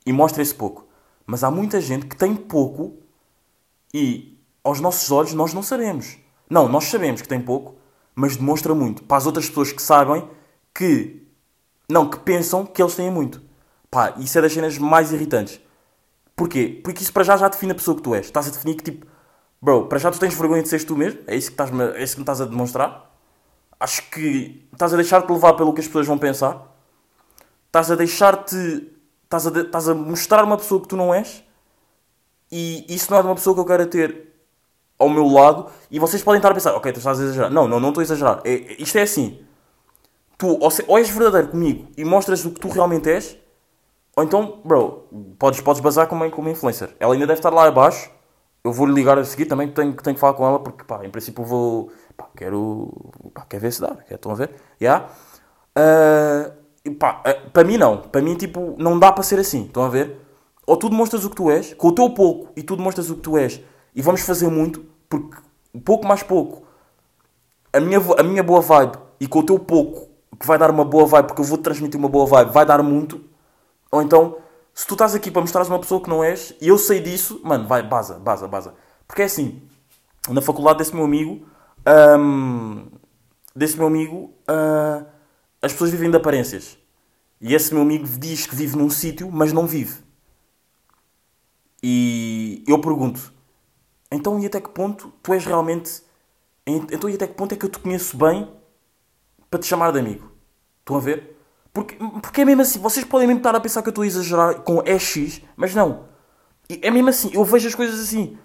e 0.05 0.11
mostra 0.11 0.41
esse 0.41 0.53
pouco. 0.53 0.87
Mas 1.25 1.43
há 1.43 1.49
muita 1.49 1.79
gente 1.79 2.05
que 2.05 2.17
tem 2.17 2.35
pouco 2.35 3.02
e 3.93 4.37
aos 4.63 4.79
nossos 4.79 5.11
olhos 5.11 5.33
nós 5.33 5.53
não 5.53 5.61
sabemos. 5.61 6.17
Não, 6.49 6.67
nós 6.67 6.85
sabemos 6.85 7.21
que 7.21 7.27
tem 7.27 7.41
pouco, 7.41 7.75
mas 8.15 8.35
demonstra 8.37 8.73
muito. 8.73 9.03
Para 9.03 9.17
as 9.17 9.25
outras 9.25 9.47
pessoas 9.47 9.71
que 9.71 9.81
sabem 9.81 10.27
que. 10.73 11.21
Não, 11.89 12.09
que 12.09 12.17
pensam 12.19 12.65
que 12.65 12.81
eles 12.81 12.95
têm 12.95 13.11
muito. 13.11 13.41
Pá, 13.91 14.13
isso 14.17 14.37
é 14.37 14.41
das 14.41 14.53
cenas 14.53 14.77
mais 14.77 15.11
irritantes. 15.11 15.59
Porquê? 16.35 16.81
Porque 16.83 17.03
isso 17.03 17.13
para 17.13 17.23
já 17.23 17.37
já 17.37 17.47
define 17.47 17.73
a 17.73 17.75
pessoa 17.75 17.95
que 17.95 18.01
tu 18.03 18.15
és. 18.15 18.25
Estás 18.25 18.47
a 18.47 18.51
definir 18.51 18.75
que 18.75 18.83
tipo. 18.83 19.05
Bro, 19.61 19.87
para 19.87 19.99
já 19.99 20.11
tu 20.11 20.19
tens 20.19 20.33
vergonha 20.33 20.61
de 20.63 20.69
seres 20.69 20.83
tu 20.83 20.95
mesmo? 20.95 21.19
É 21.27 21.35
isso 21.35 21.47
que, 21.47 21.53
estás 21.53 21.71
é 21.95 22.03
isso 22.03 22.13
que 22.15 22.19
me 22.19 22.23
estás 22.23 22.41
a 22.41 22.45
demonstrar? 22.45 23.11
Acho 23.79 24.09
que 24.09 24.67
estás 24.73 24.93
a 24.93 24.97
deixar-te 24.97 25.31
levar 25.31 25.53
pelo 25.53 25.73
que 25.73 25.81
as 25.81 25.87
pessoas 25.87 26.07
vão 26.07 26.17
pensar. 26.17 26.75
Estás 27.67 27.91
a 27.91 27.95
deixar-te. 27.95 28.89
Estás 29.23 29.47
a, 29.47 29.49
de- 29.49 29.61
estás 29.61 29.89
a 29.89 29.93
mostrar 29.95 30.43
uma 30.43 30.57
pessoa 30.57 30.81
que 30.81 30.87
tu 30.87 30.97
não 30.97 31.13
és. 31.13 31.42
E 32.55 32.85
isso 32.87 33.09
não 33.11 33.17
é 33.17 33.21
de 33.21 33.27
uma 33.27 33.33
pessoa 33.35 33.55
que 33.55 33.61
eu 33.61 33.65
quero 33.65 33.87
ter 33.87 34.27
ao 34.99 35.09
meu 35.09 35.27
lado. 35.27 35.71
E 35.89 35.97
vocês 35.97 36.21
podem 36.21 36.37
estar 36.37 36.51
a 36.51 36.53
pensar, 36.53 36.75
ok, 36.75 36.91
tu 36.91 36.97
estás 36.99 37.19
a 37.19 37.23
exagerar. 37.23 37.49
Não, 37.51 37.67
não, 37.67 37.79
não 37.79 37.89
estou 37.89 38.01
a 38.01 38.03
exagerar. 38.03 38.41
É- 38.45 38.53
é- 38.53 38.75
isto 38.81 38.95
é 38.97 39.01
assim. 39.01 39.39
Tu 40.37 40.47
ou, 40.47 40.69
se- 40.69 40.85
ou 40.87 40.97
és 40.99 41.09
verdadeiro 41.09 41.47
comigo 41.47 41.87
e 41.97 42.05
mostras 42.05 42.45
o 42.45 42.51
que 42.51 42.59
tu 42.59 42.67
realmente 42.69 43.09
és, 43.09 43.35
ou 44.15 44.23
então, 44.23 44.61
bro, 44.63 45.07
podes, 45.39 45.61
podes 45.61 45.81
bazar 45.81 46.07
como, 46.07 46.29
como 46.29 46.47
influencer. 46.49 46.95
Ela 46.99 47.13
ainda 47.13 47.25
deve 47.25 47.39
estar 47.39 47.49
lá 47.51 47.65
abaixo. 47.67 48.11
Eu 48.63 48.71
vou-lhe 48.71 48.93
ligar 48.93 49.17
a 49.17 49.25
seguir 49.25 49.45
também, 49.47 49.67
tenho, 49.71 49.93
tenho 49.93 50.13
que 50.15 50.19
falar 50.21 50.33
com 50.35 50.45
ela, 50.45 50.59
porque, 50.59 50.83
pá, 50.85 51.03
em 51.03 51.09
princípio 51.09 51.43
vou... 51.43 51.91
Pá, 52.15 52.27
quero... 52.37 52.89
Pá, 53.33 53.45
quero 53.49 53.61
ver 53.61 53.73
se 53.73 53.81
dá. 53.81 53.95
Quero, 53.95 54.15
estão 54.15 54.31
a 54.31 54.35
ver? 54.35 54.51
Yeah. 54.81 55.09
Ah, 55.75 56.51
e 56.85 56.91
pá, 56.91 57.21
ah, 57.25 57.33
para 57.51 57.63
mim 57.63 57.77
não. 57.77 57.97
Para 57.97 58.21
mim, 58.21 58.35
tipo, 58.35 58.75
não 58.77 58.97
dá 58.99 59.11
para 59.11 59.23
ser 59.23 59.39
assim. 59.39 59.65
Estão 59.65 59.83
a 59.83 59.89
ver? 59.89 60.17
Ou 60.65 60.77
tu 60.77 60.89
demonstras 60.89 61.25
o 61.25 61.29
que 61.29 61.35
tu 61.35 61.51
és, 61.51 61.73
com 61.73 61.89
o 61.89 61.91
teu 61.91 62.09
pouco, 62.09 62.51
e 62.55 62.63
tu 62.63 62.75
demonstras 62.75 63.09
o 63.09 63.15
que 63.15 63.21
tu 63.21 63.37
és, 63.37 63.61
e 63.95 64.01
vamos 64.01 64.21
fazer 64.21 64.47
muito, 64.47 64.85
porque 65.09 65.37
pouco 65.83 66.07
mais 66.07 66.23
pouco, 66.23 66.63
a 67.71 67.79
minha, 67.79 67.99
a 68.17 68.23
minha 68.23 68.43
boa 68.43 68.61
vibe, 68.61 68.97
e 69.19 69.27
com 69.27 69.39
o 69.39 69.43
teu 69.43 69.59
pouco, 69.59 70.09
que 70.39 70.47
vai 70.47 70.57
dar 70.57 70.69
uma 70.69 70.83
boa 70.83 71.05
vibe, 71.05 71.27
porque 71.27 71.41
eu 71.41 71.45
vou-te 71.45 71.63
transmitir 71.63 71.99
uma 71.99 72.09
boa 72.09 72.25
vibe, 72.25 72.51
vai 72.51 72.65
dar 72.65 72.83
muito. 72.83 73.21
Ou 73.91 74.01
então, 74.01 74.37
se 74.73 74.85
tu 74.85 74.93
estás 74.93 75.15
aqui 75.15 75.31
para 75.31 75.41
mostrares 75.41 75.69
uma 75.69 75.79
pessoa 75.79 76.01
que 76.01 76.09
não 76.09 76.23
és, 76.23 76.53
e 76.59 76.67
eu 76.67 76.77
sei 76.77 76.99
disso, 76.99 77.39
mano, 77.43 77.67
vai, 77.67 77.83
baza, 77.83 78.19
baza, 78.19 78.47
baza. 78.47 78.73
Porque 79.07 79.21
é 79.21 79.25
assim, 79.25 79.61
na 80.29 80.41
faculdade 80.41 80.79
desse 80.79 80.95
meu 80.95 81.05
amigo, 81.05 81.45
hum, 82.19 82.87
desse 83.55 83.77
meu 83.77 83.87
amigo, 83.87 84.33
ah, 84.47 85.05
as 85.61 85.71
pessoas 85.71 85.91
vivem 85.91 86.09
de 86.09 86.17
aparências. 86.17 86.77
E 87.39 87.53
esse 87.53 87.73
meu 87.73 87.83
amigo 87.83 88.05
diz 88.07 88.45
que 88.45 88.55
vive 88.55 88.77
num 88.77 88.89
sítio, 88.89 89.29
mas 89.31 89.53
não 89.53 89.67
vive. 89.67 90.02
E 91.83 92.63
eu 92.65 92.79
pergunto, 92.79 93.33
então 94.09 94.39
e 94.39 94.45
até 94.45 94.61
que 94.61 94.69
ponto 94.69 95.11
tu 95.21 95.33
és 95.33 95.45
realmente. 95.45 96.01
Então 96.65 97.09
e 97.09 97.15
até 97.15 97.27
que 97.27 97.33
ponto 97.33 97.53
é 97.53 97.57
que 97.57 97.65
eu 97.65 97.69
te 97.69 97.77
conheço 97.77 98.15
bem 98.15 98.49
para 99.51 99.59
te 99.59 99.65
chamar 99.65 99.91
de 99.91 99.99
amigo? 99.99 100.31
Estão 100.79 100.95
a 100.95 100.99
ver? 101.01 101.35
Porque, 101.73 101.95
porque 102.21 102.41
é 102.41 102.45
mesmo 102.45 102.61
assim, 102.61 102.79
vocês 102.79 103.03
podem 103.03 103.27
mesmo 103.27 103.39
estar 103.39 103.53
a 103.53 103.59
pensar 103.59 103.81
que 103.81 103.89
eu 103.89 103.91
estou 103.91 104.03
a 104.03 104.07
exagerar 104.07 104.61
com 104.61 104.81
EX, 104.85 105.41
mas 105.57 105.75
não. 105.75 106.05
É 106.69 106.89
mesmo 106.89 107.09
assim, 107.09 107.31
eu 107.33 107.43
vejo 107.43 107.67
as 107.67 107.75
coisas 107.75 107.99
assim. 107.99 108.37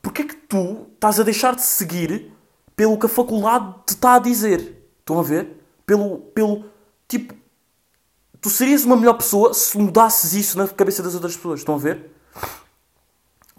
Porquê 0.00 0.22
é 0.22 0.24
que 0.26 0.36
tu 0.36 0.86
estás 0.94 1.18
a 1.18 1.24
deixar 1.24 1.56
de 1.56 1.62
seguir 1.62 2.32
pelo 2.76 2.96
que 2.96 3.06
a 3.06 3.08
faculdade 3.08 3.74
te 3.86 3.94
está 3.94 4.14
a 4.14 4.18
dizer? 4.20 4.88
Estão 5.00 5.18
a 5.18 5.22
ver? 5.22 5.56
Pelo, 5.84 6.18
pelo, 6.18 6.66
tipo, 7.08 7.34
tu 8.40 8.48
serias 8.48 8.84
uma 8.84 8.96
melhor 8.96 9.14
pessoa 9.14 9.52
se 9.54 9.76
mudasses 9.76 10.34
isso 10.34 10.56
na 10.56 10.68
cabeça 10.68 11.02
das 11.02 11.14
outras 11.14 11.34
pessoas. 11.34 11.60
Estão 11.60 11.74
a 11.74 11.78
ver? 11.78 12.19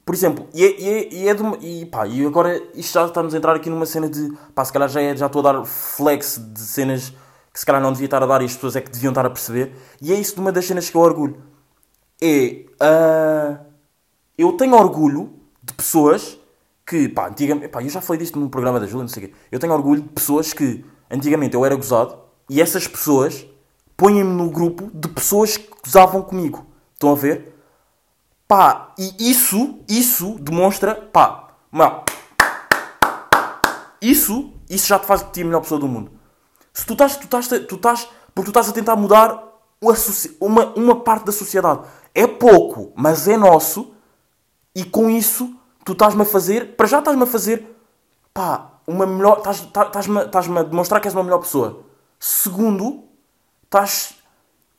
Por 0.05 0.15
exemplo, 0.15 0.47
e, 0.53 0.65
é, 0.65 0.82
e, 0.82 0.89
é, 0.89 1.13
e, 1.13 1.30
é 1.30 1.34
de 1.34 1.43
e, 1.65 1.86
pá, 1.86 2.07
e 2.07 2.26
agora 2.26 2.61
isto 2.74 2.93
já 2.93 3.05
estamos 3.05 3.34
a 3.34 3.38
entrar 3.38 3.55
aqui 3.55 3.69
numa 3.69 3.86
cena 3.86 4.09
de 4.09 4.34
pá, 4.53 4.65
se 4.65 4.74
calhar 4.74 4.89
já, 4.89 5.01
é, 5.01 5.15
já 5.15 5.28
estou 5.28 5.45
a 5.47 5.53
dar 5.53 5.65
flex 5.65 6.38
de 6.53 6.59
cenas 6.59 7.13
que 7.53 7.59
se 7.59 7.65
calhar 7.65 7.82
não 7.82 7.91
devia 7.91 8.05
estar 8.05 8.24
a 8.24 8.26
dar 8.26 8.41
e 8.41 8.45
as 8.45 8.53
pessoas 8.55 8.76
é 8.76 8.82
que 8.82 8.89
deviam 8.89 9.11
estar 9.11 9.26
a 9.26 9.30
perceber. 9.30 9.74
E 10.01 10.11
é 10.11 10.15
isso 10.15 10.36
de 10.36 10.41
uma 10.41 10.51
das 10.51 10.65
cenas 10.65 10.89
que 10.89 10.95
eu 10.95 11.01
orgulho. 11.01 11.41
É. 12.22 12.65
ah, 12.80 13.59
eu 14.38 14.53
tenho 14.53 14.76
orgulho 14.76 15.34
de 15.61 15.74
pessoas 15.74 16.38
que, 16.86 17.07
pá, 17.09 17.28
antigamente, 17.28 17.67
pá, 17.67 17.84
eu 17.84 17.89
já 17.89 18.01
falei 18.01 18.22
disto 18.22 18.39
no 18.39 18.49
programa 18.49 18.80
da 18.80 18.86
Júlia, 18.86 19.03
não 19.03 19.07
sei 19.07 19.26
o 19.26 19.28
quê. 19.28 19.34
Eu 19.51 19.59
tenho 19.59 19.74
orgulho 19.74 20.01
de 20.01 20.09
pessoas 20.09 20.53
que 20.53 20.84
antigamente 21.09 21.55
eu 21.55 21.65
era 21.65 21.76
gozado 21.76 22.17
e 22.49 22.61
essas 22.61 22.88
pessoas 22.88 23.45
põem-me 23.95 24.24
no 24.24 24.49
grupo 24.49 24.89
de 24.93 25.07
pessoas 25.09 25.57
que 25.57 25.69
gozavam 25.84 26.22
comigo. 26.22 26.65
Estão 26.93 27.11
a 27.11 27.15
ver? 27.15 27.50
Pá, 28.51 28.91
e 28.97 29.31
isso, 29.31 29.79
isso 29.87 30.35
demonstra, 30.41 30.93
pá, 30.93 31.53
não. 31.71 32.03
Isso, 34.01 34.51
isso 34.69 34.87
já 34.87 34.99
te 34.99 35.05
faz 35.05 35.23
de 35.23 35.31
ti 35.31 35.41
a 35.41 35.45
melhor 35.45 35.61
pessoa 35.61 35.79
do 35.79 35.87
mundo. 35.87 36.11
Se 36.73 36.85
tu 36.85 36.91
estás, 36.91 37.15
tu 37.15 37.23
estás, 37.23 37.47
tu 37.47 37.75
estás, 37.75 38.09
porque 38.35 38.47
tu 38.47 38.49
estás 38.49 38.67
a 38.67 38.73
tentar 38.73 38.97
mudar 38.97 39.41
uma, 40.41 40.65
uma, 40.75 40.99
parte 40.99 41.27
da 41.27 41.31
sociedade. 41.31 41.79
É 42.13 42.27
pouco, 42.27 42.91
mas 42.93 43.25
é 43.25 43.37
nosso. 43.37 43.93
E 44.75 44.83
com 44.83 45.09
isso, 45.09 45.55
tu 45.85 45.93
estás-me 45.93 46.23
a 46.23 46.25
fazer, 46.25 46.75
para 46.75 46.87
já 46.87 46.99
estás-me 46.99 47.23
a 47.23 47.27
fazer, 47.27 47.73
pá, 48.33 48.69
uma 48.85 49.05
melhor, 49.05 49.37
estás- 49.37 49.61
estás- 49.61 49.87
estás-me 49.87 50.19
a- 50.19 50.25
estás-me 50.25 50.59
a 50.59 50.63
demonstrar 50.63 50.99
que 50.99 51.07
és 51.07 51.13
uma 51.13 51.23
melhor 51.23 51.39
pessoa. 51.39 51.85
Segundo, 52.19 53.05
estás, 53.63 54.13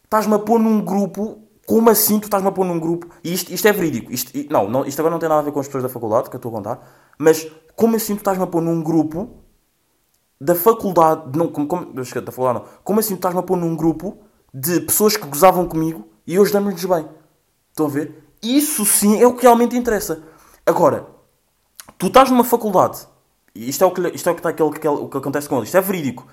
estás-me 0.04 0.34
a 0.34 0.38
pôr 0.38 0.60
num 0.60 0.84
grupo, 0.84 1.40
como 1.66 1.90
assim 1.90 2.18
tu 2.18 2.24
estás-me 2.24 2.48
a 2.48 2.52
pôr 2.52 2.64
num 2.64 2.78
grupo? 2.78 3.06
E 3.22 3.32
isto, 3.32 3.52
isto 3.52 3.66
é 3.68 3.72
verídico. 3.72 4.12
Isto, 4.12 4.32
não, 4.50 4.68
não, 4.68 4.84
isto 4.84 4.98
agora 5.00 5.12
não 5.12 5.18
tem 5.18 5.28
nada 5.28 5.40
a 5.40 5.44
ver 5.44 5.52
com 5.52 5.60
as 5.60 5.66
pessoas 5.66 5.82
da 5.84 5.88
faculdade, 5.88 6.28
que 6.28 6.36
eu 6.36 6.38
estou 6.38 6.50
a 6.50 6.54
contar. 6.54 7.12
Mas 7.18 7.46
como 7.76 7.96
assim 7.96 8.14
tu 8.14 8.18
estás-me 8.18 8.42
a 8.44 8.46
pôr 8.46 8.60
num 8.60 8.82
grupo 8.82 9.30
da 10.40 10.54
faculdade, 10.54 11.36
não, 11.38 11.48
como, 11.48 11.66
como, 11.66 11.92
da 11.92 12.04
faculdade 12.04 12.58
não. 12.58 12.64
Como 12.82 13.00
assim 13.00 13.14
tu 13.14 13.18
estás-me 13.18 13.40
a 13.40 13.42
pôr 13.42 13.56
num 13.56 13.76
grupo 13.76 14.18
de 14.52 14.80
pessoas 14.80 15.16
que 15.16 15.26
gozavam 15.26 15.66
comigo 15.68 16.08
e 16.26 16.38
hoje 16.38 16.52
damos-lhes 16.52 16.84
bem? 16.84 17.06
Estão 17.70 17.86
a 17.86 17.88
ver? 17.88 18.24
Isso 18.42 18.84
sim 18.84 19.22
é 19.22 19.26
o 19.26 19.34
que 19.34 19.42
realmente 19.42 19.76
interessa. 19.76 20.22
Agora, 20.66 21.06
tu 21.96 22.08
estás 22.08 22.28
numa 22.30 22.42
faculdade, 22.44 23.06
e 23.54 23.68
isto 23.68 23.84
é 23.84 23.86
o 23.86 23.90
que, 23.92 24.00
isto 24.08 24.28
é 24.28 24.32
o 24.32 24.34
que, 24.34 24.40
está 24.40 24.48
aquele- 24.50 24.68
o 24.88 25.08
que 25.08 25.16
acontece 25.16 25.48
com 25.48 25.56
ele, 25.56 25.64
isto 25.66 25.76
é 25.76 25.80
verídico. 25.80 26.26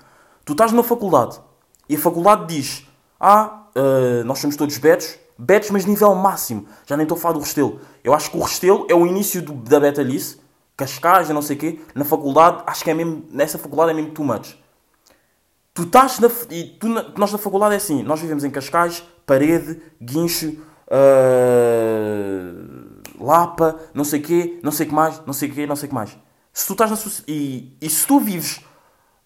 Tu 0.44 0.52
estás 0.52 0.72
numa 0.72 0.82
faculdade 0.82 1.40
e 1.88 1.94
a 1.94 1.98
faculdade 1.98 2.46
diz: 2.46 2.86
Ah, 3.20 3.66
eh, 3.74 4.22
nós 4.24 4.38
somos 4.38 4.56
todos 4.56 4.76
betos, 4.78 5.18
betos, 5.38 5.70
mas 5.70 5.84
nível 5.84 6.14
máximo. 6.14 6.66
Já 6.86 6.96
nem 6.96 7.04
estou 7.04 7.16
a 7.18 7.20
falar 7.20 7.34
do 7.34 7.40
Restelo. 7.40 7.78
Eu 8.02 8.14
acho 8.14 8.30
que 8.30 8.36
o 8.38 8.40
Restelo 8.40 8.86
é 8.88 8.94
o 8.94 9.06
início 9.06 9.42
do- 9.42 9.52
da 9.52 9.78
betalice, 9.78 10.40
Cascais, 10.76 11.28
não 11.28 11.42
sei 11.42 11.56
o 11.56 11.58
quê, 11.58 11.80
na 11.94 12.04
faculdade, 12.06 12.62
acho 12.66 12.82
que 12.82 12.90
é 12.90 12.94
mesmo, 12.94 13.24
nessa 13.30 13.58
faculdade 13.58 13.90
é 13.90 13.94
mesmo 13.94 14.12
too 14.12 14.24
much. 14.24 14.54
Tu 15.74 15.82
estás 15.82 16.18
na. 16.18 16.28
E 16.50 16.64
tu, 16.80 16.88
na- 16.88 17.06
nós 17.18 17.30
na 17.32 17.38
faculdade 17.38 17.74
é 17.74 17.76
assim, 17.76 18.02
nós 18.02 18.18
vivemos 18.20 18.42
em 18.44 18.50
Cascais, 18.50 19.02
Parede, 19.26 19.80
Guincho, 20.02 20.56
ah, 20.90 22.52
Lapa, 23.20 23.78
não 23.92 24.04
sei 24.04 24.20
o 24.20 24.22
quê, 24.22 24.58
não 24.62 24.72
sei 24.72 24.86
o 24.86 24.88
que 24.88 24.94
mais, 24.94 25.20
não 25.26 25.32
sei 25.34 25.50
o 25.50 25.52
quê, 25.52 25.66
não 25.66 25.76
sei 25.76 25.86
o 25.86 25.88
que 25.90 25.94
mais. 25.94 26.16
Se 26.52 26.66
tu 26.66 26.72
estás 26.72 26.90
na 26.90 26.96
e, 27.28 27.76
e 27.80 27.88
se 27.90 28.06
tu 28.06 28.18
vives 28.18 28.60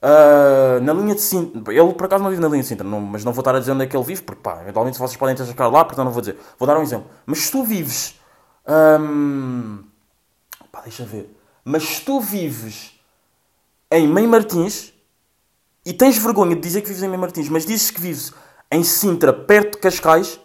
ah, 0.07 0.79
na 0.83 0.93
linha 0.93 1.15
de 1.15 1.23
Sintra, 1.23 1.73
ele 1.73 1.95
por 1.95 2.05
acaso 2.05 2.23
não 2.23 2.29
vive 2.29 2.43
na 2.43 2.49
linha 2.49 2.61
de 2.63 2.69
Sintra, 2.69 2.87
não- 2.87 3.01
mas 3.01 3.25
não 3.25 3.33
vou 3.33 3.41
estar 3.41 3.55
a 3.55 3.59
dizer 3.59 3.73
onde 3.73 3.85
é 3.85 3.87
que 3.87 3.97
ele 3.97 4.05
vive, 4.05 4.21
porque 4.23 4.43
pá, 4.43 4.61
eventualmente 4.61 4.99
vocês 4.99 5.17
podem 5.17 5.35
ter 5.35 5.43
lá, 5.63 5.83
portanto 5.83 6.05
não 6.05 6.13
vou 6.13 6.21
dizer. 6.21 6.37
Vou 6.59 6.67
dar 6.67 6.77
um 6.79 6.83
exemplo. 6.83 7.11
Mas 7.25 7.39
se 7.39 7.51
tu 7.51 7.65
vives. 7.65 8.21
pá, 10.71 10.81
deixa 10.83 11.05
ver. 11.07 11.35
Mas 11.65 11.83
se 11.85 12.01
tu 12.03 12.21
vives 12.21 12.93
em 13.91 14.07
Mãe 14.07 14.27
Martins 14.27 14.93
e 15.87 15.93
tens 15.95 16.19
vergonha 16.19 16.55
de 16.55 16.61
dizer 16.61 16.83
que 16.83 16.89
vives 16.89 17.03
em 17.03 17.09
Mãe 17.09 17.19
Martins, 17.19 17.49
mas 17.49 17.65
dizes 17.65 17.91
que 17.91 18.01
vives 18.01 18.33
em 18.71 18.85
Sintra, 18.85 19.33
perto 19.33 19.73
de 19.73 19.79
Cascais, 19.79 20.39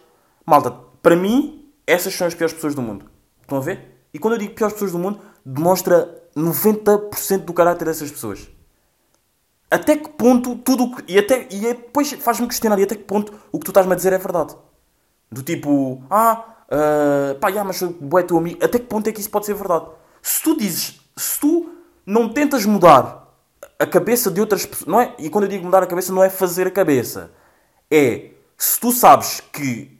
malta, 0.46 0.70
para 1.02 1.16
mim, 1.16 1.70
essas 1.86 2.14
são 2.14 2.26
as 2.26 2.32
piores 2.34 2.54
pessoas 2.54 2.74
do 2.74 2.80
mundo. 2.80 3.04
Estão 3.42 3.58
a 3.58 3.60
ver? 3.60 4.04
E 4.14 4.18
quando 4.18 4.34
eu 4.34 4.38
digo 4.38 4.54
piores 4.54 4.72
pessoas 4.72 4.92
do 4.92 4.98
mundo, 4.98 5.20
demonstra 5.44 6.22
90% 6.34 7.44
do 7.44 7.52
caráter 7.52 7.84
dessas 7.84 8.10
pessoas. 8.10 8.48
Até 9.70 9.96
que 9.96 10.08
ponto 10.10 10.56
tudo 10.56 10.84
o 10.84 10.96
que. 10.96 11.12
E, 11.12 11.18
até, 11.18 11.46
e 11.50 11.66
é- 11.66 11.74
depois 11.74 12.12
faz-me 12.14 12.46
questionar 12.46 12.78
e 12.78 12.82
até 12.82 12.96
que 12.96 13.04
ponto 13.04 13.32
o 13.52 13.58
que 13.58 13.64
tu 13.64 13.70
estás-me 13.70 13.92
a 13.92 13.96
dizer 13.96 14.12
é 14.12 14.18
verdade. 14.18 14.56
Do 15.30 15.42
tipo, 15.42 16.02
ah, 16.10 16.44
ah, 16.70 17.36
pá, 17.40 17.52
já, 17.52 17.62
mas 17.62 17.80
bué 17.82 18.22
teu 18.22 18.36
amigo. 18.36 18.58
Até 18.64 18.78
que 18.78 18.86
ponto 18.86 19.08
é 19.08 19.12
que 19.12 19.20
isso 19.20 19.30
pode 19.30 19.46
ser 19.46 19.54
verdade? 19.54 19.86
Se 20.20 20.42
tu 20.42 20.56
dizes, 20.56 21.00
se 21.16 21.38
tu 21.38 21.70
não 22.04 22.28
tentas 22.28 22.64
mudar 22.66 23.28
a 23.78 23.86
cabeça 23.86 24.30
de 24.30 24.40
outras 24.40 24.66
pessoas, 24.66 24.88
não 24.88 25.00
é? 25.00 25.14
E 25.18 25.30
quando 25.30 25.44
eu 25.44 25.50
digo 25.50 25.64
mudar 25.64 25.82
a 25.82 25.86
cabeça, 25.86 26.12
não 26.12 26.22
é 26.22 26.28
fazer 26.28 26.66
a 26.66 26.70
cabeça. 26.70 27.30
É, 27.90 28.30
se 28.58 28.78
tu 28.78 28.92
sabes 28.92 29.40
que 29.52 29.98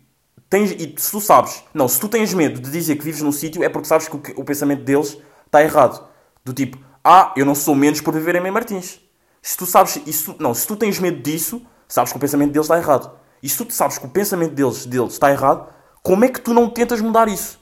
tens, 0.48 0.72
e 0.72 0.94
se 0.98 1.10
tu 1.10 1.20
sabes, 1.20 1.62
não, 1.72 1.88
se 1.88 1.98
tu 1.98 2.08
tens 2.08 2.34
medo 2.34 2.60
de 2.60 2.70
dizer 2.70 2.96
que 2.96 3.04
vives 3.04 3.22
num 3.22 3.32
sítio, 3.32 3.62
é 3.62 3.68
porque 3.68 3.88
sabes 3.88 4.08
que 4.08 4.16
o, 4.16 4.22
o 4.36 4.44
pensamento 4.44 4.82
deles 4.84 5.16
está 5.46 5.62
errado. 5.62 6.08
Do 6.44 6.52
tipo, 6.52 6.78
ah, 7.04 7.32
eu 7.36 7.46
não 7.46 7.54
sou 7.54 7.74
menos 7.74 8.00
por 8.00 8.12
viver 8.14 8.34
em 8.34 8.40
Mãe 8.40 8.50
Martins. 8.50 9.00
Se 9.42 9.56
tu 9.56 9.66
sabes, 9.66 9.94
tu- 10.24 10.36
não, 10.38 10.52
se 10.54 10.66
tu 10.66 10.76
tens 10.76 10.98
medo 10.98 11.22
disso, 11.22 11.62
sabes 11.88 12.12
que 12.12 12.18
o 12.18 12.20
pensamento 12.20 12.52
deles 12.52 12.66
está 12.66 12.76
errado. 12.78 13.10
E 13.42 13.48
se 13.48 13.64
tu 13.64 13.72
sabes 13.72 13.96
que 13.98 14.06
o 14.06 14.10
pensamento 14.10 14.54
deles, 14.54 14.84
deles 14.86 15.12
está 15.14 15.30
errado, 15.30 15.66
como 16.02 16.24
é 16.24 16.28
que 16.28 16.40
tu 16.40 16.52
não 16.52 16.68
tentas 16.68 17.00
mudar 17.00 17.28
isso? 17.28 17.58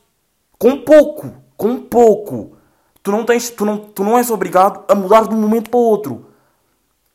Com 0.58 0.78
pouco, 0.82 1.32
com 1.56 1.78
pouco. 1.80 2.56
Tu 3.02 3.12
não, 3.12 3.24
tens, 3.24 3.48
tu, 3.50 3.64
não, 3.64 3.78
tu 3.78 4.02
não 4.02 4.18
és 4.18 4.30
obrigado 4.30 4.84
a 4.88 4.94
mudar 4.94 5.28
de 5.28 5.34
um 5.34 5.38
momento 5.40 5.70
para 5.70 5.78
o 5.78 5.82
outro. 5.82 6.26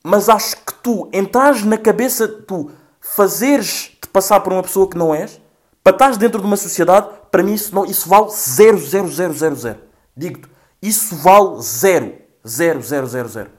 Mas 0.03 0.30
acho 0.30 0.55
que 0.57 0.74
tu 0.82 1.09
entrares 1.14 1.64
na 1.64 1.78
cabeça, 1.78 2.28
tu 2.28 2.72
fazeres-te 2.99 4.07
passar 4.07 4.39
por 4.39 4.53
uma 4.53 4.64
pessoa 4.64 4.89
que 4.89 4.97
não 4.97 5.14
és, 5.14 5.41
para 5.84 5.93
estares 5.93 6.18
dentro 6.18 6.39
de 6.39 6.47
uma 6.47 6.55
sociedade, 6.57 7.09
para 7.30 7.43
mim 7.43 7.53
isso, 7.53 7.76
não, 7.76 7.86
isso 7.86 8.07
vale 8.07 8.30
0, 8.30 8.78
0, 8.78 9.07
0, 9.09 9.34
0, 9.34 9.55
0. 9.55 9.80
Digo-te, 10.16 10.49
isso 10.82 11.16
vale 11.18 11.61
0, 11.61 12.14
0, 12.47 12.82
0, 12.82 13.07
0, 13.07 13.28
0. 13.28 13.51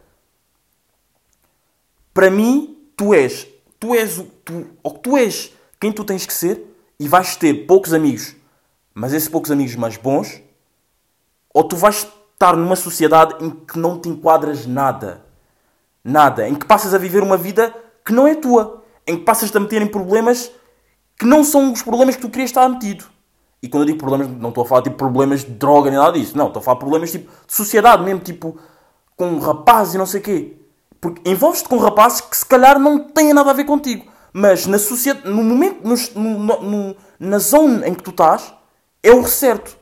Para 2.15 2.31
mim, 2.31 2.79
tu 2.97 3.13
és, 3.13 3.47
tu 3.79 3.93
és, 3.93 4.23
tu, 4.45 4.67
ou 4.83 4.93
tu 4.93 5.17
és 5.17 5.53
quem 5.81 5.91
tu 5.91 6.05
tens 6.05 6.25
que 6.25 6.33
ser 6.33 6.65
e 6.99 7.09
vais 7.09 7.35
ter 7.35 7.67
poucos 7.67 7.93
amigos, 7.93 8.37
mas 8.95 9.13
esses 9.13 9.29
poucos 9.29 9.51
amigos 9.51 9.75
mais 9.75 9.97
bons, 9.97 10.41
ou 11.53 11.65
tu 11.65 11.77
vais 11.77 12.07
estar 12.33 12.57
numa 12.57 12.77
sociedade 12.77 13.45
em 13.45 13.51
que 13.51 13.79
não 13.79 13.99
te 13.99 14.09
enquadras 14.09 14.65
nada. 14.65 15.25
Nada. 16.05 16.49
Em 16.49 16.55
que 16.55 16.67
passas 16.67 16.95
a 16.95 16.99
viver 16.99 17.23
uma 17.23 17.37
vida 17.37 17.75
que 18.05 18.13
não 18.13 18.27
é 18.27 18.35
tua. 18.35 18.85
Em 19.07 19.17
que 19.17 19.25
passas 19.25 19.55
a 19.55 19.61
meter 19.61 19.83
em 19.83 19.87
problemas 19.87 20.51
que 21.19 21.25
não 21.25 21.43
são 21.43 21.73
os 21.73 21.83
problemas 21.83 22.17
que 22.17 22.23
tu 22.23 22.29
querias 22.29 22.51
estar 22.51 22.69
metido. 22.69 23.05
E 23.63 23.69
quando 23.69 23.85
eu 23.85 23.87
digo 23.87 23.99
problemas, 23.99 24.29
não 24.29 24.51
estou 24.51 24.65
a 24.65 24.67
falar 24.67 24.83
tipo 24.83 24.97
problemas 24.97 25.41
de 25.41 25.53
droga 25.53 25.91
nem 25.91 25.99
nada 25.99 26.13
disso. 26.13 26.37
Não, 26.37 26.49
estou 26.49 26.61
a 26.61 26.63
falar 26.63 26.77
problemas 26.77 27.11
tipo 27.11 27.31
de 27.47 27.55
sociedade 27.55 28.03
mesmo, 28.05 28.21
tipo 28.21 28.59
com 29.17 29.39
rapazes 29.39 29.95
e 29.95 29.99
não 29.99 30.07
sei 30.07 30.21
o 30.21 30.23
quê. 30.23 30.57
Porque 31.05 31.21
envolves-te 31.29 31.69
com 31.69 31.77
rapazes 31.77 32.23
que 32.23 32.35
se 32.35 32.47
calhar 32.47 32.79
não 32.79 32.99
têm 32.99 33.35
nada 33.35 33.51
a 33.51 33.53
ver 33.53 33.65
contigo. 33.65 34.11
Mas 34.33 34.67
na 34.67 34.79
sociedade, 34.79 35.29
no 35.29 35.45
momento, 35.45 35.87
no, 35.87 36.39
no- 36.39 36.63
no- 36.63 36.97
na 37.21 37.39
zona 37.39 37.87
em 37.87 37.93
que 37.93 38.03
tu 38.03 38.09
estás, 38.09 38.55
é 39.03 39.13
o 39.13 39.23
certo. 39.27 39.77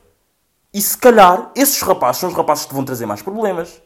E 0.73 0.81
se 0.81 0.97
calhar, 0.97 1.49
esses 1.55 1.81
rapazes 1.81 2.19
são 2.19 2.27
os 2.29 2.35
rapazes 2.35 2.65
que 2.65 2.71
te 2.71 2.75
vão 2.75 2.83
trazer 2.83 3.05
mais 3.05 3.21
problemas. 3.21 3.81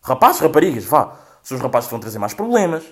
Rapazes, 0.00 0.40
raparigas, 0.40 0.84
vá. 0.86 1.12
São 1.42 1.58
os 1.58 1.62
rapazes 1.62 1.88
que 1.88 1.90
te 1.90 1.92
vão 1.92 2.00
trazer 2.00 2.18
mais 2.18 2.32
problemas. 2.32 2.82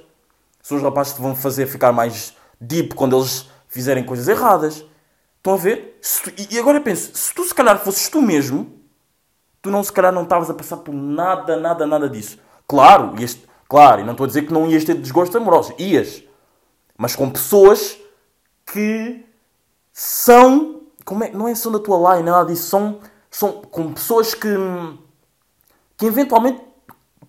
São 0.63 0.77
os 0.77 0.83
rapazes 0.83 1.15
que 1.15 1.19
te 1.19 1.23
vão 1.23 1.35
fazer 1.35 1.67
ficar 1.67 1.91
mais 1.91 2.35
deep 2.61 2.95
quando 2.95 3.17
eles 3.17 3.49
fizerem 3.67 4.05
coisas 4.05 4.29
erradas. 4.29 4.85
Estão 5.39 5.55
a 5.55 5.57
ver? 5.57 5.99
Tu- 6.23 6.35
e 6.51 6.59
agora 6.59 6.83
penso, 6.83 7.17
se 7.17 7.33
tu 7.33 7.43
se 7.45 7.55
calhar 7.55 7.79
fosses 7.79 8.11
tu 8.11 8.21
mesmo, 8.21 8.79
tu 9.63 9.71
não 9.71 9.83
se 9.83 9.91
calhar 9.91 10.13
não 10.13 10.25
estavas 10.25 10.51
a 10.51 10.55
passar 10.55 10.77
por 10.77 10.93
nada, 10.95 11.57
nada, 11.57 11.87
nada 11.87 12.11
disso. 12.11 12.39
Claro, 12.69 13.15
ias, 13.19 13.39
claro, 13.69 14.01
e 14.01 14.05
não 14.05 14.13
estou 14.13 14.25
a 14.25 14.27
dizer 14.29 14.43
que 14.43 14.53
não 14.53 14.67
ias 14.67 14.85
ter 14.85 14.95
desgostos 14.95 15.37
amorosos. 15.37 15.75
Ias. 15.79 16.23
Mas 16.97 17.15
com 17.15 17.31
pessoas 17.31 17.99
que 18.65 19.25
são. 19.93 20.83
Como 21.05 21.23
é? 21.25 21.31
Não 21.31 21.47
é 21.49 21.55
são 21.55 21.71
da 21.71 21.79
tua 21.79 22.17
line, 22.17 22.29
nada 22.29 22.51
disso. 22.51 22.69
São, 22.69 22.99
são 23.31 23.53
com 23.63 23.93
pessoas 23.93 24.35
que. 24.35 24.49
que 25.97 26.07
eventualmente, 26.07 26.61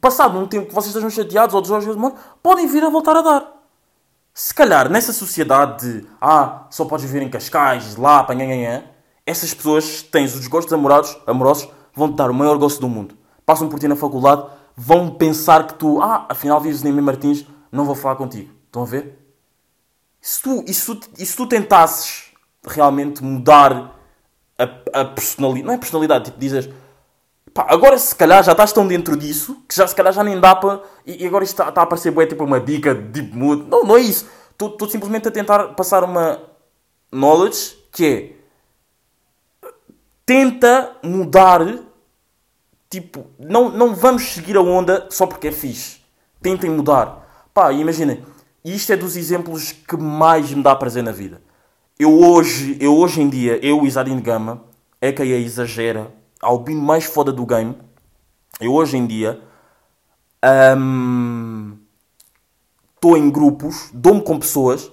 passado 0.01 0.38
um 0.38 0.47
tempo 0.47 0.67
que 0.67 0.73
vocês 0.73 0.88
estejam 0.88 1.09
chateados 1.09 1.53
ou 1.53 1.61
desgostados, 1.61 2.13
podem 2.41 2.67
vir 2.67 2.83
a 2.83 2.89
voltar 2.89 3.15
a 3.15 3.21
dar. 3.21 3.57
Se 4.33 4.53
calhar 4.53 4.88
nessa 4.89 5.11
sociedade 5.11 6.01
de 6.01 6.07
ah, 6.21 6.67
só 6.69 6.85
podes 6.85 7.05
viver 7.05 7.23
em 7.23 7.29
Cascais, 7.29 7.95
lá, 7.95 8.23
panhanhanhã, 8.23 8.83
essas 9.25 9.51
pessoas 9.53 10.03
têm 10.03 10.25
os 10.25 10.33
desgostos 10.33 10.71
amorosos, 10.71 11.17
amorosos 11.25 11.67
vão 11.93 12.11
te 12.11 12.15
dar 12.15 12.29
o 12.29 12.33
maior 12.33 12.55
gosto 12.57 12.79
do 12.79 12.88
mundo. 12.88 13.17
Passam 13.43 13.67
por 13.67 13.79
ti 13.79 13.88
na 13.88 13.95
faculdade, 13.95 14.45
vão 14.78 15.09
pensar 15.09 15.67
que 15.67 15.73
tu, 15.73 16.01
ah, 16.01 16.28
afinal 16.30 16.61
vives 16.61 16.84
Mãe 16.84 17.01
Martins, 17.01 17.45
não 17.69 17.84
vou 17.84 17.95
falar 17.95 18.15
contigo. 18.15 18.53
Estão 18.67 18.84
a 18.84 18.86
ver? 18.86 19.28
se 20.28 20.41
tu, 20.41 20.63
e 20.67 20.73
se 20.73 20.86
tu, 20.86 21.09
e 21.17 21.25
se 21.25 21.38
tu 21.38 21.47
tentasses 21.47 22.25
realmente 22.65 23.23
mudar 23.23 23.97
a, 24.57 25.01
a 25.01 25.05
personalidade, 25.05 25.65
não 25.65 25.73
é 25.73 25.78
personalidade, 25.78 26.25
tipo 26.25 26.38
dizes, 26.38 26.69
pá, 27.53 27.65
agora 27.69 27.97
se 27.97 28.13
calhar 28.13 28.43
já 28.43 28.51
estás 28.51 28.73
tão 28.73 28.86
dentro 28.86 29.15
disso 29.15 29.63
que 29.65 29.73
já 29.73 29.88
se 29.88 29.95
calhar 29.95 30.11
já 30.11 30.25
nem 30.25 30.38
dá 30.38 30.53
para. 30.53 30.82
E, 31.05 31.23
e 31.23 31.28
agora 31.28 31.45
isto 31.45 31.53
está, 31.53 31.69
está 31.69 31.82
a 31.82 31.86
parecer 31.86 32.11
bué, 32.11 32.25
tipo 32.25 32.43
uma 32.43 32.59
dica 32.59 32.93
de 32.93 33.21
deep 33.21 33.38
mood. 33.38 33.69
Não, 33.69 33.84
não 33.84 33.95
é 33.95 34.01
isso. 34.01 34.28
Estou 34.51 34.89
simplesmente 34.89 35.30
a 35.30 35.32
tentar 35.32 35.69
passar 35.75 36.03
uma 36.03 36.41
knowledge 37.09 37.78
que 37.91 38.05
é 38.05 38.34
tenta 40.25 40.97
mudar. 41.01 41.61
Tipo, 42.89 43.25
não, 43.38 43.69
não 43.69 43.93
vamos 43.93 44.23
seguir 44.23 44.55
a 44.55 44.61
onda 44.61 45.07
só 45.09 45.27
porque 45.27 45.49
é 45.49 45.51
fixe. 45.51 45.99
Tentem 46.41 46.69
mudar. 46.69 47.49
Pá, 47.53 47.71
imaginem. 47.71 48.23
Isto 48.63 48.93
é 48.93 48.97
dos 48.97 49.15
exemplos 49.15 49.71
que 49.71 49.97
mais 49.97 50.51
me 50.53 50.61
dá 50.61 50.75
prazer 50.75 51.03
na 51.03 51.11
vida. 51.11 51.41
Eu 51.97 52.19
hoje, 52.19 52.77
eu 52.79 52.95
hoje 52.95 53.21
em 53.21 53.29
dia, 53.29 53.59
eu, 53.65 53.85
Isadine 53.85 54.21
Gama, 54.21 54.63
é 55.01 55.11
que 55.11 55.23
exagera, 55.23 56.13
albino 56.41 56.81
mais 56.81 57.05
foda 57.05 57.31
do 57.31 57.45
game. 57.45 57.75
Eu 58.59 58.73
hoje 58.73 58.97
em 58.97 59.07
dia 59.07 59.41
estou 62.93 63.17
em 63.17 63.29
grupos, 63.29 63.89
dou-me 63.93 64.21
com 64.21 64.38
pessoas 64.38 64.91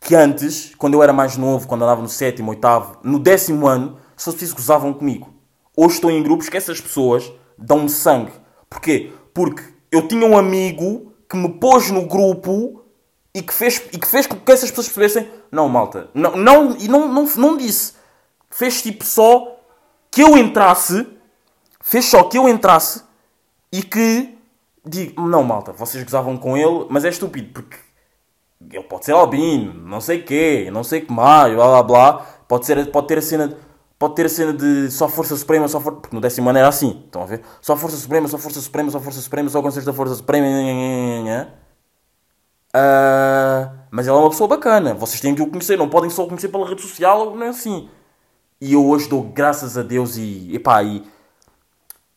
que 0.00 0.14
antes, 0.14 0.74
quando 0.76 0.94
eu 0.94 1.02
era 1.02 1.12
mais 1.12 1.36
novo, 1.36 1.66
quando 1.66 1.82
andava 1.82 2.00
no 2.00 2.08
sétimo, 2.08 2.50
oitavo, 2.50 2.98
no 3.02 3.18
décimo 3.18 3.66
ano, 3.66 3.98
só 4.16 4.30
se 4.30 4.46
gozavam 4.52 4.92
comigo. 4.92 5.33
Hoje 5.76 5.94
estou 5.94 6.10
em 6.10 6.22
grupos 6.22 6.48
que 6.48 6.56
essas 6.56 6.80
pessoas 6.80 7.32
dão-me 7.58 7.88
sangue. 7.88 8.32
Porquê? 8.68 9.12
Porque 9.32 9.62
eu 9.90 10.06
tinha 10.06 10.26
um 10.26 10.36
amigo 10.36 11.12
que 11.28 11.36
me 11.36 11.48
pôs 11.48 11.90
no 11.90 12.06
grupo 12.06 12.84
e 13.34 13.42
que 13.42 13.52
fez, 13.52 13.82
e 13.92 13.98
que 13.98 14.06
fez 14.06 14.26
com 14.26 14.36
que 14.36 14.52
essas 14.52 14.70
pessoas 14.70 14.88
percebessem 14.88 15.28
não, 15.50 15.68
malta, 15.68 16.10
não, 16.12 16.36
não, 16.36 16.76
e 16.76 16.88
não, 16.88 17.08
não, 17.08 17.24
não 17.36 17.56
disse. 17.56 17.94
Fez 18.50 18.82
tipo 18.82 19.04
só 19.04 19.60
que 20.10 20.22
eu 20.22 20.36
entrasse, 20.36 21.06
fez 21.80 22.04
só 22.04 22.24
que 22.24 22.38
eu 22.38 22.48
entrasse 22.48 23.02
e 23.72 23.82
que 23.82 24.36
digo, 24.84 25.22
não, 25.28 25.42
malta, 25.42 25.72
vocês 25.72 26.02
gozavam 26.04 26.36
com 26.36 26.56
ele, 26.56 26.86
mas 26.90 27.04
é 27.04 27.08
estúpido, 27.08 27.52
porque 27.52 27.76
ele 28.70 28.84
pode 28.84 29.04
ser 29.04 29.12
albino, 29.12 29.74
não 29.74 30.00
sei 30.00 30.22
quê, 30.22 30.68
não 30.72 30.84
sei 30.84 31.00
que 31.00 31.12
mais, 31.12 31.54
blá 31.54 31.66
blá 31.66 31.82
blá. 31.82 32.26
Pode, 32.46 32.66
ser, 32.66 32.90
pode 32.90 33.06
ter 33.08 33.18
a 33.18 33.22
cena. 33.22 33.56
Pode 34.04 34.16
ter 34.16 34.26
a 34.26 34.28
cena 34.28 34.52
de 34.52 34.90
só 34.90 35.08
Força 35.08 35.34
Suprema, 35.34 35.66
só 35.66 35.80
for... 35.80 35.92
porque 35.92 36.14
no 36.14 36.20
décimo 36.20 36.50
ano 36.50 36.58
era 36.58 36.68
assim, 36.68 37.04
estão 37.06 37.22
a 37.22 37.24
ver? 37.24 37.40
Só 37.62 37.74
Força 37.74 37.96
Suprema, 37.96 38.28
só 38.28 38.36
Força 38.36 38.60
Suprema, 38.60 38.90
só 38.90 39.00
Força 39.00 39.18
Suprema, 39.18 39.48
só 39.48 39.62
Conselho 39.62 39.86
da 39.86 39.94
Força 39.94 40.14
Suprema. 40.16 40.46
Ah, 42.74 43.72
mas 43.90 44.06
ela 44.06 44.18
é 44.18 44.20
uma 44.20 44.28
pessoa 44.28 44.46
bacana, 44.46 44.92
vocês 44.92 45.22
têm 45.22 45.34
que 45.34 45.40
o 45.40 45.46
conhecer, 45.46 45.78
não 45.78 45.88
podem 45.88 46.10
só 46.10 46.24
o 46.24 46.26
conhecer 46.26 46.48
pela 46.48 46.68
rede 46.68 46.82
social, 46.82 47.34
não 47.34 47.46
é 47.46 47.48
assim. 47.48 47.88
E 48.60 48.74
eu 48.74 48.86
hoje 48.86 49.08
dou 49.08 49.22
graças 49.22 49.78
a 49.78 49.82
Deus 49.82 50.18
e, 50.18 50.54
epá, 50.54 50.82
e 50.82 51.02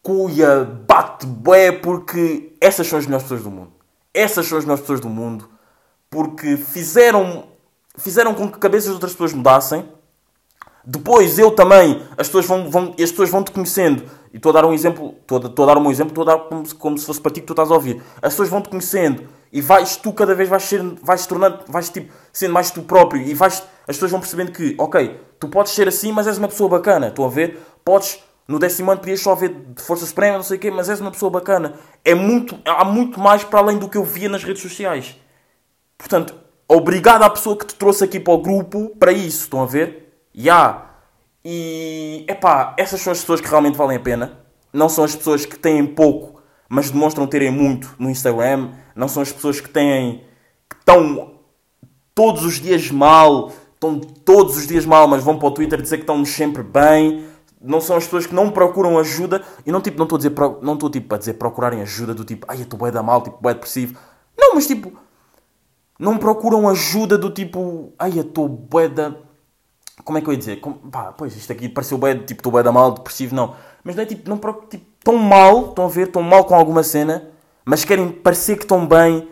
cuia, 0.03 0.65
bate 0.65 1.25
bué, 1.25 1.71
porque 1.71 2.53
essas 2.59 2.85
são 2.85 2.99
as 2.99 3.05
melhores 3.05 3.23
pessoas 3.23 3.43
do 3.43 3.49
mundo. 3.49 3.71
Essas 4.13 4.45
são 4.45 4.57
as 4.57 4.65
melhores 4.65 4.81
pessoas 4.81 4.99
do 4.99 5.07
mundo, 5.07 5.49
porque 6.09 6.57
fizeram, 6.57 7.45
fizeram 7.95 8.33
com 8.33 8.49
que 8.49 8.57
a 8.57 8.59
cabeça 8.59 8.88
das 8.88 8.95
outras 8.95 9.13
pessoas 9.13 9.31
mudassem. 9.31 9.95
Depois 10.89 11.38
eu 11.38 11.51
também, 11.51 12.01
as 12.17 12.27
pessoas 12.27 12.45
vão, 12.45 12.71
vão, 12.71 12.95
as 12.97 13.11
pessoas 13.11 13.29
vão 13.29 13.43
te 13.43 13.51
conhecendo. 13.51 14.03
E 14.31 14.38
estou 14.38 14.51
a 14.51 14.53
dar 14.53 14.65
um 14.65 14.71
exemplo, 14.71 15.15
estou 15.19 15.38
a, 15.38 15.45
estou 15.45 15.63
a 15.63 15.73
dar 15.73 15.77
um 15.77 15.91
exemplo, 15.91 16.11
estou 16.11 16.21
a 16.21 16.38
dar 16.38 16.38
como, 16.45 16.75
como 16.75 16.97
se 16.97 17.05
fosse 17.05 17.19
para 17.19 17.29
ti 17.29 17.41
que 17.41 17.45
tu 17.45 17.51
estás 17.51 17.69
a 17.69 17.73
ouvir. 17.73 18.01
As 18.21 18.31
pessoas 18.31 18.47
vão 18.47 18.61
te 18.61 18.69
conhecendo 18.69 19.27
e 19.51 19.59
vais, 19.59 19.97
tu 19.97 20.13
cada 20.13 20.33
vez 20.33 20.47
vais 20.47 20.63
ser, 20.63 20.81
vais 21.03 21.27
tornando, 21.27 21.59
vais 21.67 21.89
tipo, 21.89 22.13
sendo 22.31 22.53
mais 22.53 22.71
tu 22.71 22.83
próprio 22.83 23.21
e 23.21 23.33
vais, 23.33 23.63
as 23.85 23.97
pessoas 23.97 24.11
vão 24.11 24.21
percebendo 24.21 24.53
que, 24.53 24.75
ok, 24.77 25.19
tu 25.38 25.49
podes 25.49 25.73
ser 25.73 25.89
assim, 25.89 26.13
mas 26.13 26.25
és 26.25 26.38
uma 26.38 26.47
pessoa 26.47 26.69
bacana, 26.69 27.09
estão 27.09 27.25
a 27.25 27.29
ver? 27.29 27.59
Podes, 27.83 28.23
no 28.47 28.57
décimo 28.57 28.89
ano 28.89 29.01
podias 29.01 29.19
só 29.19 29.35
ver 29.35 29.49
de 29.49 29.81
Força 29.81 30.05
Suprema, 30.05 30.38
não 30.38 30.43
sei 30.43 30.55
o 30.55 30.59
quê, 30.61 30.71
mas 30.71 30.88
és 30.88 31.01
uma 31.01 31.11
pessoa 31.11 31.29
bacana. 31.29 31.73
É 32.05 32.15
muito, 32.15 32.57
há 32.65 32.85
muito 32.85 33.19
mais 33.19 33.43
para 33.43 33.59
além 33.59 33.77
do 33.77 33.89
que 33.89 33.97
eu 33.97 34.05
via 34.05 34.29
nas 34.29 34.41
redes 34.41 34.61
sociais. 34.61 35.17
Portanto, 35.97 36.33
obrigado 36.65 37.23
à 37.23 37.29
pessoa 37.29 37.57
que 37.57 37.65
te 37.65 37.75
trouxe 37.75 38.05
aqui 38.05 38.21
para 38.21 38.33
o 38.33 38.38
grupo 38.38 38.95
para 38.97 39.11
isso, 39.11 39.41
estão 39.41 39.61
a 39.61 39.65
ver? 39.65 40.06
Ya. 40.38 40.85
E, 41.43 42.25
epá, 42.27 42.75
essas 42.77 43.01
são 43.01 43.11
as 43.11 43.21
pessoas 43.21 43.41
que 43.41 43.47
realmente 43.47 43.77
valem 43.77 43.97
a 43.97 43.99
pena. 43.99 44.39
Não 44.71 44.88
são 44.88 45.03
as 45.03 45.15
pessoas 45.15 45.45
que 45.45 45.57
têm 45.57 45.85
pouco, 45.85 46.41
mas 46.69 46.91
demonstram 46.91 47.25
terem 47.25 47.49
muito 47.49 47.95
no 47.97 48.09
Instagram. 48.09 48.69
Não 48.95 49.07
são 49.07 49.23
as 49.23 49.31
pessoas 49.31 49.59
que 49.59 49.69
têm, 49.69 50.23
que 50.69 50.75
estão 50.75 51.31
todos 52.13 52.43
os 52.43 52.55
dias 52.55 52.91
mal, 52.91 53.51
estão 53.73 53.99
todos 53.99 54.57
os 54.57 54.67
dias 54.67 54.85
mal, 54.85 55.07
mas 55.07 55.23
vão 55.23 55.39
para 55.39 55.47
o 55.47 55.51
Twitter 55.51 55.81
dizer 55.81 55.97
que 55.97 56.03
estão 56.03 56.23
sempre 56.25 56.61
bem. 56.61 57.25
Não 57.59 57.81
são 57.81 57.95
as 57.95 58.03
pessoas 58.03 58.27
que 58.27 58.35
não 58.35 58.51
procuram 58.51 58.99
ajuda. 58.99 59.41
E 59.65 59.71
não 59.71 59.81
tipo, 59.81 59.97
não 59.97 60.03
estou 60.03 60.17
a 60.17 60.19
dizer, 60.19 60.33
não 60.61 60.73
estou 60.73 60.89
tipo 60.89 61.15
a 61.15 61.17
dizer 61.17 61.33
procurarem 61.33 61.81
ajuda 61.81 62.13
do 62.13 62.23
tipo, 62.23 62.45
ai, 62.49 62.57
eu 62.57 62.63
estou 62.63 62.77
bué 62.77 62.91
da 62.91 63.01
mal, 63.01 63.21
tipo, 63.21 63.38
bué 63.41 63.53
depressivo. 63.53 63.97
Não, 64.38 64.53
mas 64.53 64.67
tipo, 64.67 64.93
não 65.97 66.17
procuram 66.17 66.69
ajuda 66.69 67.17
do 67.17 67.31
tipo, 67.31 67.93
ai, 67.97 68.13
eu 68.15 68.21
estou 68.21 68.47
bué 68.47 68.88
da... 68.88 69.15
Como 70.03 70.17
é 70.17 70.21
que 70.21 70.27
eu 70.27 70.33
ia 70.33 70.37
dizer? 70.39 70.57
Como- 70.57 70.75
pá, 70.91 71.11
pois, 71.11 71.35
isto 71.35 71.51
aqui 71.51 71.67
pareceu 71.67 71.97
bué, 71.97 72.15
tipo, 72.15 72.39
estou 72.39 72.51
bué 72.51 72.63
da 72.63 72.71
mal, 72.71 72.91
depressivo, 72.93 73.35
não. 73.35 73.55
Mas 73.83 73.95
não 73.95 74.03
é 74.03 74.05
tipo, 74.05 74.29
não 74.29 74.37
tipo, 74.69 74.85
tão 75.03 75.17
mal, 75.17 75.69
estão 75.69 75.85
a 75.85 75.89
ver, 75.89 76.07
estão 76.07 76.21
mal 76.21 76.45
com 76.45 76.55
alguma 76.55 76.83
cena, 76.83 77.29
mas 77.65 77.83
querem 77.83 78.09
parecer 78.11 78.55
que 78.57 78.63
estão 78.63 78.85
bem. 78.87 79.27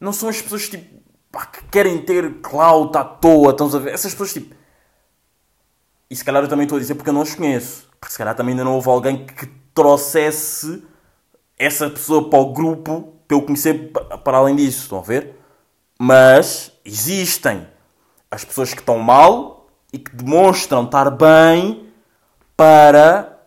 Não 0.00 0.12
são 0.12 0.28
as 0.28 0.40
pessoas, 0.40 0.68
tipo, 0.68 1.00
pá, 1.30 1.46
que 1.46 1.64
querem 1.64 1.98
ter 2.02 2.40
clout 2.40 2.96
à 2.96 3.04
toa, 3.04 3.50
estão 3.50 3.66
a 3.66 3.78
ver? 3.78 3.92
Essas 3.94 4.12
pessoas, 4.12 4.32
tipo... 4.32 4.54
E 6.08 6.14
se 6.16 6.24
calhar 6.24 6.42
eu 6.42 6.48
também 6.48 6.64
estou 6.64 6.76
a 6.76 6.80
dizer 6.80 6.94
porque 6.94 7.10
eu 7.10 7.14
não 7.14 7.22
as 7.22 7.34
conheço. 7.34 7.88
Porque 8.00 8.12
se 8.12 8.18
calhar 8.18 8.34
também 8.34 8.52
ainda 8.52 8.64
não 8.64 8.74
houve 8.74 8.88
alguém 8.88 9.26
que 9.26 9.46
trouxesse 9.74 10.84
essa 11.58 11.90
pessoa 11.90 12.30
para 12.30 12.38
o 12.38 12.52
grupo 12.52 13.12
para 13.26 13.36
eu 13.36 13.42
conhecer 13.42 13.90
pa- 13.92 14.18
para 14.18 14.38
além 14.38 14.54
disso, 14.54 14.82
estão 14.82 14.98
a 14.98 15.02
ver? 15.02 15.36
Mas 15.98 16.70
existem 16.84 17.66
as 18.30 18.44
pessoas 18.44 18.72
que 18.72 18.80
estão 18.80 18.98
mal 18.98 19.55
e 19.96 19.98
que 19.98 20.14
demonstram 20.14 20.84
estar 20.84 21.10
bem 21.10 21.88
para 22.54 23.38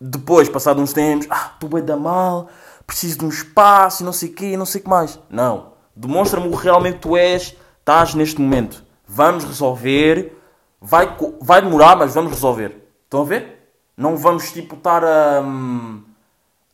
depois, 0.00 0.48
passados 0.48 0.82
uns 0.82 0.92
tempos, 0.92 1.26
ah, 1.30 1.52
estou 1.54 1.70
bem 1.70 1.84
da 1.84 1.96
mal, 1.96 2.48
preciso 2.84 3.20
de 3.20 3.24
um 3.24 3.28
espaço 3.28 4.02
e 4.02 4.04
não 4.04 4.12
sei 4.12 4.28
o 4.28 4.34
quê, 4.34 4.56
não 4.56 4.66
sei 4.66 4.80
o 4.80 4.84
que 4.84 4.90
mais. 4.90 5.18
Não. 5.30 5.72
Demonstra-me 5.94 6.48
o 6.48 6.50
que 6.50 6.64
realmente 6.64 6.98
tu 6.98 7.16
és, 7.16 7.56
estás 7.78 8.12
neste 8.14 8.40
momento. 8.40 8.84
Vamos 9.06 9.44
resolver. 9.44 10.36
Vai, 10.80 11.16
vai 11.40 11.62
demorar, 11.62 11.94
mas 11.96 12.12
vamos 12.12 12.32
resolver. 12.32 12.76
Estão 13.04 13.20
a 13.20 13.24
ver? 13.24 13.72
Não 13.96 14.16
vamos, 14.16 14.50
tipo, 14.50 14.74
estar 14.74 15.04
a, 15.04 15.40
hum, 15.40 16.02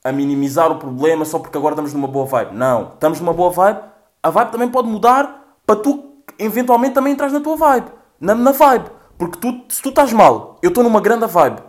a 0.03 0.11
minimizar 0.11 0.73
o 0.73 0.77
problema 0.77 1.27
só 1.27 1.39
porque 1.39 1.59
agora 1.59 1.75
estamos 1.75 1.93
numa 1.93 2.09
boa 2.09 2.25
vibe. 2.25 2.57
Não. 2.57 2.95
Estamos 2.95 3.21
numa 3.21 3.35
boa 3.35 3.51
vibe. 3.51 3.81
A 4.23 4.31
vibe 4.31 4.51
também 4.51 4.68
pode 4.71 4.89
mudar 4.89 5.59
para 5.66 5.77
tu, 5.77 6.14
eventualmente, 6.39 6.95
também 6.95 7.12
entras 7.12 7.33
na 7.33 7.41
tua 7.41 7.57
vibe. 7.57 7.89
Na, 8.18 8.35
na 8.35 8.53
vibe. 8.53 8.99
Porque 9.21 9.39
tu, 9.39 9.64
se 9.68 9.83
tu 9.83 9.91
estás 9.91 10.14
mal, 10.14 10.57
eu 10.62 10.68
estou 10.68 10.83
numa 10.83 10.99
grande 10.99 11.27
vibe. 11.27 11.61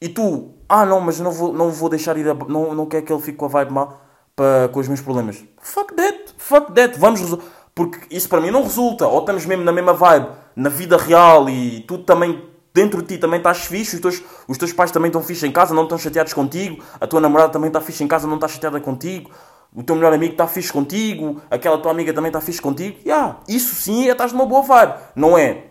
E 0.00 0.08
tu, 0.08 0.52
ah 0.68 0.84
não, 0.84 1.00
mas 1.00 1.20
não 1.20 1.30
vou, 1.30 1.52
não 1.52 1.70
vou 1.70 1.88
deixar 1.88 2.16
ir 2.16 2.28
a, 2.28 2.34
não, 2.34 2.74
não 2.74 2.86
quero 2.86 3.06
que 3.06 3.12
ele 3.12 3.22
fique 3.22 3.38
com 3.38 3.44
a 3.44 3.48
vibe 3.48 3.72
má 3.72 3.94
para, 4.34 4.68
com 4.72 4.80
os 4.80 4.88
meus 4.88 5.00
problemas. 5.00 5.44
Fuck 5.60 5.94
that, 5.94 6.34
fuck 6.36 6.72
that, 6.72 6.98
vamos 6.98 7.20
resolver. 7.20 7.44
Porque 7.72 8.00
isso 8.10 8.28
para 8.28 8.40
mim 8.40 8.50
não 8.50 8.64
resulta. 8.64 9.06
Ou 9.06 9.20
estamos 9.20 9.46
mesmo 9.46 9.62
na 9.62 9.70
mesma 9.70 9.92
vibe, 9.92 10.26
na 10.56 10.68
vida 10.68 10.96
real 10.96 11.48
e 11.48 11.82
tu 11.82 11.98
também, 11.98 12.42
dentro 12.74 13.00
de 13.00 13.14
ti 13.14 13.18
também 13.18 13.38
estás 13.38 13.58
fixe, 13.58 13.94
os 13.94 14.02
teus, 14.02 14.20
os 14.48 14.58
teus 14.58 14.72
pais 14.72 14.90
também 14.90 15.10
estão 15.10 15.22
fixe 15.22 15.46
em 15.46 15.52
casa, 15.52 15.72
não 15.72 15.84
estão 15.84 15.96
chateados 15.96 16.32
contigo, 16.32 16.82
a 17.00 17.06
tua 17.06 17.20
namorada 17.20 17.52
também 17.52 17.68
está 17.68 17.80
fixe 17.80 18.02
em 18.02 18.08
casa, 18.08 18.26
não 18.26 18.34
está 18.34 18.48
chateada 18.48 18.80
contigo, 18.80 19.30
o 19.72 19.84
teu 19.84 19.94
melhor 19.94 20.12
amigo 20.12 20.32
está 20.32 20.48
fixe 20.48 20.72
contigo, 20.72 21.40
aquela 21.48 21.78
tua 21.78 21.92
amiga 21.92 22.12
também 22.12 22.30
está 22.30 22.40
fixe 22.40 22.60
contigo. 22.60 22.98
Yeah, 23.06 23.36
isso 23.46 23.76
sim 23.76 24.08
é 24.08 24.10
estás 24.10 24.32
numa 24.32 24.46
boa 24.46 24.62
vibe. 24.62 24.94
Não 25.14 25.38
é 25.38 25.67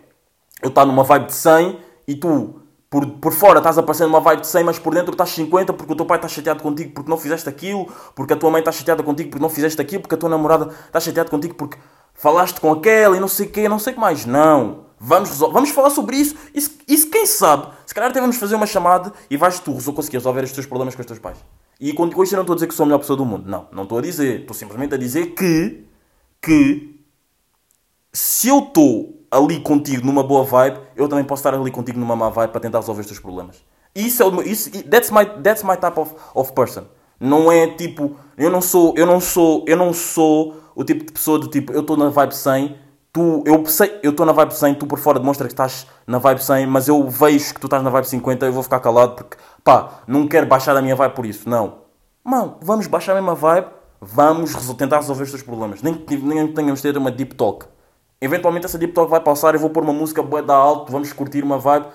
eu 0.61 0.69
estar 0.69 0.85
numa 0.85 1.03
vibe 1.03 1.27
de 1.27 1.33
100 1.33 1.79
e 2.07 2.15
tu, 2.15 2.61
por, 2.89 3.05
por 3.05 3.33
fora, 3.33 3.59
estás 3.59 3.77
a 3.77 3.81
aparecer 3.81 4.05
numa 4.05 4.19
vibe 4.19 4.41
de 4.41 4.47
100, 4.47 4.63
mas 4.63 4.79
por 4.79 4.93
dentro 4.93 5.11
estás 5.11 5.29
50 5.29 5.73
porque 5.73 5.93
o 5.93 5.95
teu 5.95 6.05
pai 6.05 6.17
está 6.17 6.27
chateado 6.27 6.63
contigo 6.63 6.91
porque 6.93 7.09
não 7.09 7.17
fizeste 7.17 7.47
aquilo, 7.49 7.87
porque 8.15 8.33
a 8.33 8.35
tua 8.35 8.49
mãe 8.49 8.59
está 8.59 8.71
chateada 8.71 9.03
contigo 9.03 9.29
porque 9.29 9.41
não 9.41 9.49
fizeste 9.49 9.81
aquilo, 9.81 10.01
porque 10.01 10.15
a 10.15 10.17
tua 10.17 10.29
namorada 10.29 10.73
está 10.85 10.99
chateada 10.99 11.29
contigo 11.29 11.55
porque 11.55 11.77
falaste 12.13 12.59
com 12.59 12.71
aquela 12.71 13.15
e 13.15 13.19
não 13.19 13.27
sei 13.27 13.47
o 13.47 13.49
quê, 13.49 13.69
não 13.69 13.79
sei 13.79 13.91
o 13.91 13.95
que 13.95 14.01
mais. 14.01 14.25
Não. 14.25 14.87
Vamos, 14.99 15.37
vamos 15.37 15.69
falar 15.69 15.91
sobre 15.91 16.15
isso. 16.15 16.35
Isso, 16.53 17.09
quem 17.09 17.25
sabe? 17.25 17.67
Se 17.85 17.93
calhar 17.93 18.09
até 18.09 18.19
vamos 18.19 18.37
fazer 18.37 18.55
uma 18.55 18.65
chamada 18.65 19.13
e 19.29 19.37
vais 19.37 19.59
tu 19.59 19.73
conseguir 19.93 20.17
resolver 20.17 20.43
os 20.43 20.51
teus 20.51 20.65
problemas 20.65 20.95
com 20.95 21.01
os 21.01 21.05
teus 21.05 21.19
pais. 21.19 21.37
E 21.79 21.93
com 21.93 22.07
isto 22.07 22.33
eu 22.33 22.37
não 22.37 22.41
estou 22.41 22.53
a 22.53 22.55
dizer 22.55 22.67
que 22.67 22.73
sou 22.73 22.83
a 22.83 22.87
melhor 22.87 22.99
pessoa 22.99 23.15
do 23.15 23.23
mundo. 23.23 23.47
Não, 23.47 23.67
não 23.71 23.83
estou 23.83 23.99
a 23.99 24.01
dizer. 24.01 24.41
Estou 24.41 24.55
simplesmente 24.55 24.95
a 24.95 24.97
dizer 24.97 25.27
que, 25.35 25.85
que 26.41 26.99
se 28.11 28.47
eu 28.47 28.59
estou 28.59 29.16
ali 29.31 29.59
contigo 29.59 30.05
numa 30.05 30.23
boa 30.23 30.43
vibe, 30.43 30.79
eu 30.95 31.07
também 31.07 31.25
posso 31.25 31.41
estar 31.41 31.53
ali 31.53 31.71
contigo 31.71 31.99
numa 31.99 32.15
má 32.15 32.29
vibe 32.29 32.51
para 32.51 32.61
tentar 32.61 32.79
resolver 32.79 33.01
os 33.01 33.07
teus 33.07 33.19
problemas. 33.19 33.57
Isso 33.95 34.21
é 34.21 34.25
o 34.25 34.31
meu, 34.31 34.43
isso, 34.43 34.71
that's 34.83 35.09
my, 35.11 35.25
that's 35.41 35.63
my 35.63 35.75
type 35.75 35.99
of, 35.99 36.13
of 36.33 36.53
person. 36.53 36.85
Não 37.19 37.51
é 37.51 37.67
tipo, 37.67 38.15
eu 38.37 38.49
não 38.49 38.61
sou, 38.61 38.93
eu 38.95 39.05
não 39.05 39.19
sou, 39.19 39.65
eu 39.67 39.75
não 39.75 39.91
sou 39.91 40.55
o 40.75 40.83
tipo 40.83 41.03
de 41.03 41.11
pessoa 41.11 41.39
do 41.39 41.47
tipo, 41.47 41.73
eu 41.73 41.81
estou 41.81 41.97
na 41.97 42.09
vibe 42.09 42.35
100, 42.35 42.77
tu, 43.11 43.43
eu 43.45 43.65
sei, 43.65 43.99
eu 44.03 44.11
estou 44.11 44.25
na 44.25 44.31
vibe 44.31 44.53
100, 44.53 44.75
tu 44.75 44.85
por 44.85 44.99
fora 44.99 45.19
demonstra 45.19 45.47
que 45.47 45.53
estás 45.53 45.87
na 46.05 46.19
vibe 46.19 46.43
100, 46.43 46.67
mas 46.67 46.87
eu 46.87 47.09
vejo 47.09 47.55
que 47.55 47.59
tu 47.59 47.65
estás 47.65 47.81
na 47.81 47.89
vibe 47.89 48.07
50, 48.07 48.45
eu 48.45 48.53
vou 48.53 48.61
ficar 48.61 48.79
calado 48.79 49.15
porque, 49.15 49.37
pá, 49.63 50.01
não 50.07 50.27
quero 50.27 50.45
baixar 50.45 50.77
a 50.77 50.81
minha 50.81 50.95
vibe 50.95 51.15
por 51.15 51.25
isso, 51.25 51.49
não. 51.49 51.87
Mano, 52.23 52.57
vamos 52.61 52.85
baixar 52.85 53.13
a 53.13 53.15
mesma 53.15 53.33
vibe, 53.33 53.67
vamos 53.99 54.53
tentar 54.75 54.97
resolver 54.97 55.23
os 55.23 55.31
teus 55.31 55.41
problemas. 55.41 55.81
Nem 55.81 55.95
que 55.95 56.17
tenhamos 56.53 56.81
de 56.81 56.91
ter 56.91 56.97
uma 56.97 57.09
deep 57.09 57.33
talk. 57.35 57.65
Eventualmente 58.19 58.65
essa 58.65 58.77
deep 58.77 58.93
talk 58.93 59.09
vai 59.09 59.19
passar, 59.19 59.53
eu 59.53 59.59
vou 59.59 59.69
pôr 59.69 59.83
uma 59.83 59.93
música 59.93 60.23
bué 60.23 60.41
da 60.41 60.55
alto, 60.55 60.91
vamos 60.91 61.13
curtir 61.13 61.43
uma 61.43 61.57
vibe 61.57 61.87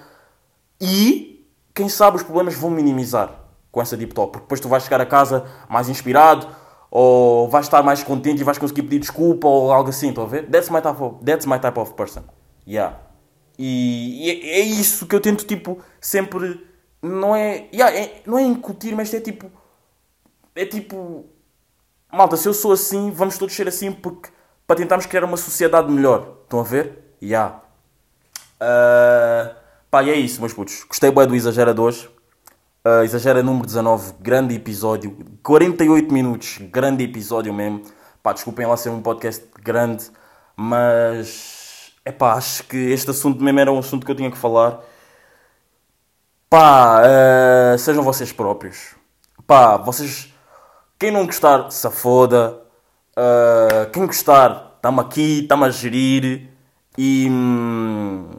e 0.80 1.46
quem 1.74 1.88
sabe 1.88 2.16
os 2.16 2.22
problemas 2.22 2.54
vão 2.54 2.70
minimizar 2.70 3.30
com 3.70 3.80
essa 3.80 3.96
deep 3.96 4.14
talk, 4.14 4.32
porque 4.32 4.44
depois 4.44 4.60
tu 4.60 4.68
vais 4.68 4.84
chegar 4.84 5.00
a 5.00 5.06
casa 5.06 5.44
mais 5.68 5.88
inspirado 5.88 6.46
ou 6.90 7.48
vais 7.48 7.66
estar 7.66 7.82
mais 7.82 8.02
contente 8.02 8.40
e 8.40 8.44
vais 8.44 8.58
conseguir 8.58 8.82
pedir 8.82 8.98
desculpa 8.98 9.48
ou 9.48 9.72
algo 9.72 9.88
assim, 9.88 10.10
estão 10.10 10.24
a 10.24 10.26
ver? 10.26 10.48
That's 10.50 10.68
my 10.68 10.80
type 10.82 11.02
of, 11.02 11.24
that's 11.24 11.46
my 11.46 11.58
type 11.58 11.80
of 11.80 11.94
person. 11.94 12.22
Yeah. 12.66 12.98
E, 13.58 14.26
e 14.26 14.30
é, 14.30 14.58
é 14.58 14.60
isso 14.60 15.06
que 15.06 15.14
eu 15.14 15.20
tento, 15.20 15.44
tipo, 15.46 15.78
sempre. 16.00 16.66
Não 17.02 17.34
é, 17.34 17.68
yeah, 17.72 17.96
é- 17.96 18.22
Não 18.26 18.38
é 18.38 18.42
incutir, 18.42 18.94
mas 18.94 19.12
é 19.14 19.20
tipo. 19.20 19.50
É 20.54 20.66
tipo. 20.66 21.24
Malta, 22.12 22.36
se 22.36 22.46
eu 22.46 22.52
sou 22.52 22.72
assim, 22.72 23.10
vamos 23.10 23.38
todos 23.38 23.54
ser 23.54 23.66
assim 23.68 23.90
porque. 23.90 24.28
Para 24.72 24.78
tentarmos 24.78 25.04
criar 25.04 25.24
uma 25.24 25.36
sociedade 25.36 25.92
melhor. 25.92 26.38
Estão 26.44 26.60
a 26.60 26.62
ver? 26.62 27.14
Yeah. 27.22 27.60
Uh, 28.54 29.54
pá, 29.90 30.02
e 30.02 30.08
é 30.08 30.14
isso, 30.14 30.40
meus 30.40 30.54
putos. 30.54 30.82
Gostei 30.84 31.10
bem 31.10 31.26
do 31.26 31.34
Exagera 31.34 31.74
de 31.74 31.80
hoje. 31.82 32.08
Uh, 32.82 33.04
Exagera 33.04 33.42
número 33.42 33.66
19, 33.66 34.14
grande 34.18 34.54
episódio. 34.54 35.14
48 35.42 36.10
minutos, 36.10 36.56
grande 36.70 37.04
episódio 37.04 37.52
mesmo. 37.52 37.82
Pá, 38.22 38.32
desculpem 38.32 38.64
lá 38.64 38.74
ser 38.78 38.88
um 38.88 39.02
podcast 39.02 39.44
grande, 39.62 40.10
mas. 40.56 41.92
É 42.02 42.10
pá, 42.10 42.32
acho 42.32 42.64
que 42.64 42.78
este 42.78 43.10
assunto 43.10 43.44
mesmo 43.44 43.60
era 43.60 43.70
um 43.70 43.78
assunto 43.78 44.06
que 44.06 44.10
eu 44.10 44.16
tinha 44.16 44.30
que 44.30 44.38
falar. 44.38 44.80
Pá, 46.48 47.02
uh, 47.02 47.78
sejam 47.78 48.02
vocês 48.02 48.32
próprios. 48.32 48.94
Pá, 49.46 49.76
vocês. 49.76 50.32
Quem 50.98 51.10
não 51.10 51.26
gostar, 51.26 51.70
se 51.70 51.90
foda. 51.90 52.61
Uh, 53.14 53.90
quem 53.92 54.06
gostar, 54.06 54.72
estamos 54.76 55.04
aqui, 55.04 55.40
estamos 55.40 55.68
a 55.68 55.70
gerir. 55.70 56.48
E. 56.96 57.28
hum, 57.30 58.30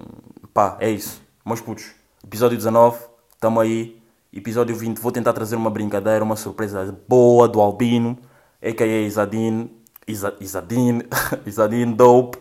pá, 0.53 0.77
é 0.79 0.89
isso. 0.89 1.21
Meus 1.45 1.61
putos. 1.61 1.91
Episódio 2.23 2.57
19, 2.57 2.97
estamos 3.33 3.61
aí. 3.61 4.01
Episódio 4.31 4.75
20, 4.75 4.97
vou 4.99 5.11
tentar 5.11 5.33
trazer 5.33 5.55
uma 5.55 5.69
brincadeira, 5.69 6.23
uma 6.23 6.35
surpresa 6.35 6.97
boa 7.07 7.47
do 7.47 7.61
Albino, 7.61 8.17
a.k.a. 8.61 9.01
Isadine. 9.01 9.71
Isa, 10.07 10.35
Isadine. 10.39 11.05
Isadine 11.45 11.93
Dope. 11.93 12.39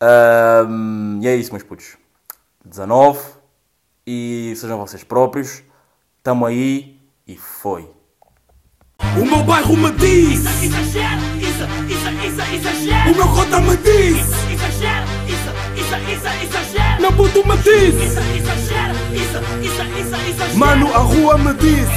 Um, 0.00 1.20
e 1.20 1.28
é 1.28 1.36
isso, 1.36 1.52
meus 1.52 1.62
putos. 1.62 1.98
19. 2.64 3.18
E 4.06 4.54
sejam 4.56 4.78
vocês 4.78 5.04
próprios. 5.04 5.62
Estamos 6.16 6.48
aí. 6.48 6.98
E 7.26 7.36
foi. 7.36 7.90
O 9.00 9.24
meu 9.24 9.44
bairro 9.44 9.76
me 9.76 9.90
diz. 9.92 10.40
Isso, 10.40 10.64
exagero, 10.64 11.37
isso, 11.58 12.08
isso, 12.08 12.40
isso, 12.40 12.54
exagero. 12.54 13.10
O 13.10 13.16
meu 13.16 13.28
cota 13.28 13.60
me 13.60 13.76
diz. 13.78 14.16
Isso, 14.16 14.50
exagero, 14.52 15.06
isso, 15.26 15.50
isso, 15.76 15.96
isso, 16.12 16.28
exagero. 16.44 17.00
Meu 17.00 17.12
puto 17.12 17.46
me 17.46 17.56
diz. 17.58 17.94
Isso, 17.94 18.20
exagero, 18.36 18.94
isso, 19.14 19.38
isso, 19.62 19.82
isso, 20.00 20.28
exagero. 20.28 20.58
Mano, 20.58 20.94
a 20.94 20.98
rua 20.98 21.38
me 21.38 21.54
diz. 21.54 21.88